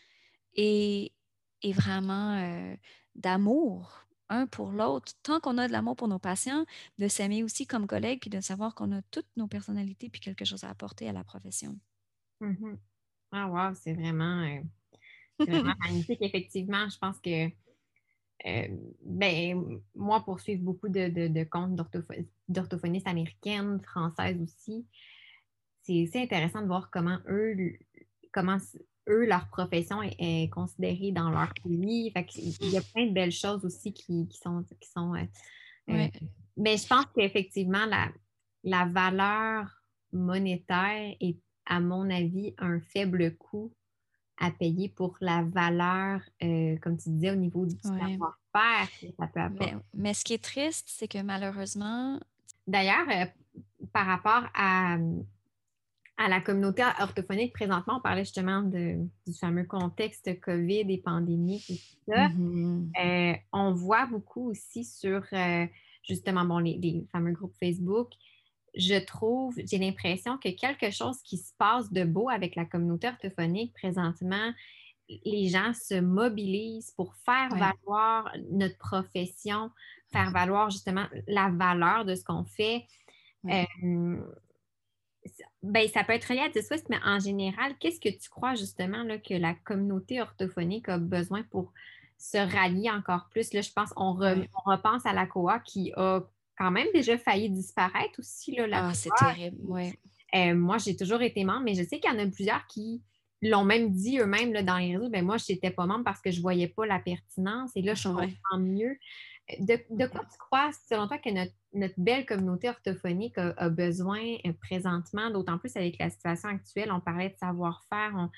et, 0.54 1.12
vraiment 1.68 2.36
euh, 2.36 2.74
d'amour 3.14 4.06
un 4.28 4.46
pour 4.46 4.70
l'autre. 4.70 5.12
Tant 5.22 5.40
qu'on 5.40 5.58
a 5.58 5.66
de 5.66 5.72
l'amour 5.72 5.96
pour 5.96 6.08
nos 6.08 6.18
patients, 6.18 6.64
de 6.98 7.08
s'aimer 7.08 7.42
aussi 7.42 7.66
comme 7.66 7.86
collègues, 7.86 8.20
puis 8.20 8.30
de 8.30 8.40
savoir 8.40 8.74
qu'on 8.74 8.92
a 8.92 9.02
toutes 9.10 9.28
nos 9.36 9.48
personnalités, 9.48 10.08
puis 10.08 10.20
quelque 10.20 10.44
chose 10.44 10.64
à 10.64 10.70
apporter 10.70 11.08
à 11.08 11.12
la 11.12 11.24
profession. 11.24 11.76
Mm-hmm. 12.40 12.76
Ah, 13.32 13.48
wow, 13.48 13.74
c'est 13.74 13.92
vraiment, 13.92 14.42
euh, 14.42 14.62
magnifique. 15.80 16.22
Effectivement, 16.22 16.88
je 16.88 16.98
pense 16.98 17.18
que, 17.20 17.48
euh, 18.46 18.76
ben, 19.04 19.80
moi, 19.94 20.24
pour 20.24 20.40
suivre 20.40 20.62
beaucoup 20.62 20.88
de, 20.88 21.28
de, 21.28 21.44
comptes 21.44 21.76
d'orthophonistes 22.48 23.08
américaines, 23.08 23.80
françaises 23.80 24.40
aussi, 24.40 24.86
c'est 25.82 26.22
intéressant 26.22 26.62
de 26.62 26.66
voir 26.66 26.90
comment 26.90 27.18
eux, 27.28 27.78
comment 28.32 28.58
eux, 29.10 29.26
leur 29.26 29.48
profession 29.48 30.00
est, 30.02 30.48
considérée 30.52 31.12
dans 31.12 31.30
leur 31.30 31.52
pays. 31.62 32.12
il 32.36 32.70
y 32.70 32.76
a 32.76 32.82
plein 32.82 33.06
de 33.06 33.12
belles 33.12 33.32
choses 33.32 33.64
aussi 33.64 33.92
qui, 33.92 34.28
sont. 34.32 34.64
Qui 34.80 34.88
sont 34.88 35.14
euh, 35.14 35.24
euh, 35.90 36.08
mais 36.56 36.76
je 36.76 36.86
pense 36.86 37.06
qu'effectivement, 37.14 37.86
la, 37.86 38.08
la 38.64 38.86
valeur 38.86 39.66
monétaire 40.12 41.14
est 41.20 41.36
à 41.66 41.80
mon 41.80 42.10
avis, 42.10 42.52
un 42.58 42.80
faible 42.80 43.36
coût 43.36 43.72
à 44.38 44.50
payer 44.50 44.88
pour 44.88 45.16
la 45.20 45.42
valeur, 45.42 46.20
euh, 46.42 46.76
comme 46.78 46.96
tu 46.96 47.10
disais, 47.10 47.30
au 47.30 47.36
niveau 47.36 47.64
du 47.64 47.76
savoir-faire 47.78 48.88
ça 49.18 49.26
peut 49.28 49.40
Mais, 49.60 49.74
mais, 49.94 50.14
ce 50.14 50.24
qui 50.24 50.34
est 50.34 50.42
triste, 50.42 50.88
c'est 50.88 51.06
que 51.06 51.22
malheureusement. 51.22 52.18
D'ailleurs, 52.66 53.06
euh, 53.08 53.26
par 53.92 54.06
rapport 54.06 54.50
à, 54.54 54.96
à 56.22 56.28
la 56.28 56.40
communauté 56.40 56.84
orthophonique, 57.00 57.52
présentement, 57.52 57.96
on 57.96 58.00
parlait 58.00 58.24
justement 58.24 58.62
de, 58.62 58.96
du 59.26 59.32
fameux 59.38 59.64
contexte 59.64 60.38
COVID 60.40 60.84
et 60.88 60.98
pandémique 60.98 61.70
et 61.70 61.76
tout 61.76 62.12
ça. 62.12 62.28
Mm-hmm. 62.28 62.90
Euh, 63.02 63.36
on 63.52 63.72
voit 63.72 64.06
beaucoup 64.06 64.50
aussi 64.50 64.84
sur 64.84 65.22
justement 66.06 66.44
bon, 66.44 66.58
les, 66.58 66.76
les, 66.76 67.06
fameux 67.10 67.32
groupes 67.32 67.54
Facebook 67.58 68.10
je 68.74 69.04
trouve, 69.04 69.54
j'ai 69.64 69.78
l'impression 69.78 70.38
que 70.38 70.48
quelque 70.50 70.90
chose 70.90 71.20
qui 71.22 71.38
se 71.38 71.52
passe 71.58 71.92
de 71.92 72.04
beau 72.04 72.28
avec 72.28 72.54
la 72.54 72.64
communauté 72.64 73.08
orthophonique 73.08 73.72
présentement, 73.74 74.52
les 75.24 75.48
gens 75.48 75.72
se 75.74 76.00
mobilisent 76.00 76.92
pour 76.92 77.14
faire 77.16 77.48
valoir 77.50 78.32
notre 78.52 78.78
profession, 78.78 79.70
faire 80.12 80.30
valoir 80.30 80.70
justement 80.70 81.06
la 81.26 81.50
valeur 81.50 82.04
de 82.04 82.14
ce 82.14 82.22
qu'on 82.22 82.44
fait. 82.44 82.86
Euh, 83.46 84.16
ben, 85.62 85.86
ça 85.88 86.04
peut 86.04 86.14
être 86.14 86.24
relié 86.24 86.40
à 86.40 86.62
Swiss, 86.62 86.84
mais 86.88 86.98
en 87.04 87.18
général, 87.18 87.74
qu'est-ce 87.78 88.00
que 88.00 88.08
tu 88.08 88.30
crois 88.30 88.54
justement 88.54 89.02
là, 89.02 89.18
que 89.18 89.34
la 89.34 89.54
communauté 89.54 90.20
orthophonique 90.20 90.88
a 90.88 90.98
besoin 90.98 91.42
pour 91.44 91.72
se 92.16 92.38
rallier 92.38 92.90
encore 92.90 93.28
plus? 93.30 93.52
Là, 93.52 93.60
je 93.60 93.70
pense, 93.70 93.92
on, 93.96 94.18
on 94.18 94.70
repense 94.70 95.04
à 95.04 95.12
la 95.12 95.26
COA 95.26 95.60
qui 95.60 95.92
a 95.96 96.20
quand 96.56 96.70
même 96.70 96.88
déjà 96.94 97.18
failli 97.18 97.50
disparaître 97.50 98.18
aussi. 98.18 98.54
Là, 98.54 98.66
ah, 98.72 98.94
c'est 98.94 99.10
terrible, 99.18 99.58
oui. 99.64 99.92
Euh, 100.34 100.54
moi, 100.54 100.78
j'ai 100.78 100.96
toujours 100.96 101.22
été 101.22 101.44
membre, 101.44 101.62
mais 101.64 101.74
je 101.74 101.82
sais 101.82 101.98
qu'il 101.98 102.10
y 102.10 102.14
en 102.14 102.18
a 102.18 102.26
plusieurs 102.26 102.66
qui 102.66 103.02
l'ont 103.42 103.64
même 103.64 103.90
dit 103.90 104.18
eux-mêmes 104.18 104.52
dans 104.64 104.78
les 104.78 104.96
réseaux. 104.96 105.10
Ben, 105.10 105.24
moi, 105.24 105.36
je 105.38 105.52
n'étais 105.52 105.70
pas 105.70 105.86
membre 105.86 106.04
parce 106.04 106.20
que 106.20 106.30
je 106.30 106.38
ne 106.38 106.42
voyais 106.42 106.68
pas 106.68 106.86
la 106.86 106.98
pertinence. 106.98 107.70
Et 107.74 107.82
là, 107.82 107.94
je 107.94 108.08
comprends 108.08 108.58
mieux. 108.58 108.96
De, 109.58 110.06
quoi 110.06 110.20
tu 110.30 110.38
crois, 110.38 110.70
selon 110.88 111.08
toi, 111.08 111.18
que 111.18 111.30
notre, 111.30 111.94
belle 111.96 112.24
communauté 112.24 112.68
orthophonique 112.68 113.36
a, 113.38 113.68
besoin 113.68 114.20
euh, 114.46 114.52
présentement, 114.60 115.30
d'autant 115.30 115.58
plus 115.58 115.76
avec 115.76 115.98
la 115.98 116.10
situation 116.10 116.48
actuelle? 116.50 116.92
On 116.92 117.00
parlait 117.00 117.30
de 117.30 117.36
savoir-faire 117.36 118.28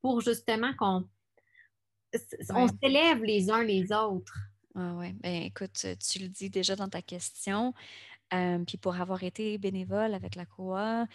pour 0.00 0.20
justement 0.20 0.72
qu'on 0.74 1.08
on 2.50 2.68
s'élève 2.68 3.22
les 3.22 3.50
uns 3.50 3.64
les 3.64 3.92
autres. 3.92 4.38
Ah 4.74 4.94
oui, 4.96 5.12
ben 5.14 5.42
écoute, 5.42 5.86
tu 5.98 6.18
le 6.20 6.28
dis 6.28 6.48
déjà 6.48 6.76
dans 6.76 6.88
ta 6.88 7.02
question. 7.02 7.74
puis 8.30 8.78
pour 8.78 8.96
avoir 8.96 9.22
été 9.24 9.58
bénévole 9.58 10.14
avec 10.14 10.36
la 10.36 10.46
COA, 10.46 11.06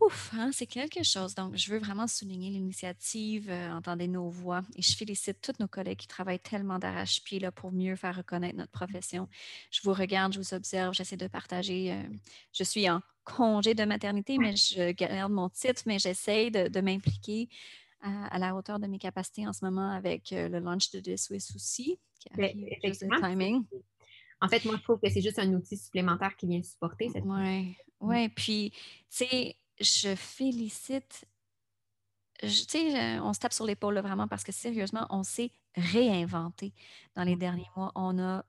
ouf, 0.00 0.32
hein, 0.34 0.50
c'est 0.52 0.66
quelque 0.66 1.02
chose. 1.02 1.34
Donc, 1.34 1.56
je 1.56 1.70
veux 1.72 1.78
vraiment 1.78 2.06
souligner 2.06 2.50
l'initiative 2.50 3.48
euh, 3.48 3.72
Entendez 3.72 4.08
nos 4.08 4.28
voix 4.28 4.62
et 4.76 4.82
je 4.82 4.96
félicite 4.96 5.40
tous 5.40 5.60
nos 5.60 5.68
collègues 5.68 5.98
qui 5.98 6.08
travaillent 6.08 6.40
tellement 6.40 6.78
d'arrache-pied 6.78 7.38
là, 7.38 7.52
pour 7.52 7.72
mieux 7.72 7.96
faire 7.96 8.16
reconnaître 8.16 8.56
notre 8.56 8.72
profession. 8.72 9.28
Je 9.70 9.80
vous 9.82 9.92
regarde, 9.92 10.32
je 10.32 10.38
vous 10.38 10.54
observe, 10.54 10.94
j'essaie 10.94 11.16
de 11.16 11.28
partager. 11.28 11.92
Euh, 11.92 12.02
je 12.52 12.64
suis 12.64 12.88
en 12.88 13.00
congé 13.24 13.74
de 13.74 13.84
maternité, 13.84 14.36
mais 14.38 14.54
je 14.56 14.92
garde 14.92 15.32
mon 15.32 15.48
titre, 15.48 15.82
mais 15.86 15.98
j'essaie 15.98 16.50
de 16.50 16.80
m'impliquer 16.80 17.48
à, 18.04 18.38
la 18.38 18.54
hauteur 18.54 18.78
de 18.78 18.86
mes 18.86 18.98
capacités 18.98 19.46
en 19.46 19.52
ce 19.52 19.64
moment 19.64 19.90
avec 19.90 20.32
euh, 20.32 20.48
le 20.48 20.58
launch 20.58 20.90
de 20.90 21.00
The 21.00 21.16
Swiss 21.16 21.54
aussi, 21.54 21.98
qui 22.20 22.28
a 22.42 23.20
timing. 23.20 23.64
En 24.40 24.48
fait, 24.48 24.64
moi, 24.64 24.76
je 24.76 24.82
trouve 24.82 25.00
que 25.00 25.08
c'est 25.08 25.22
juste 25.22 25.38
un 25.38 25.52
outil 25.54 25.76
supplémentaire 25.76 26.36
qui 26.36 26.46
vient 26.46 26.62
supporter 26.62 27.08
cette. 27.08 27.24
Oui, 27.24 27.76
oui. 28.00 28.28
Puis, 28.28 28.72
tu 29.10 29.24
sais, 29.24 29.56
je 29.84 30.14
félicite. 30.14 31.24
Tu 32.40 32.48
sais, 32.48 33.18
on 33.20 33.32
se 33.32 33.38
tape 33.38 33.52
sur 33.52 33.64
l'épaule 33.64 33.98
vraiment 34.00 34.26
parce 34.26 34.44
que 34.44 34.52
sérieusement, 34.52 35.06
on 35.10 35.22
s'est 35.22 35.52
réinventé 35.76 36.72
dans 37.14 37.22
les 37.22 37.36
derniers 37.36 37.70
mois. 37.76 37.92
On 37.94 38.18
a 38.18 38.44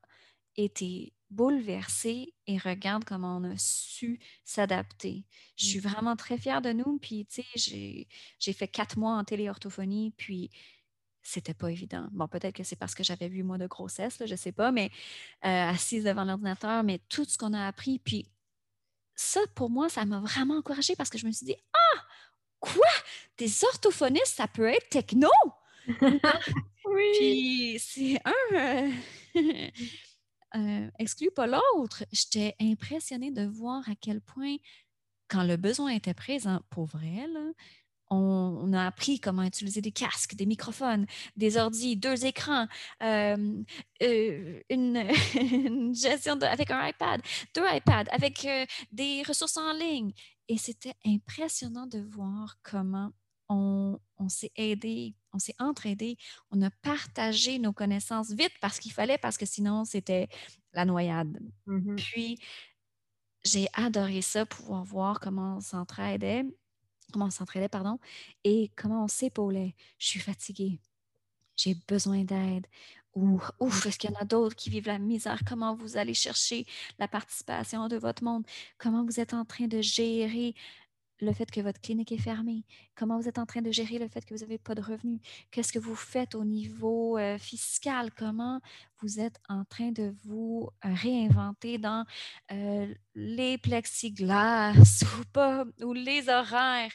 été 0.58 1.14
bouleversée 1.30 2.34
et 2.48 2.58
regarde 2.58 3.04
comment 3.04 3.38
on 3.38 3.44
a 3.44 3.58
su 3.58 4.20
s'adapter. 4.44 5.26
Je 5.58 5.66
suis 5.66 5.80
mmh. 5.80 5.84
vraiment 5.84 6.16
très 6.16 6.38
fière 6.38 6.62
de 6.62 6.72
nous. 6.72 6.98
Puis, 7.00 7.26
tu 7.26 7.44
sais, 7.56 8.08
j'ai 8.40 8.54
fait 8.54 8.68
quatre 8.68 8.98
mois 8.98 9.18
en 9.18 9.24
téléorthophonie, 9.24 10.12
puis 10.18 10.50
c'était 11.24 11.56
pas 11.56 11.72
évident. 11.72 12.08
Bon, 12.12 12.28
peut-être 12.28 12.56
que 12.56 12.64
c'est 12.64 12.76
parce 12.76 12.94
que 12.94 13.04
j'avais 13.04 13.28
huit 13.28 13.44
mois 13.44 13.58
de 13.58 13.68
grossesse, 13.68 14.20
là, 14.20 14.28
je 14.28 14.36
sais 14.36 14.52
pas, 14.52 14.72
mais 14.72 14.92
euh, 15.44 15.70
assise 15.70 16.04
devant 16.04 16.24
l'ordinateur, 16.24 16.84
mais 16.84 17.00
tout 17.10 17.26
ce 17.26 17.38
qu'on 17.38 17.54
a 17.54 17.68
appris, 17.68 18.00
puis 18.00 18.28
ça, 19.16 19.40
pour 19.56 19.70
moi, 19.70 19.90
ça 19.90 20.06
m'a 20.06 20.20
vraiment 20.20 20.58
encouragée 20.58 20.96
parce 20.96 21.10
que 21.10 21.18
je 21.18 21.26
me 21.26 21.32
suis 21.32 21.46
dit, 21.46 21.56
ah, 21.74 22.02
quoi? 22.60 22.88
Des 23.38 23.64
orthophonistes, 23.64 24.36
ça 24.36 24.48
peut 24.48 24.68
être 24.68 24.90
techno? 24.90 25.30
oui. 25.88 27.12
Puis 27.18 27.80
c'est 27.80 28.20
un... 28.26 28.56
Euh, 28.56 28.92
euh, 30.56 31.30
pas 31.36 31.48
l'autre. 31.48 32.04
J'étais 32.12 32.56
impressionnée 32.60 33.32
de 33.32 33.46
voir 33.46 33.88
à 33.90 33.96
quel 34.00 34.22
point, 34.22 34.58
quand 35.28 35.44
le 35.44 35.58
besoin 35.58 35.92
était 35.92 36.14
présent, 36.14 36.62
pour 36.70 36.86
vrai, 36.86 37.28
on, 38.10 38.74
a 38.74 38.86
appris 38.86 39.20
comment 39.20 39.44
utiliser 39.44 39.82
des 39.82 39.92
casques, 39.92 40.36
des 40.36 40.46
microphones, 40.46 41.06
des 41.36 41.58
ordis, 41.58 41.96
deux 41.96 42.26
écrans, 42.26 42.68
euh, 43.02 43.64
euh, 44.04 44.62
une, 44.70 45.94
gestion 45.94 46.40
avec 46.42 46.72
un 46.72 46.88
iPad, 46.88 47.22
deux 47.54 47.66
iPads, 47.66 48.06
avec 48.12 48.48
des 48.92 49.24
ressources 49.24 49.58
en 49.58 49.74
ligne. 49.74 50.12
Et 50.48 50.58
c'était 50.58 50.94
impressionnant 51.06 51.88
de 51.88 52.00
voir 52.00 52.58
comment 52.62 53.12
on, 53.50 54.00
s'est 54.30 54.52
aidé, 54.56 55.16
on 55.34 55.40
s'est 55.40 55.56
entraidé, 55.60 56.18
on 56.52 56.62
a 56.62 56.70
partagé 56.82 57.60
nos 57.60 57.74
connaissances 57.74 58.32
vite 58.32 58.54
parce 58.62 58.80
qu'il 58.80 58.92
fallait, 58.92 59.18
parce 59.18 59.38
que 59.38 59.46
sinon, 59.46 59.86
c'était 59.86 60.28
la 60.74 60.86
noyade. 60.86 61.40
Mm-hmm. 61.68 61.96
Puis, 61.96 62.40
j'ai 63.44 63.68
adoré 63.74 64.22
ça, 64.22 64.46
pouvoir 64.46 64.84
voir 64.84 65.20
comment 65.20 65.58
on 65.58 65.62
s'entraidait, 65.62 66.46
comment 67.12 67.26
on 67.26 67.32
s'entraidait, 67.32 67.70
pardon, 67.70 68.00
et 68.44 68.72
comment 68.76 69.04
on 69.06 69.08
s'épaulait. 69.08 69.76
Je 69.98 70.08
suis 70.08 70.20
fatiguée. 70.20 70.80
J'ai 71.56 71.76
besoin 71.88 72.24
d'aide. 72.24 72.68
Ou 73.16 73.40
ouf, 73.62 73.86
est-ce 73.86 73.98
qu'il 73.98 74.12
y 74.12 74.14
en 74.14 74.20
a 74.20 74.26
d'autres 74.26 74.58
qui 74.58 74.70
vivent 74.70 74.88
la 74.88 75.00
misère? 75.00 75.40
Comment 75.48 75.74
vous 75.74 75.96
allez 75.96 76.14
chercher 76.14 76.66
la 77.00 77.08
participation 77.08 77.88
de 77.88 77.96
votre 77.96 78.24
monde? 78.26 78.46
Comment 78.78 79.06
vous 79.06 79.22
êtes 79.22 79.34
en 79.34 79.46
train 79.46 79.68
de 79.68 79.82
gérer 79.82 80.54
le 81.20 81.34
fait 81.34 81.50
que 81.50 81.62
votre 81.62 81.80
clinique 81.80 82.12
est 82.12 82.18
fermée? 82.18 82.64
Comment 82.96 83.20
vous 83.20 83.28
êtes 83.28 83.38
en 83.38 83.46
train 83.46 83.62
de 83.62 83.72
gérer 83.72 84.00
le 84.00 84.08
fait 84.08 84.26
que 84.26 84.34
vous 84.34 84.42
n'avez 84.42 84.58
pas 84.58 84.76
de 84.76 84.82
revenus? 84.82 85.20
Qu'est-ce 85.52 85.72
que 85.72 85.80
vous 85.80 85.96
faites 85.96 86.36
au 86.36 86.44
niveau 86.44 87.18
euh, 87.18 87.38
fiscal? 87.38 88.12
Comment 88.14 88.62
vous 89.00 89.20
êtes 89.20 89.40
en 89.50 89.66
train 89.66 89.92
de 89.92 90.14
vous 90.24 90.70
euh, 90.84 90.94
réinventer 90.94 91.78
dans 91.78 92.06
euh, 92.52 92.94
les 93.14 93.58
plexiglas 93.58 94.74
ou 95.20 95.24
pas, 95.32 95.66
ou 95.82 95.94
les 95.94 96.30
horaires? 96.30 96.92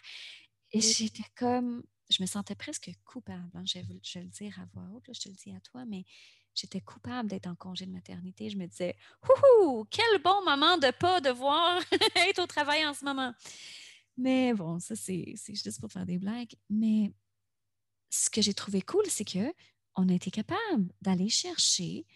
Et 0.73 0.81
j'étais 0.81 1.25
comme, 1.37 1.83
je 2.11 2.23
me 2.23 2.27
sentais 2.27 2.55
presque 2.55 2.91
coupable. 3.05 3.51
Hein. 3.55 3.65
Je, 3.65 3.79
vais 3.79 3.85
le 3.89 4.29
dire 4.29 4.59
à 4.61 4.67
voix 4.73 4.85
haute, 4.95 5.11
je 5.13 5.21
te 5.21 5.29
le 5.29 5.35
dis 5.35 5.53
à 5.55 5.61
toi, 5.61 5.85
mais 5.85 6.05
j'étais 6.55 6.81
coupable 6.81 7.29
d'être 7.29 7.47
en 7.47 7.55
congé 7.55 7.87
de 7.87 7.93
maternité. 7.93 8.51
Je 8.51 8.57
me 8.57 8.67
disais, 8.67 8.97
Houhou, 9.23 9.87
quel 9.91 10.23
bon 10.23 10.45
moment 10.45 10.79
de 10.79 10.91
pas 10.93 11.21
devoir 11.21 11.81
être 12.29 12.43
au 12.43 12.47
travail 12.47 12.87
en 12.87 12.95
ce 12.95 13.05
moment. 13.05 13.33
Mais 14.21 14.53
bon, 14.53 14.79
ça, 14.79 14.95
c'est 14.97 15.35
juste 15.49 15.81
pour 15.81 15.91
faire 15.91 16.05
des 16.05 16.19
blagues. 16.19 16.55
Mais 16.69 17.13
ce 18.11 18.29
que 18.29 18.43
j'ai 18.43 18.53
trouvé 18.53 18.83
cool, 18.83 19.05
c'est 19.09 19.25
que 19.25 19.53
on 19.97 20.09
a 20.09 20.13
été 20.13 20.31
capable 20.31 20.93
d'aller 21.01 21.29
chercher 21.29 22.07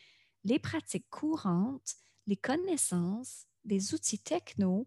les 0.44 0.58
pratiques 0.58 1.08
courantes, 1.10 1.94
les 2.26 2.36
connaissances, 2.36 3.46
des 3.64 3.94
outils 3.94 4.18
techno 4.18 4.86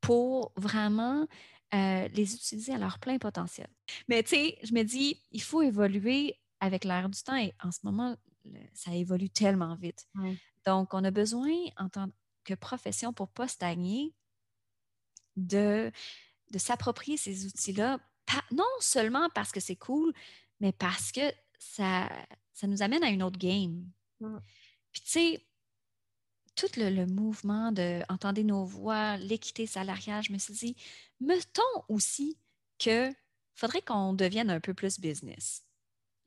pour 0.00 0.52
vraiment 0.56 1.26
euh, 1.74 2.08
les 2.08 2.34
utiliser 2.34 2.74
à 2.74 2.78
leur 2.78 3.00
plein 3.00 3.18
potentiel. 3.18 3.68
Mais 4.08 4.22
tu 4.22 4.30
sais, 4.30 4.58
je 4.62 4.72
me 4.72 4.84
dis, 4.84 5.20
il 5.32 5.42
faut 5.42 5.62
évoluer 5.62 6.38
avec 6.60 6.84
l'air 6.84 7.08
du 7.08 7.20
temps 7.22 7.36
et 7.36 7.52
en 7.60 7.72
ce 7.72 7.80
moment, 7.82 8.16
ça 8.72 8.94
évolue 8.94 9.30
tellement 9.30 9.74
vite. 9.74 10.06
Donc, 10.64 10.94
on 10.94 11.02
a 11.02 11.10
besoin, 11.10 11.52
en 11.76 11.88
tant 11.88 12.08
que 12.44 12.54
profession, 12.54 13.12
pour 13.12 13.26
ne 13.26 13.32
pas 13.32 13.48
stagner, 13.48 14.14
de, 15.36 15.90
de 16.52 16.58
s'approprier 16.58 17.16
ces 17.16 17.46
outils-là, 17.46 17.98
non 18.52 18.64
seulement 18.80 19.28
parce 19.34 19.50
que 19.50 19.60
c'est 19.60 19.76
cool, 19.76 20.12
mais 20.60 20.72
parce 20.72 21.10
que 21.10 21.32
ça, 21.58 22.08
ça 22.52 22.66
nous 22.66 22.82
amène 22.82 23.02
à 23.02 23.08
une 23.08 23.22
autre 23.22 23.38
game. 23.38 23.84
Puis, 24.92 25.02
tu 25.02 25.10
sais, 25.10 25.46
tout 26.54 26.68
le, 26.76 27.06
mouvement 27.06 27.72
de 27.72 28.02
entendre 28.08 28.40
nos 28.42 28.64
voix, 28.64 29.16
l'équité 29.16 29.66
salariale, 29.66 30.22
je 30.22 30.32
me 30.32 30.38
suis 30.38 30.54
dit, 30.54 30.76
mettons 31.20 31.62
aussi 31.88 32.38
que 32.78 33.10
faudrait 33.54 33.82
qu'on 33.82 34.12
devienne 34.12 34.50
un 34.50 34.60
peu 34.60 34.74
plus 34.74 35.00
business. 35.00 35.64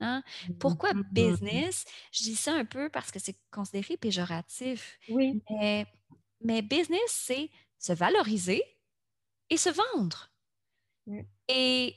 Hein? 0.00 0.22
Pourquoi 0.58 0.92
mm-hmm. 0.92 1.12
business? 1.12 1.84
Je 2.12 2.24
dis 2.24 2.36
ça 2.36 2.54
un 2.54 2.64
peu 2.64 2.90
parce 2.90 3.10
que 3.10 3.18
c'est 3.18 3.38
considéré 3.50 3.96
péjoratif. 3.96 4.98
Oui. 5.08 5.40
Mais, 5.50 5.86
mais 6.42 6.60
business, 6.60 7.08
c'est 7.08 7.50
se 7.78 7.92
valoriser 7.92 8.62
et 9.50 9.56
se 9.56 9.70
vendre. 9.70 10.30
Et 11.48 11.94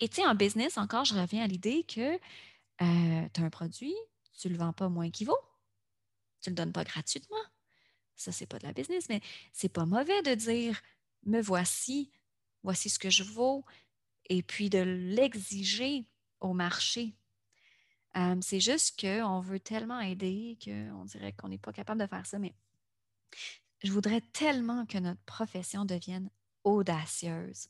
tu 0.00 0.08
sais, 0.10 0.26
en 0.26 0.34
business, 0.34 0.78
encore, 0.78 1.04
je 1.04 1.14
reviens 1.14 1.44
à 1.44 1.46
l'idée 1.46 1.84
que 1.84 2.14
euh, 2.14 3.28
tu 3.32 3.40
as 3.40 3.44
un 3.44 3.50
produit, 3.50 3.94
tu 4.38 4.48
ne 4.48 4.52
le 4.52 4.58
vends 4.58 4.72
pas 4.72 4.88
moins 4.88 5.10
qu'il 5.10 5.26
vaut 5.26 5.38
tu 6.44 6.50
ne 6.50 6.52
le 6.52 6.56
donnes 6.56 6.72
pas 6.72 6.84
gratuitement. 6.84 7.36
Ça, 8.16 8.30
c'est 8.30 8.46
pas 8.46 8.58
de 8.58 8.66
la 8.66 8.72
business, 8.72 9.08
mais 9.08 9.20
c'est 9.52 9.70
pas 9.70 9.86
mauvais 9.86 10.22
de 10.22 10.34
dire 10.34 10.80
me 11.24 11.40
voici, 11.40 12.12
voici 12.62 12.90
ce 12.90 12.98
que 12.98 13.10
je 13.10 13.24
vaux, 13.24 13.64
et 14.26 14.42
puis 14.42 14.70
de 14.70 14.78
l'exiger 14.78 16.04
au 16.40 16.52
marché. 16.52 17.14
Euh, 18.16 18.36
c'est 18.42 18.60
juste 18.60 19.00
qu'on 19.00 19.40
veut 19.40 19.58
tellement 19.58 20.00
aider 20.00 20.56
qu'on 20.62 21.04
dirait 21.06 21.32
qu'on 21.32 21.48
n'est 21.48 21.58
pas 21.58 21.72
capable 21.72 22.00
de 22.00 22.06
faire 22.06 22.26
ça, 22.26 22.38
mais 22.38 22.54
je 23.84 23.92
voudrais 23.92 24.22
tellement 24.32 24.86
que 24.86 24.98
notre 24.98 25.22
profession 25.22 25.84
devienne 25.84 26.30
audacieuse, 26.64 27.68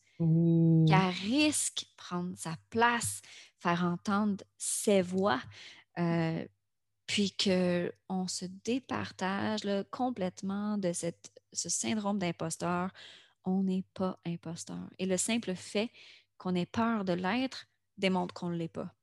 qu'elle 0.86 1.14
risque 1.24 1.86
prendre 1.96 2.38
sa 2.38 2.56
place, 2.70 3.20
faire 3.58 3.84
entendre 3.84 4.44
ses 4.56 5.02
voix, 5.02 5.42
euh, 5.98 6.46
puis 7.06 7.32
qu'on 7.36 8.28
se 8.28 8.44
départage 8.64 9.62
complètement 9.90 10.78
de 10.78 10.92
cette, 10.92 11.32
ce 11.52 11.68
syndrome 11.68 12.20
d'imposteur. 12.20 12.90
On 13.44 13.64
n'est 13.64 13.84
pas 13.92 14.18
imposteur. 14.24 14.88
Et 14.98 15.06
le 15.06 15.16
simple 15.16 15.54
fait 15.54 15.90
qu'on 16.38 16.54
ait 16.54 16.64
peur 16.64 17.04
de 17.04 17.12
l'être 17.12 17.66
démontre 17.98 18.32
qu'on 18.32 18.50
ne 18.50 18.56
l'est 18.56 18.68
pas. 18.68 18.94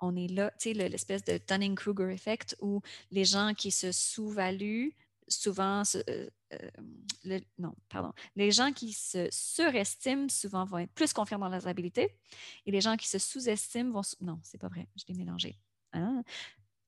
On 0.00 0.16
est 0.16 0.28
là, 0.28 0.50
tu 0.58 0.70
sais, 0.70 0.74
l'espèce 0.74 1.24
de 1.24 1.38
Dunning-Kruger 1.46 2.12
effect 2.12 2.56
où 2.60 2.80
les 3.10 3.24
gens 3.24 3.52
qui 3.54 3.70
se 3.70 3.92
sous-valuent 3.92 4.94
souvent, 5.28 5.82
euh, 5.94 6.28
euh, 6.52 7.40
non, 7.58 7.74
pardon, 7.88 8.12
les 8.36 8.50
gens 8.50 8.72
qui 8.72 8.92
se 8.92 9.28
surestiment 9.30 10.28
souvent 10.28 10.64
vont 10.64 10.78
être 10.78 10.92
plus 10.92 11.12
confiants 11.12 11.38
dans 11.38 11.48
leurs 11.48 11.68
habilités 11.68 12.16
et 12.66 12.70
les 12.70 12.80
gens 12.80 12.96
qui 12.96 13.08
se 13.08 13.18
sous-estiment 13.18 13.92
vont, 13.92 14.02
non, 14.20 14.40
c'est 14.42 14.58
pas 14.58 14.68
vrai, 14.68 14.88
je 14.96 15.04
l'ai 15.08 15.14
mélangé. 15.14 15.58
Hein? 15.92 16.22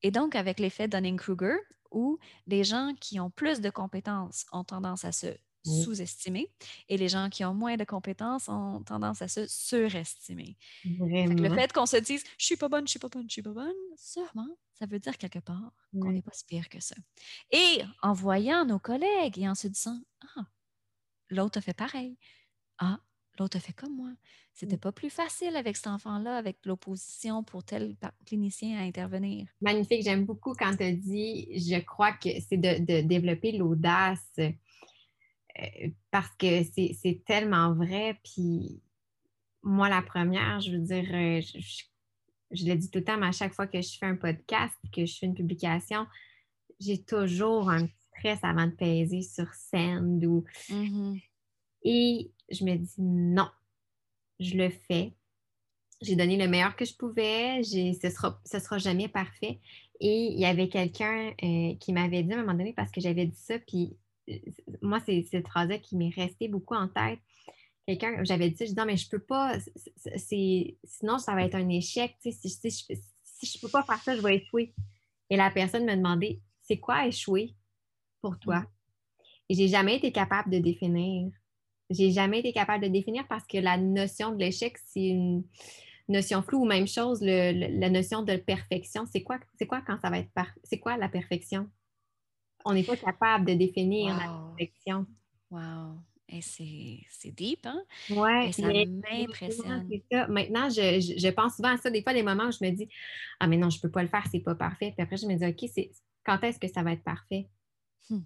Et 0.02 0.10
donc, 0.10 0.34
avec 0.34 0.58
l'effet 0.58 0.88
Dunning-Kruger, 0.88 1.56
où 1.90 2.18
les 2.46 2.64
gens 2.64 2.94
qui 3.00 3.20
ont 3.20 3.30
plus 3.30 3.60
de 3.60 3.70
compétences 3.70 4.46
ont 4.52 4.64
tendance 4.64 5.04
à 5.04 5.12
se 5.12 5.36
sous-estimer 5.64 6.50
et 6.88 6.96
les 6.96 7.08
gens 7.08 7.28
qui 7.28 7.44
ont 7.44 7.54
moins 7.54 7.76
de 7.76 7.84
compétences 7.84 8.48
ont 8.48 8.82
tendance 8.82 9.22
à 9.22 9.28
se 9.28 9.46
surestimer. 9.46 10.56
le 10.84 11.54
fait 11.54 11.72
qu'on 11.72 11.86
se 11.86 11.96
dise 11.96 12.24
je 12.38 12.46
suis 12.46 12.56
pas 12.56 12.68
bonne, 12.68 12.86
je 12.86 12.90
suis 12.90 12.98
pas 12.98 13.08
bonne, 13.08 13.28
je 13.28 13.32
suis 13.32 13.42
pas 13.42 13.52
bonne, 13.52 13.72
sûrement, 13.96 14.48
ça 14.74 14.86
veut 14.86 14.98
dire 14.98 15.18
quelque 15.18 15.38
part 15.38 15.72
qu'on 15.92 16.12
n'est 16.12 16.22
pas 16.22 16.32
si 16.32 16.44
pire 16.44 16.68
que 16.68 16.80
ça. 16.80 16.96
Et 17.50 17.82
en 18.02 18.12
voyant 18.12 18.64
nos 18.64 18.78
collègues 18.78 19.38
et 19.38 19.48
en 19.48 19.54
se 19.54 19.68
disant 19.68 20.00
ah, 20.36 20.46
l'autre 21.28 21.58
a 21.58 21.60
fait 21.60 21.74
pareil. 21.74 22.18
Ah, 22.78 22.98
l'autre 23.38 23.56
a 23.56 23.60
fait 23.60 23.72
comme 23.72 23.94
moi. 23.94 24.10
C'était 24.52 24.76
mmh. 24.76 24.80
pas 24.80 24.92
plus 24.92 25.10
facile 25.10 25.56
avec 25.56 25.76
cet 25.76 25.86
enfant-là, 25.86 26.36
avec 26.36 26.58
l'opposition 26.64 27.42
pour 27.42 27.64
tel 27.64 27.96
clinicien 28.26 28.78
à 28.78 28.82
intervenir. 28.82 29.46
Magnifique. 29.60 30.02
J'aime 30.02 30.24
beaucoup 30.24 30.54
quand 30.54 30.76
tu 30.76 30.92
dit, 30.92 31.48
je 31.56 31.78
crois 31.80 32.12
que 32.12 32.28
c'est 32.48 32.58
de, 32.58 33.02
développer 33.02 33.52
l'audace 33.52 34.38
parce 36.10 36.30
que 36.38 36.62
c'est 36.64 37.22
tellement 37.26 37.74
vrai. 37.74 38.18
Puis 38.24 38.80
moi, 39.62 39.88
la 39.88 40.02
première, 40.02 40.60
je 40.60 40.72
veux 40.72 40.78
dire, 40.78 41.04
euh, 41.12 41.40
je, 42.50 42.66
le 42.66 42.74
dis 42.74 42.90
tout 42.90 42.98
le 42.98 43.04
temps, 43.04 43.18
mais 43.18 43.26
à 43.26 43.32
chaque 43.32 43.54
fois 43.54 43.66
que 43.66 43.80
je 43.80 43.96
fais 43.98 44.06
un 44.06 44.16
podcast, 44.16 44.74
que 44.94 45.04
je 45.04 45.18
fais 45.18 45.26
une 45.26 45.34
publication, 45.34 46.06
j'ai 46.78 47.02
toujours 47.02 47.70
un 47.70 47.86
stress 47.86 48.38
avant 48.42 48.66
de 48.66 48.72
peser 48.72 49.22
sur 49.22 49.52
scène. 49.52 50.24
Ou... 50.24 50.44
Mmh 50.70 51.16
Et 51.84 52.30
je 52.50 52.64
me 52.64 52.76
dis 52.76 52.94
non, 52.98 53.48
je 54.38 54.56
le 54.56 54.70
fais. 54.70 55.12
J'ai 56.02 56.16
donné 56.16 56.38
le 56.38 56.48
meilleur 56.48 56.76
que 56.76 56.86
je 56.86 56.94
pouvais. 56.94 57.62
Ce 57.62 58.06
ne 58.06 58.10
sera, 58.10 58.40
sera 58.46 58.78
jamais 58.78 59.08
parfait. 59.08 59.60
Et 60.00 60.32
il 60.32 60.40
y 60.40 60.46
avait 60.46 60.68
quelqu'un 60.68 61.34
euh, 61.42 61.74
qui 61.78 61.92
m'avait 61.92 62.22
dit 62.22 62.32
à 62.32 62.36
un 62.36 62.40
moment 62.40 62.56
donné, 62.56 62.72
parce 62.72 62.90
que 62.90 63.02
j'avais 63.02 63.26
dit 63.26 63.36
ça, 63.36 63.58
puis 63.58 63.92
euh, 63.92 64.09
moi, 64.82 65.00
c'est 65.04 65.24
cette 65.30 65.48
phrase-là 65.48 65.78
qui 65.78 65.96
m'est 65.96 66.14
restée 66.14 66.48
beaucoup 66.48 66.74
en 66.74 66.88
tête. 66.88 67.18
Quelqu'un, 67.86 68.22
j'avais 68.24 68.50
dit 68.50 68.56
je 68.60 68.70
dis 68.70 68.74
non, 68.76 68.84
mais 68.86 68.96
je 68.96 69.06
ne 69.06 69.10
peux 69.10 69.24
pas, 69.24 69.58
sinon 70.16 71.18
ça 71.18 71.34
va 71.34 71.44
être 71.44 71.54
un 71.54 71.68
échec. 71.68 72.16
Si, 72.20 72.32
si, 72.32 72.86
je 73.42 73.58
ne 73.58 73.60
peux 73.60 73.70
pas 73.70 73.82
faire 73.82 74.02
ça, 74.02 74.16
je 74.16 74.20
vais 74.20 74.36
échouer. 74.36 74.74
Et 75.30 75.36
la 75.36 75.50
personne 75.50 75.84
me 75.84 75.96
demandait, 75.96 76.40
c'est 76.62 76.78
quoi 76.78 77.06
échouer 77.06 77.54
pour 78.20 78.38
toi? 78.38 78.60
Mm. 78.60 78.66
Et 79.48 79.54
j'ai 79.54 79.68
jamais 79.68 79.96
été 79.96 80.12
capable 80.12 80.50
de 80.50 80.58
définir 80.58 81.30
j'ai 81.90 82.12
jamais 82.12 82.38
été 82.38 82.52
capable 82.52 82.84
de 82.84 82.88
définir 82.88 83.26
parce 83.28 83.46
que 83.46 83.58
la 83.58 83.76
notion 83.76 84.30
de 84.32 84.38
l'échec, 84.38 84.78
c'est 84.86 85.08
une 85.08 85.44
notion 86.08 86.42
floue 86.42 86.62
ou 86.62 86.64
même 86.64 86.86
chose, 86.86 87.20
la 87.20 87.90
notion 87.90 88.22
de 88.22 88.36
perfection. 88.36 89.04
C'est 89.10 89.22
quoi, 89.22 89.38
c'est 89.58 89.66
quoi 89.66 89.82
quand 89.84 89.98
ça 90.00 90.08
va 90.08 90.18
être 90.18 90.30
parfait? 90.30 90.60
C'est 90.64 90.78
quoi 90.78 90.96
la 90.96 91.08
perfection? 91.08 91.68
On 92.64 92.74
n'est 92.74 92.84
pas 92.84 92.96
capable 92.96 93.46
de 93.46 93.54
définir 93.54 94.16
la 94.16 94.54
perfection. 94.56 95.06
Wow! 95.50 95.98
Et 96.32 96.42
c'est 96.42 97.32
deep, 97.32 97.66
hein? 97.66 97.82
Oui. 98.08 98.52
ça 98.52 98.62
m'impressionne. 98.68 99.86
Maintenant, 100.28 100.68
je, 100.68 101.16
je, 101.18 101.28
pense 101.30 101.56
souvent 101.56 101.70
à 101.70 101.76
ça. 101.76 101.90
Des 101.90 102.02
fois, 102.02 102.14
des 102.14 102.22
moments 102.22 102.46
où 102.46 102.52
je 102.52 102.64
me 102.64 102.70
dis 102.70 102.88
Ah, 103.40 103.48
mais 103.48 103.56
non, 103.56 103.68
je 103.68 103.78
ne 103.78 103.82
peux 103.82 103.90
pas 103.90 104.02
le 104.02 104.08
faire, 104.08 104.24
c'est 104.30 104.40
pas 104.40 104.54
parfait. 104.54 104.92
Puis 104.96 105.02
après, 105.02 105.16
je 105.16 105.26
me 105.26 105.34
dis 105.34 105.44
OK, 105.44 105.88
quand 106.24 106.42
est-ce 106.44 106.60
que 106.60 106.68
ça 106.68 106.84
va 106.84 106.92
être 106.92 107.02
parfait? 107.02 107.48
Hmm. 108.08 108.20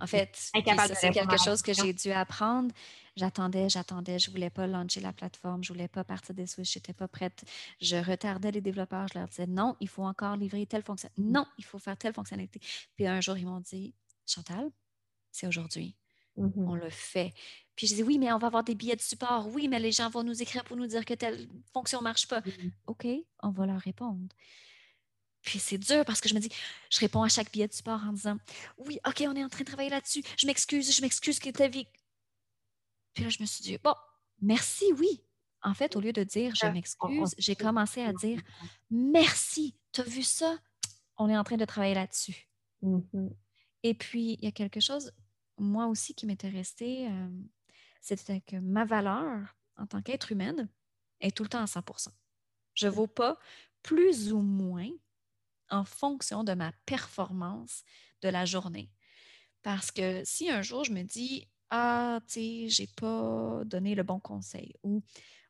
En 0.00 0.06
fait, 0.06 0.30
c'est 0.34 1.10
quelque 1.10 1.42
chose 1.42 1.62
que 1.62 1.72
j'ai 1.72 1.92
dû 1.92 2.12
apprendre. 2.12 2.72
J'attendais, 3.16 3.68
j'attendais, 3.70 4.18
je 4.18 4.28
ne 4.28 4.34
voulais 4.34 4.50
pas 4.50 4.66
lancer 4.66 5.00
la 5.00 5.12
plateforme, 5.12 5.64
je 5.64 5.72
ne 5.72 5.76
voulais 5.76 5.88
pas 5.88 6.04
partir 6.04 6.34
des 6.34 6.46
Switch, 6.46 6.74
je 6.74 6.78
n'étais 6.78 6.92
pas 6.92 7.08
prête. 7.08 7.44
Je 7.80 7.96
retardais 7.96 8.50
les 8.50 8.60
développeurs, 8.60 9.08
je 9.08 9.18
leur 9.18 9.26
disais 9.26 9.46
non, 9.46 9.74
il 9.80 9.88
faut 9.88 10.04
encore 10.04 10.36
livrer 10.36 10.66
telle 10.66 10.82
fonction. 10.82 11.08
Mmh. 11.16 11.32
Non, 11.32 11.46
il 11.56 11.64
faut 11.64 11.78
faire 11.78 11.96
telle 11.96 12.12
fonctionnalité. 12.12 12.60
Puis 12.94 13.06
un 13.06 13.20
jour, 13.22 13.38
ils 13.38 13.46
m'ont 13.46 13.60
dit 13.60 13.94
Chantal, 14.26 14.70
c'est 15.32 15.46
aujourd'hui. 15.46 15.96
Mmh 16.36 16.50
on 16.68 16.74
le 16.74 16.90
fait. 16.90 17.32
Puis 17.74 17.86
je 17.86 17.94
dis 17.94 18.02
oui, 18.02 18.18
mais 18.18 18.30
on 18.32 18.38
va 18.38 18.48
avoir 18.48 18.62
des 18.62 18.74
billets 18.74 18.96
de 18.96 19.00
support. 19.00 19.48
Oui, 19.48 19.68
mais 19.68 19.78
les 19.78 19.92
gens 19.92 20.10
vont 20.10 20.22
nous 20.22 20.42
écrire 20.42 20.64
pour 20.64 20.76
nous 20.76 20.86
dire 20.86 21.04
que 21.06 21.14
telle 21.14 21.48
fonction 21.72 22.00
ne 22.00 22.04
marche 22.04 22.28
pas. 22.28 22.40
Mmh 22.40 22.70
OK, 22.88 23.06
on 23.42 23.50
va 23.50 23.64
leur 23.64 23.80
répondre. 23.80 24.28
Puis 25.46 25.60
c'est 25.60 25.78
dur 25.78 26.04
parce 26.04 26.20
que 26.20 26.28
je 26.28 26.34
me 26.34 26.40
dis, 26.40 26.50
je 26.90 26.98
réponds 26.98 27.22
à 27.22 27.28
chaque 27.28 27.52
billet 27.52 27.68
de 27.68 27.72
support 27.72 28.02
en 28.04 28.12
disant 28.12 28.36
Oui, 28.78 28.98
OK, 29.06 29.24
on 29.26 29.36
est 29.36 29.44
en 29.44 29.48
train 29.48 29.60
de 29.60 29.68
travailler 29.68 29.88
là-dessus. 29.88 30.22
Je 30.36 30.46
m'excuse, 30.46 30.94
je 30.94 31.00
m'excuse 31.00 31.38
que 31.38 31.50
ta 31.50 31.68
vie. 31.68 31.86
Puis 33.14 33.24
là, 33.24 33.30
je 33.30 33.40
me 33.40 33.46
suis 33.46 33.62
dit, 33.62 33.78
bon, 33.78 33.94
merci, 34.42 34.92
oui. 34.98 35.22
En 35.62 35.72
fait, 35.72 35.96
au 35.96 36.00
lieu 36.00 36.12
de 36.12 36.22
dire 36.22 36.54
je 36.54 36.66
m'excuse, 36.66 37.34
j'ai 37.38 37.56
commencé 37.56 38.02
à 38.02 38.12
dire 38.12 38.40
merci, 38.90 39.74
tu 39.92 40.00
as 40.02 40.04
vu 40.04 40.22
ça? 40.22 40.58
On 41.16 41.30
est 41.30 41.36
en 41.36 41.44
train 41.44 41.56
de 41.56 41.64
travailler 41.64 41.94
là-dessus. 41.94 42.48
Mmh 42.82 43.28
Et 43.82 43.94
puis, 43.94 44.34
il 44.34 44.44
y 44.44 44.48
a 44.48 44.52
quelque 44.52 44.80
chose, 44.80 45.12
moi 45.58 45.86
aussi, 45.86 46.14
qui 46.14 46.26
m'était 46.26 46.50
resté, 46.50 47.08
euh, 47.08 47.28
c'était 48.00 48.40
que 48.40 48.56
ma 48.56 48.84
valeur 48.84 49.56
en 49.76 49.86
tant 49.86 50.02
qu'être 50.02 50.30
humaine 50.32 50.68
est 51.20 51.34
tout 51.34 51.44
le 51.44 51.48
temps 51.48 51.62
à 51.62 51.66
100% 51.66 52.08
Je 52.74 52.86
ne 52.86 52.92
vaux 52.92 53.06
pas 53.06 53.38
plus 53.82 54.32
ou 54.32 54.40
moins 54.40 54.90
en 55.70 55.84
fonction 55.84 56.44
de 56.44 56.54
ma 56.54 56.72
performance 56.84 57.84
de 58.22 58.28
la 58.28 58.44
journée. 58.44 58.90
Parce 59.62 59.90
que 59.90 60.22
si 60.24 60.50
un 60.50 60.62
jour 60.62 60.84
je 60.84 60.92
me 60.92 61.02
dis, 61.02 61.48
ah, 61.70 62.20
tu 62.28 62.34
sais, 62.34 62.68
j'ai 62.68 62.86
pas 62.86 63.62
donné 63.64 63.94
le 63.94 64.02
bon 64.02 64.20
conseil 64.20 64.74
ou 64.82 65.02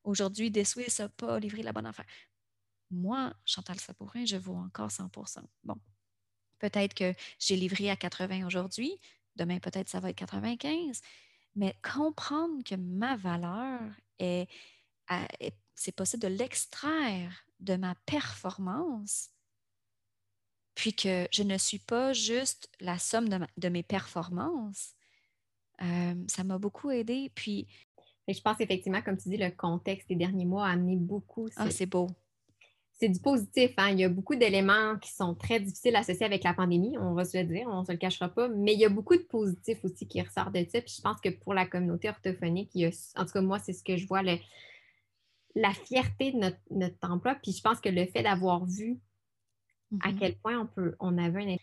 aujourd'hui, 0.05 0.51
des 0.51 0.65
Suisses 0.65 1.01
n'a 1.01 1.09
pas 1.09 1.39
livré 1.39 1.63
la 1.63 1.73
bonne 1.73 1.87
affaire. 1.87 2.07
Moi, 2.91 3.35
Chantal 3.45 3.79
Sabourin, 3.81 4.25
je 4.25 4.37
vaux 4.37 4.55
encore 4.55 4.91
100% 4.91 5.41
Bon, 5.65 5.77
peut-être 6.59 6.95
que 6.95 7.13
j'ai 7.39 7.57
livré 7.57 7.91
à 7.91 7.97
80 7.97 8.47
aujourd'hui, 8.47 8.99
demain 9.35 9.59
peut-être 9.59 9.89
ça 9.89 10.01
va 10.01 10.11
être 10.11 10.17
95, 10.17 11.01
mais 11.57 11.75
comprendre 11.83 12.63
que 12.65 12.77
ma 12.77 13.17
valeur 13.17 13.81
est, 14.19 14.49
c'est 15.75 15.93
possible 15.93 16.23
de 16.23 16.29
l'extraire 16.29 17.45
de 17.61 17.77
ma 17.77 17.95
performance, 18.07 19.31
puis 20.77 20.95
que 20.95 21.27
je 21.33 21.43
ne 21.43 21.59
suis 21.59 21.81
pas 21.81 22.13
juste 22.13 22.69
la 22.81 22.99
somme 22.99 23.29
de 23.57 23.69
mes 23.69 23.83
performances, 23.83 24.95
ça 25.81 26.45
m'a 26.45 26.59
beaucoup 26.59 26.91
aidé. 26.91 27.33
Puis. 27.35 27.67
je 28.29 28.41
pense 28.41 28.61
effectivement, 28.61 29.03
comme 29.03 29.17
tu 29.17 29.31
dis, 29.31 29.39
le 29.39 29.51
contexte 29.51 30.09
des 30.09 30.15
derniers 30.15 30.45
mois 30.45 30.67
a 30.67 30.73
amené 30.73 30.97
beaucoup. 30.97 31.49
Ah, 31.57 31.71
c'est 31.71 31.87
beau. 31.87 32.09
C'est 32.99 33.09
du 33.09 33.21
positif. 33.21 33.73
Hein? 33.79 33.91
Il 33.91 34.01
y 34.01 34.05
a 34.05 34.09
beaucoup 34.09 34.37
d'éléments 34.37 34.97
qui 34.99 35.11
sont 35.11 35.35
très 35.35 35.61
difficiles 35.61 35.97
à 35.97 36.01
associer 36.01 36.25
avec 36.25 36.45
la 36.45 36.55
pandémie, 36.55 36.97
on 36.99 37.13
va 37.13 37.25
se 37.25 37.37
le 37.37 37.45
dire, 37.45 37.67
on 37.69 37.81
ne 37.81 37.85
se 37.85 37.93
le 37.93 37.99
cachera 37.99 38.29
pas, 38.29 38.49
mais 38.49 38.73
il 38.73 38.81
y 38.81 38.87
a 38.87 38.89
beaucoup 38.89 39.17
de 39.17 39.23
positifs 39.23 39.85
aussi 39.85 40.07
qui 40.07 40.21
ressortent 40.23 40.55
de 40.55 40.65
ça. 40.71 40.81
Puis 40.81 40.95
je 40.97 41.03
pense 41.03 41.21
que 41.21 41.29
pour 41.31 41.53
la 41.53 41.67
communauté 41.67 42.09
orthophonique, 42.09 42.71
il 42.75 42.83
y 42.83 42.85
a, 42.87 42.91
en 43.17 43.25
tout 43.25 43.33
cas, 43.33 43.41
moi, 43.43 43.59
c'est 43.59 43.75
ce 43.75 43.83
que 43.83 43.97
je 43.97 44.07
vois, 44.07 44.23
la 44.23 45.73
fierté 45.73 46.33
de 46.33 46.39
notre, 46.71 47.11
emploi. 47.11 47.35
Puis 47.43 47.53
je 47.53 47.63
pense 47.63 47.81
que 47.81 47.89
le 47.89 48.07
fait 48.07 48.23
d'avoir 48.23 48.65
vu 48.65 48.99
à 50.01 50.11
mm-hmm. 50.11 50.19
quel 50.19 50.37
point 50.37 50.59
on 50.59 50.67
peut, 50.67 50.95
on 51.01 51.19
avait 51.19 51.55
un. 51.55 51.57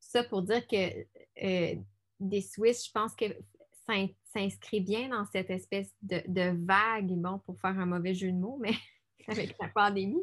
Ça 0.00 0.24
pour 0.24 0.42
dire 0.42 0.66
que 0.66 0.76
euh, 1.42 1.74
des 2.20 2.40
Suisses, 2.40 2.86
je 2.86 2.92
pense 2.92 3.14
que 3.14 3.26
s'inscrit 4.32 4.80
bien 4.80 5.08
dans 5.08 5.24
cette 5.26 5.50
espèce 5.50 5.92
de, 6.02 6.64
vague, 6.66 7.12
bon, 7.12 7.38
pour 7.40 7.58
faire 7.60 7.78
un 7.78 7.86
mauvais 7.86 8.14
jeu 8.14 8.32
de 8.32 8.36
mots, 8.36 8.58
mais 8.60 8.74
avec 9.28 9.54
la 9.60 9.68
pandémie, 9.68 10.22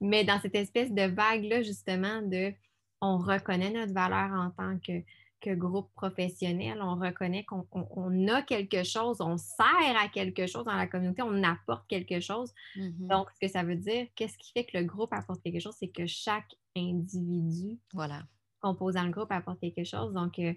mais 0.00 0.24
dans 0.24 0.40
cette 0.40 0.54
espèce 0.54 0.92
de 0.92 1.02
vague-là, 1.02 1.62
justement, 1.62 2.22
de 2.22 2.52
on 3.00 3.18
reconnaît 3.18 3.70
notre 3.70 3.92
valeur 3.92 4.30
en 4.32 4.50
tant 4.50 4.78
que, 4.78 5.02
que 5.40 5.54
groupe 5.54 5.92
professionnel, 5.94 6.78
on 6.80 6.94
reconnaît 6.94 7.44
qu'on 7.44 8.28
a 8.28 8.42
quelque 8.42 8.84
chose, 8.84 9.20
on 9.20 9.36
sert 9.36 10.00
à 10.00 10.08
quelque 10.08 10.46
chose 10.46 10.64
dans 10.64 10.76
la 10.76 10.86
communauté, 10.86 11.22
on 11.22 11.42
apporte 11.42 11.88
quelque 11.88 12.20
chose. 12.20 12.52
Mm-hmm. 12.76 13.08
Donc, 13.08 13.28
ce 13.34 13.46
que 13.46 13.52
ça 13.52 13.64
veut 13.64 13.74
dire, 13.74 14.06
qu'est-ce 14.14 14.38
qui 14.38 14.52
fait 14.52 14.64
que 14.64 14.78
le 14.78 14.84
groupe 14.84 15.12
apporte 15.12 15.42
quelque 15.42 15.60
chose, 15.60 15.74
c'est 15.76 15.90
que 15.90 16.06
chaque 16.06 16.54
individu 16.76 17.78
voilà. 17.92 18.22
composant 18.60 19.04
le 19.04 19.10
groupe 19.10 19.30
apporte 19.30 19.60
quelque 19.60 19.84
chose. 19.84 20.12
Donc, 20.12 20.38
euh, 20.38 20.52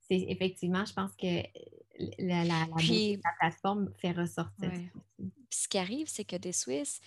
c'est 0.00 0.24
effectivement, 0.28 0.84
je 0.84 0.92
pense 0.92 1.12
que 1.16 1.42
la, 2.18 2.44
la, 2.44 2.66
plateforme 3.38 3.92
fait 3.98 4.12
ressortir. 4.12 4.70
ce 5.50 5.68
qui 5.68 5.78
arrive, 5.78 6.08
c'est 6.08 6.24
que 6.24 6.36
des 6.36 6.52
Suisses, 6.52 7.00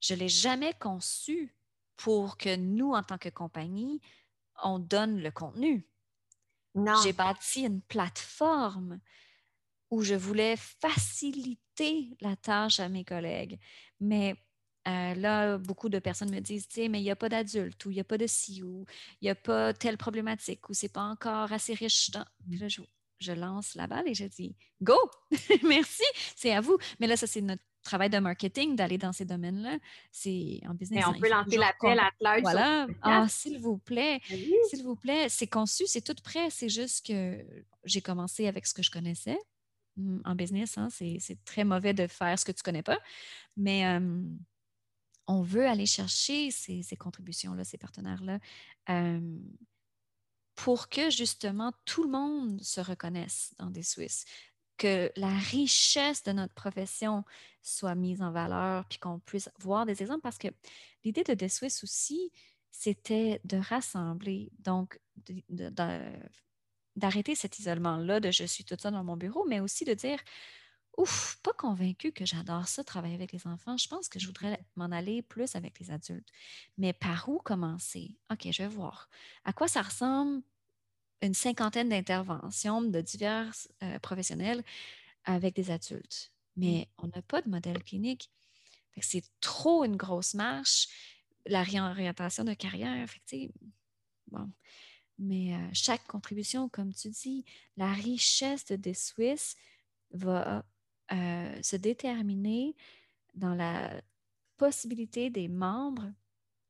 je 0.00 0.14
ne 0.14 0.20
l'ai 0.20 0.28
jamais 0.28 0.74
conçu 0.74 1.54
pour 1.96 2.38
que 2.38 2.56
nous, 2.56 2.92
en 2.92 3.02
tant 3.02 3.18
que 3.18 3.28
compagnie, 3.28 4.00
on 4.62 4.78
donne 4.78 5.20
le 5.20 5.30
contenu. 5.30 5.86
J'ai 7.02 7.12
bâti 7.12 7.62
une 7.62 7.82
plateforme 7.82 9.00
où 9.90 10.02
je 10.02 10.14
voulais 10.14 10.56
faciliter 10.56 12.16
la 12.20 12.36
tâche 12.36 12.80
à 12.80 12.88
mes 12.88 13.04
collègues. 13.04 13.58
Mais 13.98 14.36
euh, 14.88 15.14
là, 15.14 15.58
beaucoup 15.58 15.88
de 15.88 15.98
personnes 15.98 16.30
me 16.30 16.40
disent, 16.40 16.66
mais 16.76 17.00
il 17.00 17.02
n'y 17.02 17.10
a 17.10 17.16
pas 17.16 17.28
d'adultes 17.28 17.84
ou 17.84 17.90
il 17.90 17.94
n'y 17.94 18.00
a 18.00 18.04
pas 18.04 18.16
de 18.16 18.26
ci 18.26 18.62
ou 18.62 18.86
il 19.20 19.26
n'y 19.26 19.30
a 19.30 19.34
pas 19.34 19.74
telle 19.74 19.98
problématique 19.98 20.68
ou 20.70 20.74
c'est 20.74 20.92
pas 20.92 21.02
encore 21.02 21.52
assez 21.52 21.74
riche. 21.74 22.10
Dans... 22.10 22.24
Mmh. 22.46 22.68
je, 23.20 23.32
lance 23.32 23.74
la 23.74 23.86
balle 23.86 24.08
et 24.08 24.14
je 24.14 24.24
dis, 24.24 24.56
go, 24.80 24.96
merci, 25.62 26.04
c'est 26.34 26.52
à 26.52 26.62
vous. 26.62 26.78
Mais 26.98 27.06
là, 27.06 27.16
ça, 27.18 27.26
c'est 27.26 27.42
notre 27.42 27.62
travail 27.82 28.08
de 28.08 28.18
marketing 28.18 28.74
d'aller 28.74 28.96
dans 28.96 29.12
ces 29.12 29.26
domaines-là. 29.26 29.78
C'est 30.12 30.60
en 30.66 30.72
business. 30.72 31.04
Mais 31.06 31.14
on 31.14 31.20
peut 31.20 31.28
lancer 31.28 31.58
l'appel 31.58 32.00
à 32.00 32.10
l'heure. 32.20 32.40
Voilà. 32.40 32.86
Ah, 33.02 33.26
s'il 33.28 33.58
vous 33.58 33.76
plaît, 33.76 34.20
s'il 34.70 34.82
vous 34.82 34.96
plaît, 34.96 35.28
c'est 35.28 35.46
conçu, 35.46 35.86
c'est 35.86 36.00
tout 36.00 36.16
prêt. 36.22 36.48
C'est 36.48 36.70
juste 36.70 37.06
que 37.06 37.44
j'ai 37.84 38.00
commencé 38.00 38.46
avec 38.46 38.66
ce 38.66 38.72
que 38.72 38.82
je 38.82 38.90
connaissais 38.90 39.38
mmh, 39.96 40.20
en 40.24 40.34
business. 40.34 40.78
Hein, 40.78 40.88
c'est 40.90 41.44
très 41.44 41.64
mauvais 41.64 41.92
de 41.92 42.06
faire 42.06 42.38
ce 42.38 42.46
que 42.46 42.52
tu 42.52 42.60
ne 42.60 42.64
connais 42.64 42.82
pas. 42.82 42.98
Mais 43.58 43.84
on 45.30 45.42
veut 45.42 45.66
aller 45.66 45.86
chercher 45.86 46.50
ces, 46.50 46.96
contributions-là, 46.98 47.62
ces 47.62 47.78
partenaires-là, 47.78 48.40
pour 50.56 50.88
que 50.88 51.08
justement 51.08 51.72
tout 51.84 52.02
le 52.02 52.10
monde 52.10 52.60
se 52.62 52.80
reconnaisse 52.80 53.54
dans 53.58 53.70
des 53.70 53.84
Suisses, 53.84 54.24
que 54.76 55.12
la 55.14 55.28
richesse 55.28 56.24
de 56.24 56.32
notre 56.32 56.54
profession 56.54 57.24
soit 57.62 57.94
mise 57.94 58.22
en 58.22 58.32
valeur, 58.32 58.84
puis 58.86 58.98
qu'on 58.98 59.20
puisse 59.20 59.48
voir 59.60 59.86
des 59.86 60.02
exemples, 60.02 60.22
parce 60.22 60.38
que 60.38 60.48
l'idée 61.04 61.22
de 61.22 61.34
des 61.34 61.48
Suisses 61.48 61.84
aussi, 61.84 62.32
c'était 62.72 63.40
de 63.44 63.58
rassembler, 63.58 64.50
donc 64.58 64.98
d'arrêter 66.96 67.36
cet 67.36 67.60
isolement-là 67.60 68.18
de 68.18 68.32
je 68.32 68.44
suis 68.44 68.64
toute 68.64 68.80
seule 68.80 68.94
dans 68.94 69.04
mon 69.04 69.16
bureau, 69.16 69.44
mais 69.46 69.60
aussi 69.60 69.84
de 69.84 69.94
dire 69.94 70.18
Ouf, 70.96 71.38
pas 71.42 71.52
convaincue 71.52 72.12
que 72.12 72.26
j'adore 72.26 72.66
ça, 72.68 72.84
travailler 72.84 73.14
avec 73.14 73.32
les 73.32 73.46
enfants. 73.46 73.76
Je 73.76 73.88
pense 73.88 74.08
que 74.08 74.18
je 74.18 74.26
voudrais 74.26 74.62
m'en 74.76 74.90
aller 74.90 75.22
plus 75.22 75.54
avec 75.56 75.78
les 75.78 75.90
adultes. 75.90 76.28
Mais 76.78 76.92
par 76.92 77.28
où 77.28 77.38
commencer? 77.38 78.16
OK, 78.30 78.48
je 78.50 78.62
vais 78.62 78.68
voir. 78.68 79.08
À 79.44 79.52
quoi 79.52 79.68
ça 79.68 79.82
ressemble 79.82 80.42
une 81.22 81.34
cinquantaine 81.34 81.88
d'interventions 81.88 82.82
de 82.82 83.00
divers 83.00 83.54
euh, 83.82 83.98
professionnels 84.00 84.62
avec 85.24 85.54
des 85.54 85.70
adultes? 85.70 86.32
Mmh. 86.56 86.60
Mais 86.60 86.88
on 86.98 87.06
n'a 87.06 87.22
pas 87.22 87.40
de 87.40 87.48
modèle 87.48 87.82
clinique. 87.82 88.30
C'est 89.00 89.24
trop 89.40 89.84
une 89.84 89.96
grosse 89.96 90.34
marche. 90.34 90.88
La 91.46 91.62
réorientation 91.62 92.44
de 92.44 92.52
carrière, 92.52 93.02
effectivement. 93.02 93.70
Bon. 94.30 94.50
Mais 95.18 95.54
euh, 95.54 95.68
chaque 95.72 96.06
contribution, 96.06 96.68
comme 96.68 96.92
tu 96.92 97.08
dis, 97.10 97.44
la 97.76 97.92
richesse 97.92 98.66
des 98.66 98.94
Suisses 98.94 99.56
va 100.12 100.64
euh, 101.12 101.62
se 101.62 101.76
déterminer 101.76 102.76
dans 103.34 103.54
la 103.54 104.00
possibilité 104.56 105.30
des 105.30 105.48
membres 105.48 106.12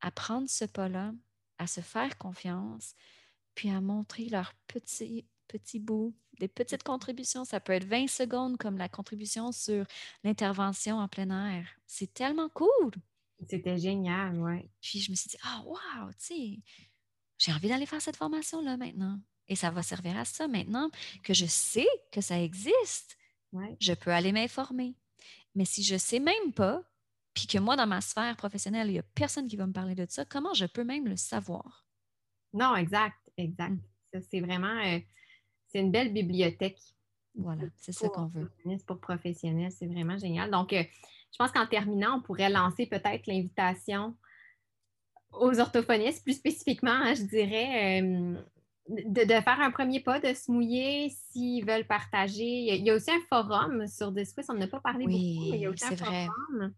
à 0.01 0.11
prendre 0.11 0.49
ce 0.49 0.64
pas-là, 0.64 1.12
à 1.59 1.66
se 1.66 1.80
faire 1.80 2.16
confiance, 2.18 2.95
puis 3.55 3.70
à 3.70 3.80
montrer 3.80 4.26
leur 4.26 4.55
petit, 4.66 5.26
petit 5.49 5.78
bout, 5.78 6.14
des 6.38 6.49
petites 6.49 6.82
contributions. 6.82 7.45
Ça 7.45 7.61
peut 7.61 7.72
être 7.72 7.84
20 7.84 8.09
secondes 8.09 8.57
comme 8.57 8.78
la 8.78 8.88
contribution 8.88 9.53
sur 9.53 9.84
l'intervention 10.24 10.99
en 10.99 11.09
plein 11.09 11.30
air. 11.30 11.66
C'est 11.86 12.12
tellement 12.14 12.49
cool. 12.49 12.93
C'était 13.49 13.78
génial, 13.78 14.38
oui. 14.38 14.70
Puis 14.80 15.01
je 15.01 15.11
me 15.11 15.16
suis 15.16 15.28
dit, 15.28 15.38
ah, 15.43 15.62
oh, 15.66 15.70
wow, 15.70 16.11
tu 16.12 16.14
sais, 16.18 16.59
j'ai 17.38 17.53
envie 17.53 17.68
d'aller 17.68 17.86
faire 17.86 18.03
cette 18.03 18.16
formation-là 18.16 18.76
maintenant. 18.76 19.18
Et 19.49 19.57
ça 19.57 19.70
va 19.70 19.82
servir 19.82 20.16
à 20.16 20.24
ça 20.24 20.47
maintenant 20.47 20.91
que 21.22 21.34
je 21.34 21.47
sais 21.47 21.88
que 22.12 22.20
ça 22.20 22.41
existe 22.41 23.16
je 23.80 23.92
peux 23.94 24.11
aller 24.11 24.32
m'informer. 24.32 24.94
Mais 25.55 25.64
si 25.64 25.82
je 25.82 25.94
ne 25.94 25.98
sais 25.98 26.20
même 26.20 26.53
pas, 26.55 26.82
puis 27.34 27.46
que 27.46 27.59
moi, 27.59 27.76
dans 27.76 27.86
ma 27.86 28.01
sphère 28.01 28.36
professionnelle, 28.36 28.88
il 28.88 28.94
n'y 28.94 28.98
a 28.98 29.05
personne 29.14 29.48
qui 29.48 29.57
va 29.57 29.66
me 29.66 29.72
parler 29.72 29.94
de 29.94 30.07
ça, 30.09 30.24
comment 30.24 30.55
je 30.55 30.66
peux 30.66 30.84
même 30.84 31.07
le 31.07 31.16
savoir? 31.16 31.86
Non, 32.53 32.74
exact, 32.76 33.18
exact. 33.36 33.72
Mmh. 34.12 34.20
C'est 34.30 34.40
vraiment, 34.40 34.76
euh, 34.84 34.98
c'est 35.68 35.80
une 35.80 35.92
belle 35.92 36.12
bibliothèque. 36.12 36.78
Voilà, 37.36 37.62
c'est 37.76 37.92
ça 37.92 38.09
qu'on 38.09 38.26
veut. 38.26 38.51
Pour 38.86 38.98
professionnels, 38.98 39.70
c'est 39.70 39.86
vraiment 39.86 40.18
génial. 40.18 40.51
Donc, 40.51 40.72
euh, 40.72 40.82
je 41.32 41.38
pense 41.38 41.53
qu'en 41.53 41.66
terminant, 41.66 42.18
on 42.18 42.22
pourrait 42.22 42.51
lancer 42.51 42.86
peut-être 42.86 43.26
l'invitation 43.28 44.16
aux 45.32 45.61
orthophonistes, 45.61 46.24
plus 46.24 46.34
spécifiquement, 46.34 46.90
hein, 46.90 47.14
je 47.14 47.22
dirais, 47.22 48.03
euh, 48.03 48.34
de, 48.88 49.26
faire 49.26 49.60
un 49.60 49.70
premier 49.70 50.00
pas, 50.00 50.20
de 50.20 50.34
se 50.34 50.50
mouiller 50.50 51.10
s'ils 51.10 51.64
veulent 51.64 51.86
partager. 51.86 52.44
Il 52.44 52.84
y, 52.84 52.90
a, 52.90 52.94
aussi 52.94 53.10
un 53.10 53.20
forum 53.28 53.86
sur 53.86 54.12
The 54.12 54.24
Swiss, 54.24 54.46
on 54.48 54.54
n'a 54.54 54.66
pas 54.66 54.80
parlé 54.80 55.04
beaucoup, 55.06 55.50
mais 55.50 55.58
il 55.58 55.60
y 55.60 55.66
a 55.66 55.70
aussi 55.70 55.84
un 55.84 55.94
vrai. 55.94 56.26
forum. 56.26 56.74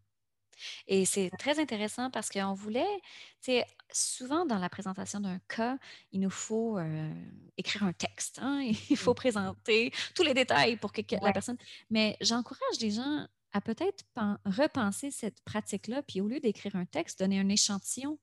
Et 0.86 1.04
c'est 1.04 1.30
très 1.38 1.58
intéressant 1.58 2.10
parce 2.10 2.28
qu'on 2.28 2.54
voulait, 2.54 3.00
tu 3.40 3.52
sais, 3.52 3.66
souvent 3.90 4.44
dans 4.46 4.58
la 4.58 4.68
présentation 4.68 5.20
d'un 5.20 5.38
cas, 5.48 5.78
il 6.12 6.20
nous 6.20 6.30
faut 6.30 6.78
euh, 6.78 7.10
écrire 7.56 7.84
un 7.84 7.92
texte, 7.92 8.38
hein, 8.40 8.60
il 8.90 8.96
faut 8.96 9.14
présenter 9.14 9.92
tous 10.14 10.22
les 10.22 10.34
détails 10.34 10.76
pour 10.76 10.92
que, 10.92 11.02
la 11.20 11.32
personne. 11.32 11.56
Mais 11.90 12.16
j'encourage 12.20 12.80
les 12.80 12.90
gens 12.90 13.26
à 13.52 13.60
peut-être 13.60 14.04
pen- 14.14 14.38
repenser 14.44 15.10
cette 15.10 15.40
pratique-là, 15.42 16.02
puis 16.02 16.20
au 16.20 16.28
lieu 16.28 16.40
d'écrire 16.40 16.76
un 16.76 16.86
texte, 16.86 17.18
donner 17.18 17.40
un 17.40 17.48
échantillon 17.48 18.18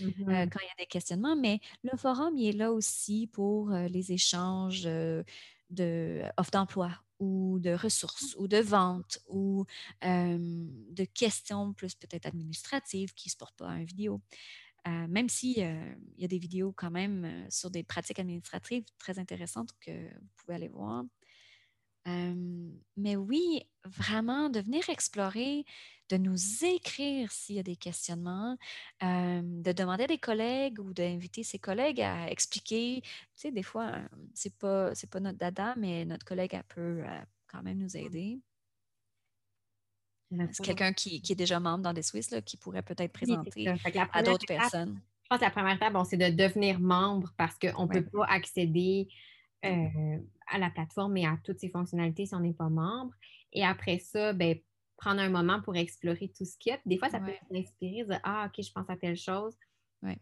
Euh, 0.00 0.46
quand 0.46 0.60
il 0.60 0.66
y 0.66 0.70
a 0.70 0.78
des 0.78 0.86
questionnements. 0.86 1.36
Mais 1.36 1.60
le 1.82 1.96
forum, 1.96 2.36
il 2.36 2.48
est 2.48 2.58
là 2.58 2.72
aussi 2.72 3.28
pour 3.32 3.72
euh, 3.72 3.88
les 3.88 4.12
échanges 4.12 4.84
euh, 4.86 5.22
de 5.70 6.22
offres 6.36 6.50
d'emploi 6.50 6.90
ou 7.18 7.58
de 7.60 7.70
ressources 7.70 8.36
ou 8.38 8.46
de 8.46 8.58
vente 8.58 9.18
ou 9.28 9.64
euh, 10.04 10.38
de 10.38 11.04
questions 11.04 11.72
plus 11.72 11.94
peut-être 11.94 12.26
administratives 12.26 13.14
qui 13.14 13.28
ne 13.28 13.32
se 13.32 13.36
portent 13.36 13.56
pas 13.56 13.70
à 13.70 13.76
une 13.76 13.84
vidéo. 13.84 14.20
Même 15.08 15.28
s'il 15.28 15.58
y 15.58 16.24
a 16.24 16.28
des 16.28 16.38
vidéos 16.38 16.72
quand 16.72 16.92
même 16.92 17.44
sur 17.50 17.72
des 17.72 17.82
pratiques 17.82 18.20
administratives 18.20 18.84
très 19.00 19.18
intéressantes 19.18 19.70
que 19.80 19.90
vous 19.90 20.28
pouvez 20.36 20.54
aller 20.54 20.68
voir. 20.68 21.02
Euh, 22.06 22.70
mais 22.96 23.16
oui, 23.16 23.62
vraiment 23.84 24.48
de 24.48 24.60
venir 24.60 24.88
explorer, 24.88 25.64
de 26.08 26.16
nous 26.16 26.64
écrire 26.64 27.32
s'il 27.32 27.56
y 27.56 27.58
a 27.58 27.64
des 27.64 27.74
questionnements, 27.76 28.56
euh, 29.02 29.40
de 29.42 29.72
demander 29.72 30.04
à 30.04 30.06
des 30.06 30.18
collègues 30.18 30.78
ou 30.78 30.92
d'inviter 30.94 31.42
ses 31.42 31.58
collègues 31.58 32.00
à 32.00 32.30
expliquer. 32.30 33.00
Tu 33.02 33.10
sais, 33.34 33.50
des 33.52 33.64
fois, 33.64 33.92
c'est 34.34 34.56
pas, 34.56 34.94
c'est 34.94 35.10
pas 35.10 35.18
notre 35.20 35.38
dada, 35.38 35.74
mais 35.76 36.04
notre 36.04 36.24
collègue 36.24 36.54
elle 36.54 36.64
peut 36.64 37.02
euh, 37.04 37.20
quand 37.48 37.62
même 37.62 37.78
nous 37.78 37.96
aider. 37.96 38.40
Bien 40.30 40.48
C'est 40.52 40.64
quelqu'un 40.64 40.92
qui, 40.92 41.22
qui 41.22 41.32
est 41.32 41.36
déjà 41.36 41.60
membre 41.60 41.84
dans 41.84 41.92
des 41.92 42.02
Suisses 42.02 42.30
là, 42.30 42.42
qui 42.42 42.56
pourrait 42.56 42.82
peut-être 42.82 43.12
présenter 43.12 43.68
à 44.12 44.22
d'autres 44.22 44.46
personnes. 44.46 45.00
Je 45.22 45.28
pense 45.28 45.38
que 45.40 45.44
la 45.44 45.50
première 45.50 45.74
étape, 45.76 45.92
bon, 45.92 46.04
c'est 46.04 46.16
de 46.16 46.28
devenir 46.30 46.80
membre 46.80 47.32
parce 47.36 47.58
qu'on 47.58 47.84
ne 47.84 47.88
Ouais. 47.88 48.00
peut 48.02 48.08
pas 48.12 48.24
accéder 48.26 49.08
euh, 49.64 50.18
à 50.48 50.58
la 50.58 50.70
plateforme 50.70 51.16
et 51.16 51.26
à 51.26 51.38
toutes 51.44 51.58
ses 51.58 51.70
fonctionnalités 51.70 52.26
si 52.26 52.34
on 52.34 52.40
n'est 52.40 52.52
pas 52.52 52.68
membre. 52.68 53.12
Et 53.52 53.64
après 53.64 53.98
ça, 53.98 54.32
ben, 54.32 54.58
prendre 54.96 55.20
un 55.20 55.28
moment 55.28 55.60
pour 55.62 55.76
explorer 55.76 56.32
tout 56.36 56.44
ce 56.44 56.56
qu'il 56.58 56.72
y 56.72 56.74
a. 56.74 56.78
Des 56.84 56.98
fois, 56.98 57.08
ça 57.08 57.20
peut 57.20 57.32
inspirer, 57.52 58.02
de 58.02 58.10
dire 58.10 58.20
Ah, 58.24 58.48
OK, 58.48 58.64
je 58.64 58.72
pense 58.72 58.88
à 58.88 58.96
telle 58.96 59.16
chose. 59.16 59.54
Ouais. 60.02 60.18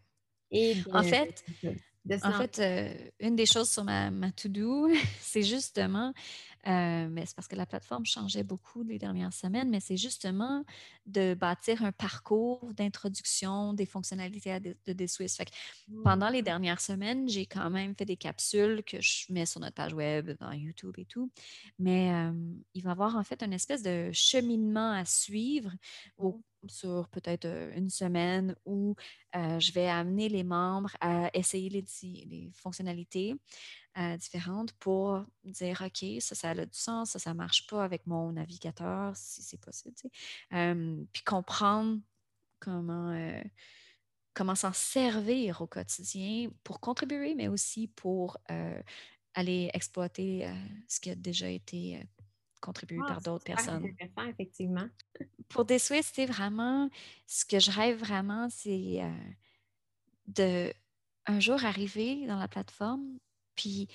Et 0.51 0.75
de, 0.75 0.91
En 0.91 1.03
fait, 1.03 1.43
de 2.05 2.15
En 2.23 2.31
fait, 2.33 2.59
euh, 2.59 3.09
une 3.19 3.35
des 3.35 3.45
choses 3.45 3.69
sur 3.69 3.83
ma, 3.83 4.11
ma 4.11 4.31
to-do, 4.31 4.89
c'est 5.19 5.43
justement, 5.43 6.13
euh, 6.67 7.07
mais 7.09 7.25
c'est 7.25 7.35
parce 7.35 7.47
que 7.47 7.55
la 7.55 7.65
plateforme 7.65 8.05
changeait 8.05 8.43
beaucoup 8.43 8.83
les 8.83 8.97
dernières 8.97 9.33
semaines, 9.33 9.69
mais 9.69 9.79
c'est 9.79 9.97
justement 9.97 10.63
de 11.05 11.33
bâtir 11.33 11.83
un 11.83 11.91
parcours 11.91 12.73
d'introduction 12.73 13.73
des 13.73 13.85
fonctionnalités 13.85 14.59
de, 14.59 14.75
de. 14.85 15.05
Fait 15.07 15.45
que 15.45 15.51
pendant 16.03 16.29
les 16.29 16.41
dernières 16.41 16.81
semaines, 16.81 17.29
j'ai 17.29 17.45
quand 17.45 17.69
même 17.69 17.95
fait 17.95 18.05
des 18.05 18.17
capsules 18.17 18.83
que 18.83 18.99
je 19.01 19.31
mets 19.31 19.45
sur 19.45 19.59
notre 19.61 19.75
page 19.75 19.93
web, 19.93 20.31
dans 20.39 20.51
YouTube 20.51 20.95
et 20.97 21.05
tout. 21.05 21.29
Mais 21.79 22.11
euh, 22.11 22.31
il 22.73 22.83
va 22.83 22.89
y 22.89 22.91
avoir 22.91 23.15
en 23.15 23.23
fait 23.23 23.43
une 23.43 23.53
espèce 23.53 23.81
de 23.83 24.09
cheminement 24.11 24.91
à 24.91 25.05
suivre 25.05 25.71
au- 26.17 26.41
sur 26.69 27.07
peut-être 27.09 27.47
une 27.75 27.89
semaine 27.89 28.55
où 28.65 28.95
je 29.33 29.71
vais 29.71 29.87
amener 29.87 30.29
les 30.29 30.43
membres 30.43 30.95
à 31.01 31.29
essayer 31.33 31.69
les, 31.69 32.51
fonctionnalités 32.53 33.35
différentes 34.17 34.73
pour 34.73 35.23
dire 35.43 35.83
OK, 35.85 36.21
ça, 36.21 36.35
ça 36.35 36.49
a 36.49 36.65
du 36.65 36.77
sens, 36.77 37.11
ça, 37.11 37.19
ça 37.19 37.31
ne 37.31 37.37
marche 37.37 37.67
pas 37.67 37.83
avec 37.83 38.05
mon 38.07 38.31
navigateur, 38.31 39.15
si 39.15 39.41
c'est 39.41 39.59
possible. 39.59 39.95
puis 40.49 41.23
comprendre 41.23 41.99
comment, 42.59 43.41
comment 44.33 44.55
s'en 44.55 44.73
servir 44.73 45.61
au 45.61 45.67
quotidien 45.67 46.49
pour 46.63 46.79
contribuer, 46.79 47.35
mais 47.35 47.47
aussi 47.47 47.87
pour 47.87 48.37
aller 49.33 49.69
exploiter 49.73 50.49
ce 50.87 50.99
qui 50.99 51.09
a 51.09 51.15
déjà 51.15 51.49
été 51.49 52.05
contribué 52.65 53.03
Ah, 53.03 53.03
par 53.03 53.21
d'autres 53.21 53.45
personnes 53.45 53.95
intéressant, 53.97 54.27
effectivement. 54.27 54.89
pour 55.49 55.65
des 55.65 55.79
Suisses, 55.79 56.11
c'est 56.13 56.25
vraiment 56.25 56.89
ce 57.27 57.45
que 57.45 57.59
je 57.59 57.71
rêve 57.71 57.97
vraiment, 57.99 58.49
c'est 58.49 59.01
euh, 59.03 59.09
de 60.27 60.73
un 61.27 61.39
jour 61.39 61.63
arriver 61.65 62.27
dans 62.27 62.37
la 62.37 62.47
plateforme 62.47 63.17
puis 63.55 63.87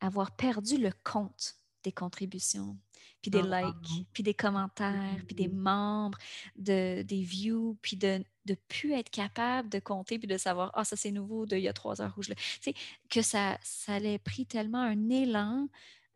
avoir 0.00 0.36
perdu 0.36 0.78
le 0.78 0.90
compte 1.04 1.56
des 1.84 1.92
contributions, 1.92 2.78
puis 3.22 3.30
des 3.30 3.42
Oh, 3.42 3.46
wow. 3.60 3.74
likes, 3.74 4.06
puis 4.12 4.22
des 4.22 4.34
commentaires, 4.34 5.22
puis 5.26 5.34
des 5.34 5.48
Mhm. 5.48 5.54
membres, 5.54 6.18
de, 6.56 7.02
des 7.02 7.22
views, 7.22 7.78
puis 7.82 7.96
de 7.96 8.22
ne 8.48 8.54
plus 8.68 8.92
être 8.94 9.10
capable 9.10 9.68
de 9.68 9.78
compter 9.80 10.18
puis 10.18 10.28
de 10.28 10.38
savoir 10.38 10.70
ah 10.74 10.84
ça 10.84 10.96
c'est 10.96 11.10
nouveau 11.12 11.44
d'il 11.46 11.60
y 11.60 11.68
a 11.68 11.72
trois 11.74 12.00
heures 12.02 12.14
où 12.16 12.22
je 12.22 12.30
le 12.30 12.36
tu 12.36 12.42
sais 12.62 12.74
que 13.10 13.22
ça 13.22 13.58
ça 13.62 13.94
allait 13.94 14.18
pris 14.18 14.46
tellement 14.46 14.80
un 14.82 15.10
élan 15.10 15.68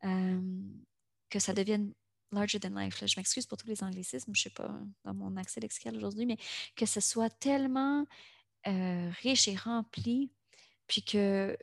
euh, 0.04 0.40
que 1.30 1.38
ça 1.38 1.52
devienne 1.54 1.92
larger 2.32 2.60
than 2.60 2.70
life. 2.70 3.00
là. 3.00 3.06
Je 3.06 3.18
m'excuse 3.18 3.46
pour 3.46 3.58
tous 3.58 3.66
les 3.66 3.82
anglicismes, 3.82 4.34
je 4.34 4.40
ne 4.40 4.42
sais 4.42 4.50
pas 4.50 4.70
dans 5.04 5.14
mon 5.14 5.36
accès 5.36 5.60
lexical 5.60 5.96
aujourd'hui, 5.96 6.26
mais 6.26 6.36
que 6.76 6.86
ce 6.86 7.00
soit 7.00 7.30
tellement 7.30 8.06
euh, 8.66 9.10
riche 9.22 9.48
et 9.48 9.56
rempli, 9.56 10.30
puis 10.86 11.02
qu'il 11.02 11.56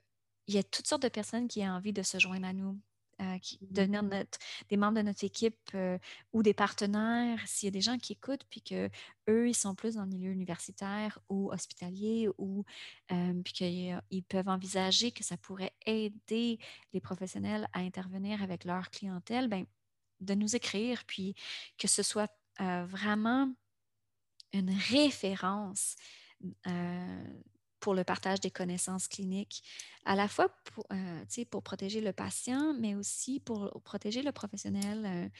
y 0.47 0.57
a 0.57 0.63
toutes 0.63 0.87
sortes 0.87 1.03
de 1.03 1.09
personnes 1.09 1.47
qui 1.47 1.61
ont 1.61 1.71
envie 1.71 1.93
de 1.93 2.03
se 2.03 2.19
joindre 2.19 2.47
à 2.47 2.53
nous, 2.53 2.79
euh, 3.21 3.37
qui, 3.39 3.59
devenir 3.69 4.01
notre, 4.01 4.39
des 4.69 4.77
membres 4.77 4.97
de 4.97 5.01
notre 5.01 5.25
équipe 5.25 5.57
euh, 5.75 5.97
ou 6.31 6.41
des 6.41 6.53
partenaires, 6.53 7.41
s'il 7.45 7.67
y 7.67 7.69
a 7.69 7.71
des 7.71 7.81
gens 7.81 7.97
qui 7.97 8.13
écoutent, 8.13 8.45
puis 8.49 8.61
qu'eux, 8.61 9.49
ils 9.49 9.55
sont 9.55 9.75
plus 9.75 9.95
dans 9.95 10.03
le 10.03 10.09
milieu 10.09 10.31
universitaire 10.31 11.19
ou 11.27 11.51
hospitalier, 11.51 12.29
ou 12.37 12.63
euh, 13.11 13.33
puis 13.43 13.51
qu'ils 13.51 14.23
peuvent 14.29 14.47
envisager 14.47 15.11
que 15.11 15.25
ça 15.25 15.35
pourrait 15.35 15.73
aider 15.85 16.59
les 16.93 17.01
professionnels 17.01 17.67
à 17.73 17.79
intervenir 17.79 18.41
avec 18.41 18.63
leur 18.63 18.89
clientèle, 18.89 19.49
ben, 19.49 19.65
de 20.19 20.33
nous 20.33 20.55
écrire, 20.55 21.03
puis 21.05 21.35
que 21.77 21.87
ce 21.87 22.03
soit 22.03 22.31
euh, 22.61 22.85
vraiment 22.85 23.53
une 24.53 24.71
référence 24.71 25.95
euh, 26.67 27.23
pour 27.79 27.93
le 27.93 28.03
partage 28.03 28.41
des 28.41 28.51
connaissances 28.51 29.07
cliniques, 29.07 29.63
à 30.03 30.15
la 30.15 30.27
fois 30.27 30.49
pour, 30.65 30.85
euh, 30.91 31.43
pour 31.49 31.63
protéger 31.63 32.01
le 32.01 32.11
patient, 32.11 32.73
mais 32.73 32.95
aussi 32.95 33.39
pour 33.39 33.81
protéger 33.83 34.21
le 34.21 34.33
professionnel 34.33 35.31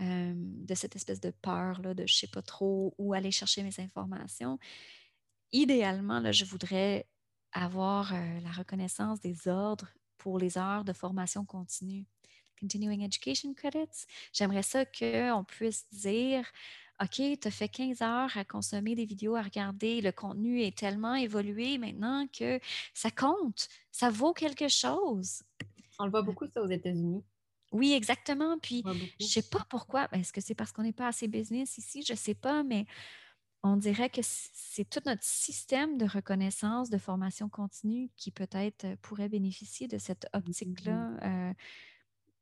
de 0.00 0.74
cette 0.74 0.96
espèce 0.96 1.20
de 1.20 1.30
peur 1.30 1.80
là, 1.82 1.94
de 1.94 2.04
je 2.06 2.16
sais 2.16 2.26
pas 2.26 2.42
trop 2.42 2.94
où 2.98 3.14
aller 3.14 3.30
chercher 3.30 3.62
mes 3.62 3.78
informations. 3.78 4.58
Idéalement, 5.52 6.18
là, 6.18 6.32
je 6.32 6.44
voudrais 6.44 7.06
avoir 7.52 8.12
la 8.12 8.50
reconnaissance 8.50 9.20
des 9.20 9.46
ordres 9.46 9.88
pour 10.18 10.40
les 10.40 10.58
heures 10.58 10.84
de 10.84 10.92
formation 10.92 11.44
continue. 11.44 12.06
Continuing 12.60 13.02
Education 13.02 13.54
Credits. 13.54 14.06
J'aimerais 14.32 14.62
ça 14.62 14.84
qu'on 14.84 15.44
puisse 15.44 15.86
dire 15.92 16.44
OK, 17.02 17.16
tu 17.16 17.48
as 17.48 17.50
fait 17.50 17.68
15 17.68 18.02
heures 18.02 18.36
à 18.36 18.44
consommer 18.44 18.94
des 18.94 19.04
vidéos, 19.04 19.34
à 19.34 19.42
regarder. 19.42 20.00
Le 20.00 20.12
contenu 20.12 20.62
est 20.62 20.76
tellement 20.76 21.14
évolué 21.14 21.76
maintenant 21.78 22.26
que 22.28 22.60
ça 22.92 23.10
compte. 23.10 23.68
Ça 23.90 24.10
vaut 24.10 24.32
quelque 24.32 24.68
chose. 24.68 25.42
On 25.98 26.04
le 26.04 26.10
voit 26.10 26.22
beaucoup, 26.22 26.46
ça, 26.46 26.62
aux 26.62 26.68
États-Unis. 26.68 27.24
Oui, 27.72 27.92
exactement. 27.92 28.58
Puis, 28.58 28.84
je 29.18 29.26
sais 29.26 29.42
pas 29.42 29.66
pourquoi. 29.68 30.08
Est-ce 30.12 30.32
que 30.32 30.40
c'est 30.40 30.54
parce 30.54 30.70
qu'on 30.70 30.84
n'est 30.84 30.92
pas 30.92 31.08
assez 31.08 31.26
business 31.26 31.78
ici? 31.78 32.04
Je 32.06 32.14
sais 32.14 32.34
pas, 32.34 32.62
mais 32.62 32.86
on 33.64 33.76
dirait 33.76 34.10
que 34.10 34.20
c'est 34.22 34.88
tout 34.88 35.00
notre 35.06 35.24
système 35.24 35.98
de 35.98 36.06
reconnaissance, 36.06 36.90
de 36.90 36.98
formation 36.98 37.48
continue 37.48 38.10
qui 38.16 38.30
peut-être 38.30 38.94
pourrait 39.02 39.28
bénéficier 39.28 39.88
de 39.88 39.98
cette 39.98 40.28
optique-là, 40.32 41.16
euh, 41.22 41.52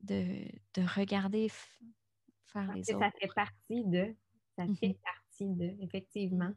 de, 0.02 0.44
de 0.74 0.82
regarder 0.96 1.48
faire 1.48 2.66
Parce 2.66 2.74
les 2.76 2.82
que 2.82 2.94
autres. 2.96 3.04
ça 3.06 3.10
fait 3.20 3.32
partie 3.34 3.84
de. 3.84 4.14
Ça 4.58 4.64
Mhm. 4.66 4.76
fait 4.76 4.98
partie 5.04 5.46
de, 5.48 5.82
effectivement. 5.82 6.52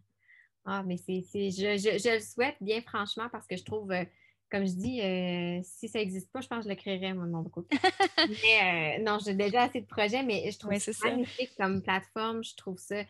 Ah, 0.65 0.83
mais 0.83 0.97
c'est, 0.97 1.21
je, 1.21 1.77
je- 1.77 1.97
je 1.99 2.13
le 2.15 2.19
souhaite 2.19 2.55
bien 2.59 2.81
franchement 2.81 3.29
parce 3.31 3.45
que 3.47 3.55
je 3.55 3.63
trouve, 3.63 3.91
euh, 3.91 4.03
comme 4.49 4.65
je 4.65 4.73
dis, 4.73 4.99
euh, 5.01 5.59
si 5.63 5.87
ça 5.87 5.99
n'existe 5.99 6.31
pas, 6.31 6.41
je 6.41 6.47
pense 6.47 6.59
que 6.59 6.63
je 6.65 6.69
le 6.69 6.75
créerais, 6.75 7.13
moi, 7.13 7.25
de 7.25 7.31
mon 7.31 7.43
côté. 7.43 7.77
mais 8.17 8.97
euh, 8.99 9.03
non, 9.03 9.19
j'ai 9.23 9.35
déjà 9.35 9.63
assez 9.63 9.81
de 9.81 9.85
projets, 9.85 10.23
mais 10.23 10.49
je 10.51 10.57
trouve 10.57 10.75
ça 10.77 11.09
magnifique 11.09 11.51
comme 11.57 11.81
plateforme. 11.81 12.43
Je 12.43 12.55
trouve 12.55 12.77
ça. 12.79 13.03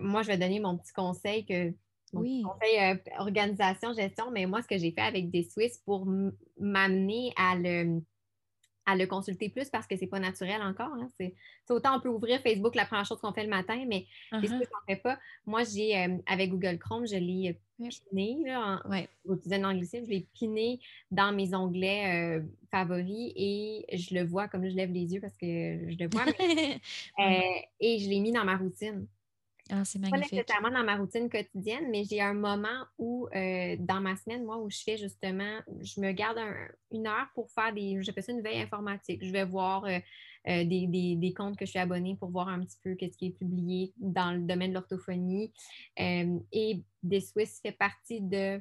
moi, 0.00 0.22
je 0.22 0.28
vais 0.28 0.38
donner 0.38 0.58
mon 0.60 0.76
petit 0.78 0.92
conseil 0.92 1.44
que. 1.44 1.74
Mon 2.12 2.22
petit 2.22 2.40
Oui. 2.40 2.42
conseil 2.44 3.00
organisation, 3.18 3.92
gestion, 3.92 4.30
mais 4.30 4.46
moi, 4.46 4.62
ce 4.62 4.68
que 4.68 4.78
j'ai 4.78 4.92
fait 4.92 5.00
avec 5.02 5.28
des 5.30 5.42
Suisses 5.42 5.78
pour 5.84 6.06
m'amener 6.58 7.32
à 7.36 7.56
le, 7.56 8.00
à 8.86 8.96
le 8.96 9.06
consulter 9.06 9.48
plus 9.48 9.68
parce 9.68 9.86
que 9.86 9.96
c'est 9.96 10.06
pas 10.06 10.20
naturel 10.20 10.62
encore. 10.62 10.92
hein. 10.94 11.08
C'est, 11.18 11.34
autant 11.70 11.96
on 11.96 12.00
peut 12.00 12.08
ouvrir 12.08 12.40
Facebook 12.40 12.74
la 12.76 12.86
première 12.86 13.04
chose 13.04 13.20
qu'on 13.20 13.32
fait 13.32 13.42
le 13.44 13.50
matin, 13.50 13.84
mais 13.86 14.06
les 14.40 14.48
Uh-huh. 14.48 14.56
Suisses 14.56 14.68
n'en 14.72 14.94
fait 14.94 15.02
pas. 15.02 15.18
Moi, 15.44 15.64
j'ai 15.64 15.96
euh, 15.98 16.16
avec 16.26 16.50
Google 16.50 16.78
Chrome, 16.78 17.06
je 17.06 17.16
l'ai 17.16 17.58
euh, 17.82 17.88
piné, 18.10 18.38
là, 18.46 18.80
en, 18.84 18.90
Ouais. 18.90 19.08
un 19.52 19.64
anglicisme, 19.64 20.04
je 20.06 20.10
l'ai 20.10 20.26
piné 20.34 20.80
dans 21.10 21.34
mes 21.34 21.54
onglets 21.54 22.38
euh, 22.40 22.42
favoris 22.70 23.32
et 23.36 23.84
je 23.96 24.14
le 24.14 24.24
vois 24.24 24.48
comme 24.48 24.64
je 24.68 24.74
lève 24.74 24.90
les 24.92 25.12
yeux 25.14 25.20
parce 25.20 25.36
que 25.36 25.46
je 25.46 25.96
le 25.98 26.08
vois, 26.08 26.24
mais, 26.38 26.80
euh, 27.20 27.60
et 27.80 27.98
je 27.98 28.08
l'ai 28.08 28.20
mis 28.20 28.32
dans 28.32 28.44
ma 28.44 28.56
routine. 28.56 29.06
Ah, 29.70 29.84
c'est 29.84 29.98
Pas 30.00 30.10
magnifique. 30.10 30.32
nécessairement 30.34 30.70
dans 30.70 30.84
ma 30.84 30.96
routine 30.96 31.28
quotidienne, 31.28 31.88
mais 31.90 32.04
j'ai 32.04 32.20
un 32.20 32.34
moment 32.34 32.84
où, 32.98 33.26
euh, 33.34 33.76
dans 33.80 34.00
ma 34.00 34.14
semaine, 34.16 34.44
moi, 34.44 34.58
où 34.58 34.70
je 34.70 34.78
fais 34.78 34.96
justement, 34.96 35.58
je 35.80 36.00
me 36.00 36.12
garde 36.12 36.38
un- 36.38 36.68
une 36.92 37.06
heure 37.08 37.26
pour 37.34 37.50
faire 37.50 37.72
des, 37.74 38.00
j'appelle 38.02 38.22
ça 38.22 38.32
une 38.32 38.42
veille 38.42 38.60
informatique. 38.60 39.24
Je 39.24 39.32
vais 39.32 39.44
voir 39.44 39.84
euh, 39.86 39.98
euh, 40.48 40.64
des, 40.64 40.86
des- 40.86 41.16
des 41.16 41.34
comptes 41.34 41.56
que 41.58 41.64
je 41.66 41.70
suis 41.70 41.78
abonnée 41.80 42.14
pour 42.14 42.30
voir 42.30 42.46
un 42.48 42.60
petit 42.64 42.78
peu 42.84 42.94
qu'est-ce 42.94 43.16
qui 43.18 43.26
est 43.26 43.30
publié 43.38 43.92
dans 43.96 44.30
le 44.32 44.40
domaine 44.40 44.70
de 44.70 44.74
l'orthophonie. 44.74 45.52
Et 45.96 46.84
Des 47.02 47.20
Swiss 47.20 47.60
fait 47.60 47.72
partie 47.72 48.20
de 48.20 48.60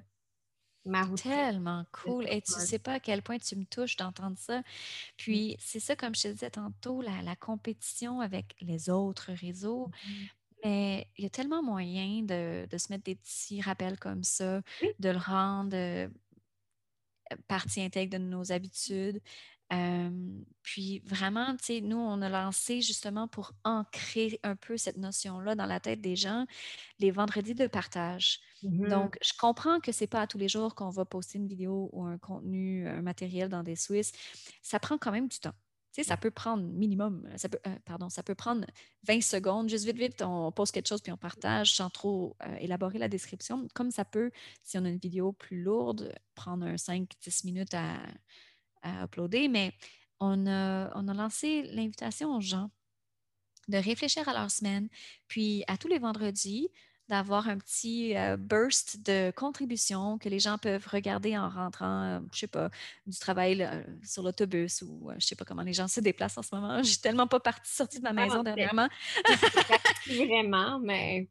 ma 0.85 1.03
routine. 1.03 1.31
Tellement 1.31 1.85
cool. 1.91 2.27
Et 2.29 2.41
tu 2.41 2.53
sais 2.53 2.79
pas 2.79 2.93
à 2.93 2.99
quel 2.99 3.21
point 3.21 3.37
tu 3.39 3.55
me 3.55 3.65
touches 3.65 3.95
d'entendre 3.97 4.37
ça. 4.37 4.61
Puis 5.17 5.55
c'est 5.59 5.79
ça, 5.79 5.95
comme 5.95 6.15
je 6.15 6.23
te 6.23 6.27
disais 6.29 6.51
tantôt, 6.51 7.01
la, 7.01 7.21
la 7.23 7.35
compétition 7.35 8.21
avec 8.21 8.55
les 8.61 8.89
autres 8.89 9.31
réseaux. 9.33 9.91
Mhm. 10.07 10.27
Mais 10.65 11.07
il 11.17 11.23
y 11.23 11.27
a 11.27 11.29
tellement 11.29 11.61
moyen 11.61 12.23
de, 12.23 12.65
de 12.69 12.77
se 12.77 12.91
mettre 12.91 13.03
des 13.03 13.15
petits 13.15 13.61
rappels 13.61 13.99
comme 13.99 14.23
ça, 14.23 14.61
Oui. 14.81 14.89
de 14.99 15.09
le 15.09 15.17
rendre 15.17 15.75
euh, 15.75 16.07
partie 17.47 17.81
intègre 17.81 18.17
de 18.17 18.23
nos 18.23 18.51
habitudes. 18.51 19.21
Euh, 19.73 20.09
puis 20.61 20.99
vraiment, 21.05 21.55
tu 21.57 21.65
sais, 21.65 21.81
nous, 21.81 21.97
on 21.97 22.21
a 22.21 22.29
lancé 22.29 22.81
justement 22.81 23.27
pour 23.27 23.53
ancrer 23.63 24.39
un 24.43 24.55
peu 24.55 24.77
cette 24.77 24.97
notion-là 24.97 25.55
dans 25.55 25.65
la 25.65 25.79
tête 25.79 26.01
des 26.01 26.15
gens, 26.15 26.45
les 26.99 27.09
vendredis 27.11 27.55
de 27.55 27.67
partage. 27.67 28.39
Mhm. 28.63 28.89
Donc, 28.89 29.17
je 29.23 29.33
comprends 29.39 29.79
que 29.79 29.91
c'est 29.91 30.07
pas 30.07 30.21
à 30.21 30.27
tous 30.27 30.37
les 30.37 30.49
jours 30.49 30.75
qu'on 30.75 30.89
va 30.91 31.05
poster 31.05 31.39
une 31.39 31.47
vidéo 31.47 31.89
ou 31.93 32.05
un 32.05 32.17
contenu, 32.19 32.87
un 32.87 33.01
matériel 33.01 33.49
dans 33.49 33.63
des 33.63 33.75
Swiss. 33.75 34.11
Ça 34.61 34.79
prend 34.79 34.97
quand 34.97 35.11
même 35.11 35.27
du 35.27 35.39
temps. 35.39 35.55
Ça 36.03 36.17
peut 36.17 36.31
prendre 36.31 36.63
minimum, 36.63 37.27
peut, 37.49 37.59
euh, 37.67 37.75
pardon, 37.85 38.09
ça 38.09 38.23
peut 38.23 38.35
prendre 38.35 38.65
20 39.03 39.21
secondes, 39.21 39.69
juste 39.69 39.85
vite, 39.85 39.97
vite, 39.97 40.21
on 40.21 40.51
poste 40.51 40.73
quelque 40.73 40.87
chose 40.87 41.01
puis 41.01 41.11
on 41.11 41.17
partage 41.17 41.75
sans 41.75 41.89
trop 41.89 42.35
euh, 42.45 42.55
élaborer 42.59 42.99
la 42.99 43.07
description. 43.07 43.67
Comme 43.73 43.91
ça 43.91 44.03
peut, 44.05 44.31
si 44.63 44.77
on 44.77 44.85
a 44.85 44.89
une 44.89 44.99
vidéo 44.99 45.31
plus 45.31 45.61
lourde, 45.61 46.13
prendre 46.35 46.65
un 46.65 46.75
5-10 46.75 47.45
minutes 47.45 47.73
à, 47.73 47.97
à 48.81 49.03
uploader. 49.03 49.47
Mais 49.47 49.73
on 50.19 50.47
a, 50.47 50.91
on 50.95 51.07
a 51.07 51.13
lancé 51.13 51.63
l'invitation 51.63 52.35
aux 52.35 52.41
gens 52.41 52.69
de 53.67 53.77
réfléchir 53.77 54.27
à 54.29 54.33
leur 54.33 54.51
semaine, 54.51 54.89
puis 55.27 55.63
à 55.67 55.77
tous 55.77 55.87
les 55.87 55.97
vendredis, 55.97 56.69
d'avoir 57.07 57.47
un 57.47 57.57
petit 57.57 58.15
euh, 58.15 58.37
burst 58.37 59.05
de 59.05 59.31
contribution 59.31 60.17
que 60.17 60.29
les 60.29 60.39
gens 60.39 60.57
peuvent 60.57 60.87
regarder 60.91 61.37
en 61.37 61.49
rentrant, 61.49 62.03
euh, 62.03 62.19
je 62.33 62.39
sais 62.39 62.47
pas, 62.47 62.69
du 63.05 63.17
travail 63.17 63.55
là, 63.55 63.83
sur 64.03 64.23
l'autobus 64.23 64.81
ou 64.81 65.11
euh, 65.11 65.15
je 65.19 65.25
sais 65.25 65.35
pas 65.35 65.45
comment 65.45 65.61
les 65.61 65.73
gens 65.73 65.87
se 65.87 65.99
déplacent 65.99 66.37
en 66.37 66.43
ce 66.43 66.55
moment. 66.55 66.77
Je 66.83 66.89
suis 66.89 66.97
tellement 66.97 67.27
pas 67.27 67.39
partie 67.39 67.73
sortie 67.73 67.99
de 67.99 68.03
ma 68.03 68.13
maison 68.13 68.39
Ah, 68.39 68.43
dernièrement. 68.43 68.87
Vraiment, 70.07 70.79
mais 70.79 71.27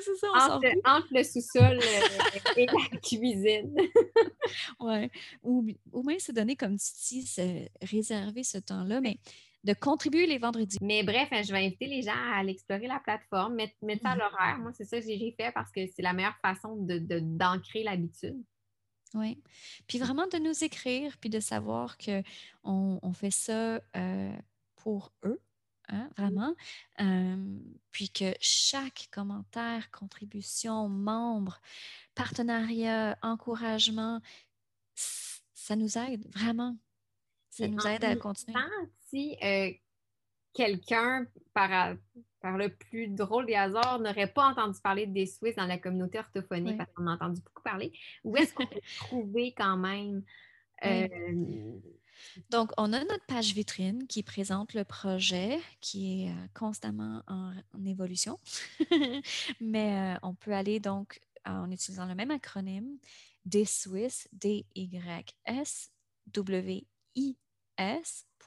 c'est 0.00 0.16
ça, 0.16 0.28
on 0.32 0.52
entre, 0.52 0.68
entre 0.84 1.08
le 1.10 1.22
sous-sol 1.22 1.78
euh, 1.82 2.38
et 2.56 2.66
la 2.66 2.98
cuisine. 2.98 3.76
Ouais. 4.80 5.10
Ou, 5.42 5.66
ou 5.92 6.02
même 6.02 6.18
se 6.18 6.32
donner, 6.32 6.56
comme 6.56 6.76
tu 6.78 6.92
dis, 7.08 7.26
se 7.26 7.66
réserver 7.82 8.44
ce 8.44 8.58
temps-là, 8.58 9.00
mais 9.00 9.18
de 9.66 9.74
contribuer 9.74 10.26
les 10.26 10.38
vendredis. 10.38 10.78
Mais 10.80 11.02
bref, 11.02 11.28
hein, 11.32 11.42
je 11.42 11.52
vais 11.52 11.66
inviter 11.66 11.86
les 11.86 12.02
gens 12.02 12.14
à 12.14 12.38
aller 12.38 12.52
explorer 12.52 12.86
la 12.86 13.00
plateforme, 13.00 13.54
mettre, 13.56 13.74
mettre 13.82 14.02
ça 14.02 14.10
à 14.10 14.16
l'horaire. 14.16 14.58
Moi, 14.58 14.72
c'est 14.72 14.84
ça 14.84 14.98
que 15.00 15.04
j'ai 15.06 15.34
fait 15.38 15.50
parce 15.52 15.70
que 15.72 15.86
c'est 15.88 16.02
la 16.02 16.12
meilleure 16.12 16.38
façon 16.40 16.76
de, 16.76 16.98
de- 16.98 17.20
d'ancrer 17.20 17.82
l'habitude. 17.82 18.40
Oui. 19.14 19.42
Puis 19.86 19.98
vraiment 19.98 20.26
de 20.26 20.38
nous 20.38 20.64
écrire, 20.64 21.16
puis 21.18 21.30
de 21.30 21.40
savoir 21.40 21.96
qu'on 21.98 22.22
on 23.02 23.12
fait 23.12 23.30
ça 23.30 23.80
euh, 23.96 24.36
pour 24.76 25.12
eux, 25.24 25.40
hein, 25.88 26.10
vraiment. 26.16 26.54
Euh, 27.00 27.58
puis 27.90 28.10
que 28.10 28.34
chaque 28.40 29.08
commentaire, 29.10 29.90
contribution, 29.90 30.88
membre, 30.88 31.60
partenariat, 32.14 33.16
encouragement, 33.22 34.20
ça 34.94 35.76
nous 35.76 35.98
aide 35.98 36.26
vraiment. 36.32 36.76
Ça 37.50 37.66
nous 37.68 37.86
aide 37.86 38.04
à 38.04 38.16
continuer. 38.16 38.58
Si 39.08 39.36
euh, 39.42 39.70
quelqu'un, 40.52 41.26
par, 41.54 41.96
par 42.40 42.56
le 42.58 42.74
plus 42.74 43.08
drôle 43.08 43.46
des 43.46 43.54
hasards, 43.54 43.98
n'aurait 44.00 44.32
pas 44.32 44.48
entendu 44.48 44.78
parler 44.82 45.06
des 45.06 45.26
Suisses 45.26 45.56
dans 45.56 45.66
la 45.66 45.78
communauté 45.78 46.18
orthophonique, 46.18 46.72
Oui. 46.72 46.76
parce 46.76 46.92
qu'on 46.92 47.06
a 47.06 47.14
entendu 47.14 47.40
beaucoup 47.42 47.62
parler, 47.62 47.92
où 48.24 48.36
est-ce 48.36 48.54
qu'on 48.54 48.66
peut 48.66 48.80
trouver 48.96 49.52
quand 49.56 49.76
même 49.76 50.22
Oui. 50.82 50.88
euh, 51.04 51.80
Donc, 52.50 52.72
on 52.78 52.92
a 52.92 53.00
notre 53.04 53.26
page 53.26 53.52
vitrine 53.54 54.06
qui 54.06 54.22
présente 54.22 54.72
le 54.74 54.84
projet 54.84 55.58
qui 55.80 56.24
est 56.24 56.30
euh, 56.30 56.46
constamment 56.54 57.22
en, 57.26 57.52
en 57.74 57.84
évolution. 57.84 58.38
Mais 59.60 60.14
euh, 60.14 60.18
on 60.22 60.34
peut 60.34 60.52
aller 60.54 60.80
donc 60.80 61.20
en 61.44 61.70
utilisant 61.70 62.06
le 62.06 62.14
même 62.14 62.30
acronyme, 62.32 62.98
DSWIS, 63.44 64.26
D-Y-S, 64.32 65.90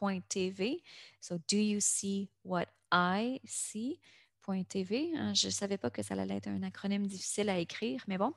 W-I-S.tv. 0.01 0.81
So, 1.21 1.37
do 1.47 1.57
you 1.57 1.79
see 1.79 2.29
what 2.43 2.67
I 2.91 3.39
see? 3.45 3.99
.tv. 4.67 5.11
Hein, 5.15 5.33
Je 5.33 5.47
ne 5.47 5.51
savais 5.51 5.77
pas 5.77 5.89
que 5.89 6.01
ça 6.01 6.15
allait 6.15 6.37
être 6.37 6.47
un 6.47 6.63
acronyme 6.63 7.05
difficile 7.05 7.49
à 7.49 7.59
écrire, 7.59 8.03
mais 8.07 8.17
bon. 8.17 8.33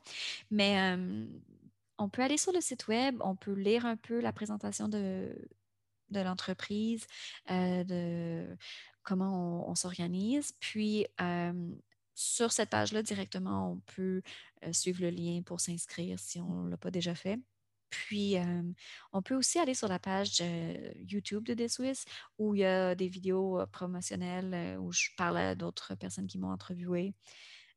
Mais 0.50 0.78
euh, 0.78 1.26
on 1.98 2.08
peut 2.08 2.22
aller 2.22 2.36
sur 2.36 2.52
le 2.52 2.60
site 2.60 2.86
web, 2.88 3.16
on 3.20 3.36
peut 3.36 3.54
lire 3.54 3.86
un 3.86 3.96
peu 3.96 4.20
la 4.20 4.32
présentation 4.32 4.88
de, 4.88 5.34
de 6.10 6.20
l'entreprise, 6.20 7.06
euh, 7.50 7.84
de 7.84 8.46
comment 9.02 9.68
on, 9.68 9.74
s'organise. 9.74 10.52
Puis, 10.60 11.06
euh, 11.20 11.52
sur 12.14 12.52
cette 12.52 12.70
page-là, 12.70 13.02
directement, 13.02 13.72
on 13.72 13.80
peut 13.94 14.22
suivre 14.72 15.00
le 15.00 15.10
lien 15.10 15.42
pour 15.42 15.60
s'inscrire 15.60 16.18
si 16.18 16.40
on 16.40 16.64
ne 16.64 16.70
l'a 16.70 16.76
pas 16.76 16.90
déjà 16.90 17.14
fait. 17.14 17.40
Puis, 17.92 18.38
euh, 18.38 18.62
on 19.12 19.20
peut 19.20 19.34
aussi 19.36 19.58
aller 19.58 19.74
sur 19.74 19.86
la 19.86 19.98
page 19.98 20.40
euh, 20.40 20.92
YouTube 20.96 21.44
de 21.44 21.68
Swiss 21.68 22.06
où 22.38 22.54
il 22.54 22.60
y 22.60 22.64
a 22.64 22.94
des 22.94 23.06
vidéos 23.08 23.60
promotionnelles 23.70 24.78
où 24.80 24.90
je 24.92 25.08
parle 25.16 25.36
à 25.36 25.54
d'autres 25.54 25.94
personnes 25.94 26.26
qui 26.26 26.38
m'ont 26.38 26.50
interviewé. 26.50 27.14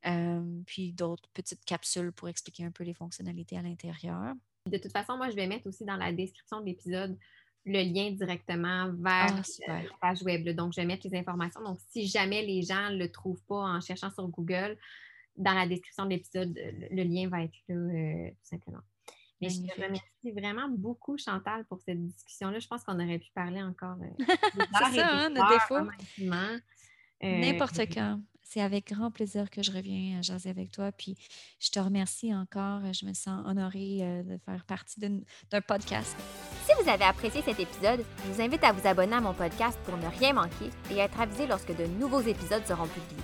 Euh, 0.07 0.61
puis 0.67 0.93
d'autres 0.93 1.27
petites 1.33 1.65
capsules 1.65 2.11
pour 2.11 2.29
expliquer 2.29 2.63
un 2.63 2.71
peu 2.71 2.83
les 2.83 2.93
fonctionnalités 2.93 3.57
à 3.57 3.61
l'intérieur. 3.63 4.35
De 4.71 4.77
toute 4.77 4.91
façon, 4.91 5.17
moi, 5.17 5.29
je 5.31 5.35
vais 5.35 5.47
mettre 5.47 5.67
aussi 5.67 5.83
dans 5.83 5.97
la 5.97 6.13
description 6.13 6.61
de 6.61 6.65
l'épisode 6.67 7.17
le 7.65 7.81
lien 7.81 8.11
directement 8.11 8.93
vers 8.93 9.35
Ah, 9.67 9.81
la 9.81 9.81
page 9.99 10.21
web. 10.21 10.45
là. 10.45 10.53
Donc, 10.53 10.73
je 10.73 10.81
vais 10.81 10.85
mettre 10.85 11.07
les 11.07 11.17
informations. 11.17 11.61
Donc, 11.61 11.79
si 11.89 12.07
jamais 12.07 12.43
les 12.45 12.61
gens 12.61 12.91
ne 12.91 12.97
le 12.97 13.11
trouvent 13.11 13.41
pas 13.47 13.55
en 13.63 13.81
cherchant 13.81 14.11
sur 14.11 14.27
Google, 14.27 14.77
dans 15.35 15.53
la 15.53 15.67
description 15.67 16.05
de 16.05 16.11
l'épisode, 16.11 16.53
le, 16.55 16.95
le 16.95 17.03
lien 17.03 17.27
va 17.27 17.43
être 17.43 17.57
là, 17.67 17.75
euh, 17.75 18.29
tout 18.29 18.37
simplement. 18.43 18.81
Mais 19.41 19.49
je 19.49 19.61
te 19.61 19.81
remercie 19.81 20.31
vraiment 20.33 20.69
beaucoup, 20.69 21.17
Chantal, 21.17 21.65
pour 21.65 21.81
cette 21.81 22.01
discussion-là. 22.05 22.59
Je 22.59 22.67
pense 22.67 22.83
qu'on 22.83 22.95
aurait 22.95 23.19
pu 23.19 23.29
parler 23.33 23.61
encore. 23.61 23.97
euh, 24.01 24.25
C'est 24.93 24.99
ça, 24.99 25.09
hein, 25.11 25.29
notre 25.29 25.43
heures, 25.43 25.59
défaut. 25.59 25.75
honnêtement. 25.75 26.57
Euh, 27.23 27.39
N'importe 27.39 27.79
quand. 27.93 28.21
C'est 28.47 28.61
avec 28.61 28.93
grand 28.93 29.09
plaisir 29.11 29.49
que 29.49 29.63
je 29.63 29.71
reviens 29.71 30.19
à 30.19 30.21
jaser 30.21 30.49
avec 30.49 30.71
toi. 30.71 30.91
Puis 30.91 31.17
je 31.59 31.69
te 31.71 31.79
remercie 31.79 32.33
encore. 32.33 32.81
Je 32.93 33.05
me 33.05 33.13
sens 33.13 33.43
honorée 33.45 33.99
euh, 34.01 34.23
de 34.23 34.37
faire 34.45 34.63
partie 34.65 34.99
d'un 34.99 35.61
podcast. 35.61 36.15
Si 36.65 36.71
vous 36.81 36.87
avez 36.89 37.03
apprécié 37.05 37.41
cet 37.41 37.59
épisode, 37.59 38.05
je 38.23 38.31
vous 38.31 38.41
invite 38.41 38.63
à 38.63 38.71
vous 38.71 38.87
abonner 38.87 39.15
à 39.15 39.21
mon 39.21 39.33
podcast 39.33 39.77
pour 39.83 39.97
ne 39.97 40.07
rien 40.19 40.33
manquer 40.33 40.69
et 40.91 40.97
être 40.99 41.19
avisé 41.19 41.47
lorsque 41.47 41.75
de 41.75 41.85
nouveaux 41.99 42.21
épisodes 42.21 42.65
seront 42.65 42.87
publiés. 42.87 43.23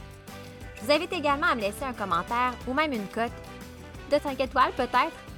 Je 0.75 0.81
vous 0.85 0.91
invite 0.91 1.13
également 1.13 1.47
à 1.47 1.55
me 1.55 1.61
laisser 1.61 1.83
un 1.83 1.93
commentaire 1.93 2.57
ou 2.67 2.73
même 2.73 2.91
une 2.91 3.07
cote 3.07 3.31
de 4.11 4.17
5 4.19 4.39
étoiles 4.39 4.73
peut-être? 4.75 5.13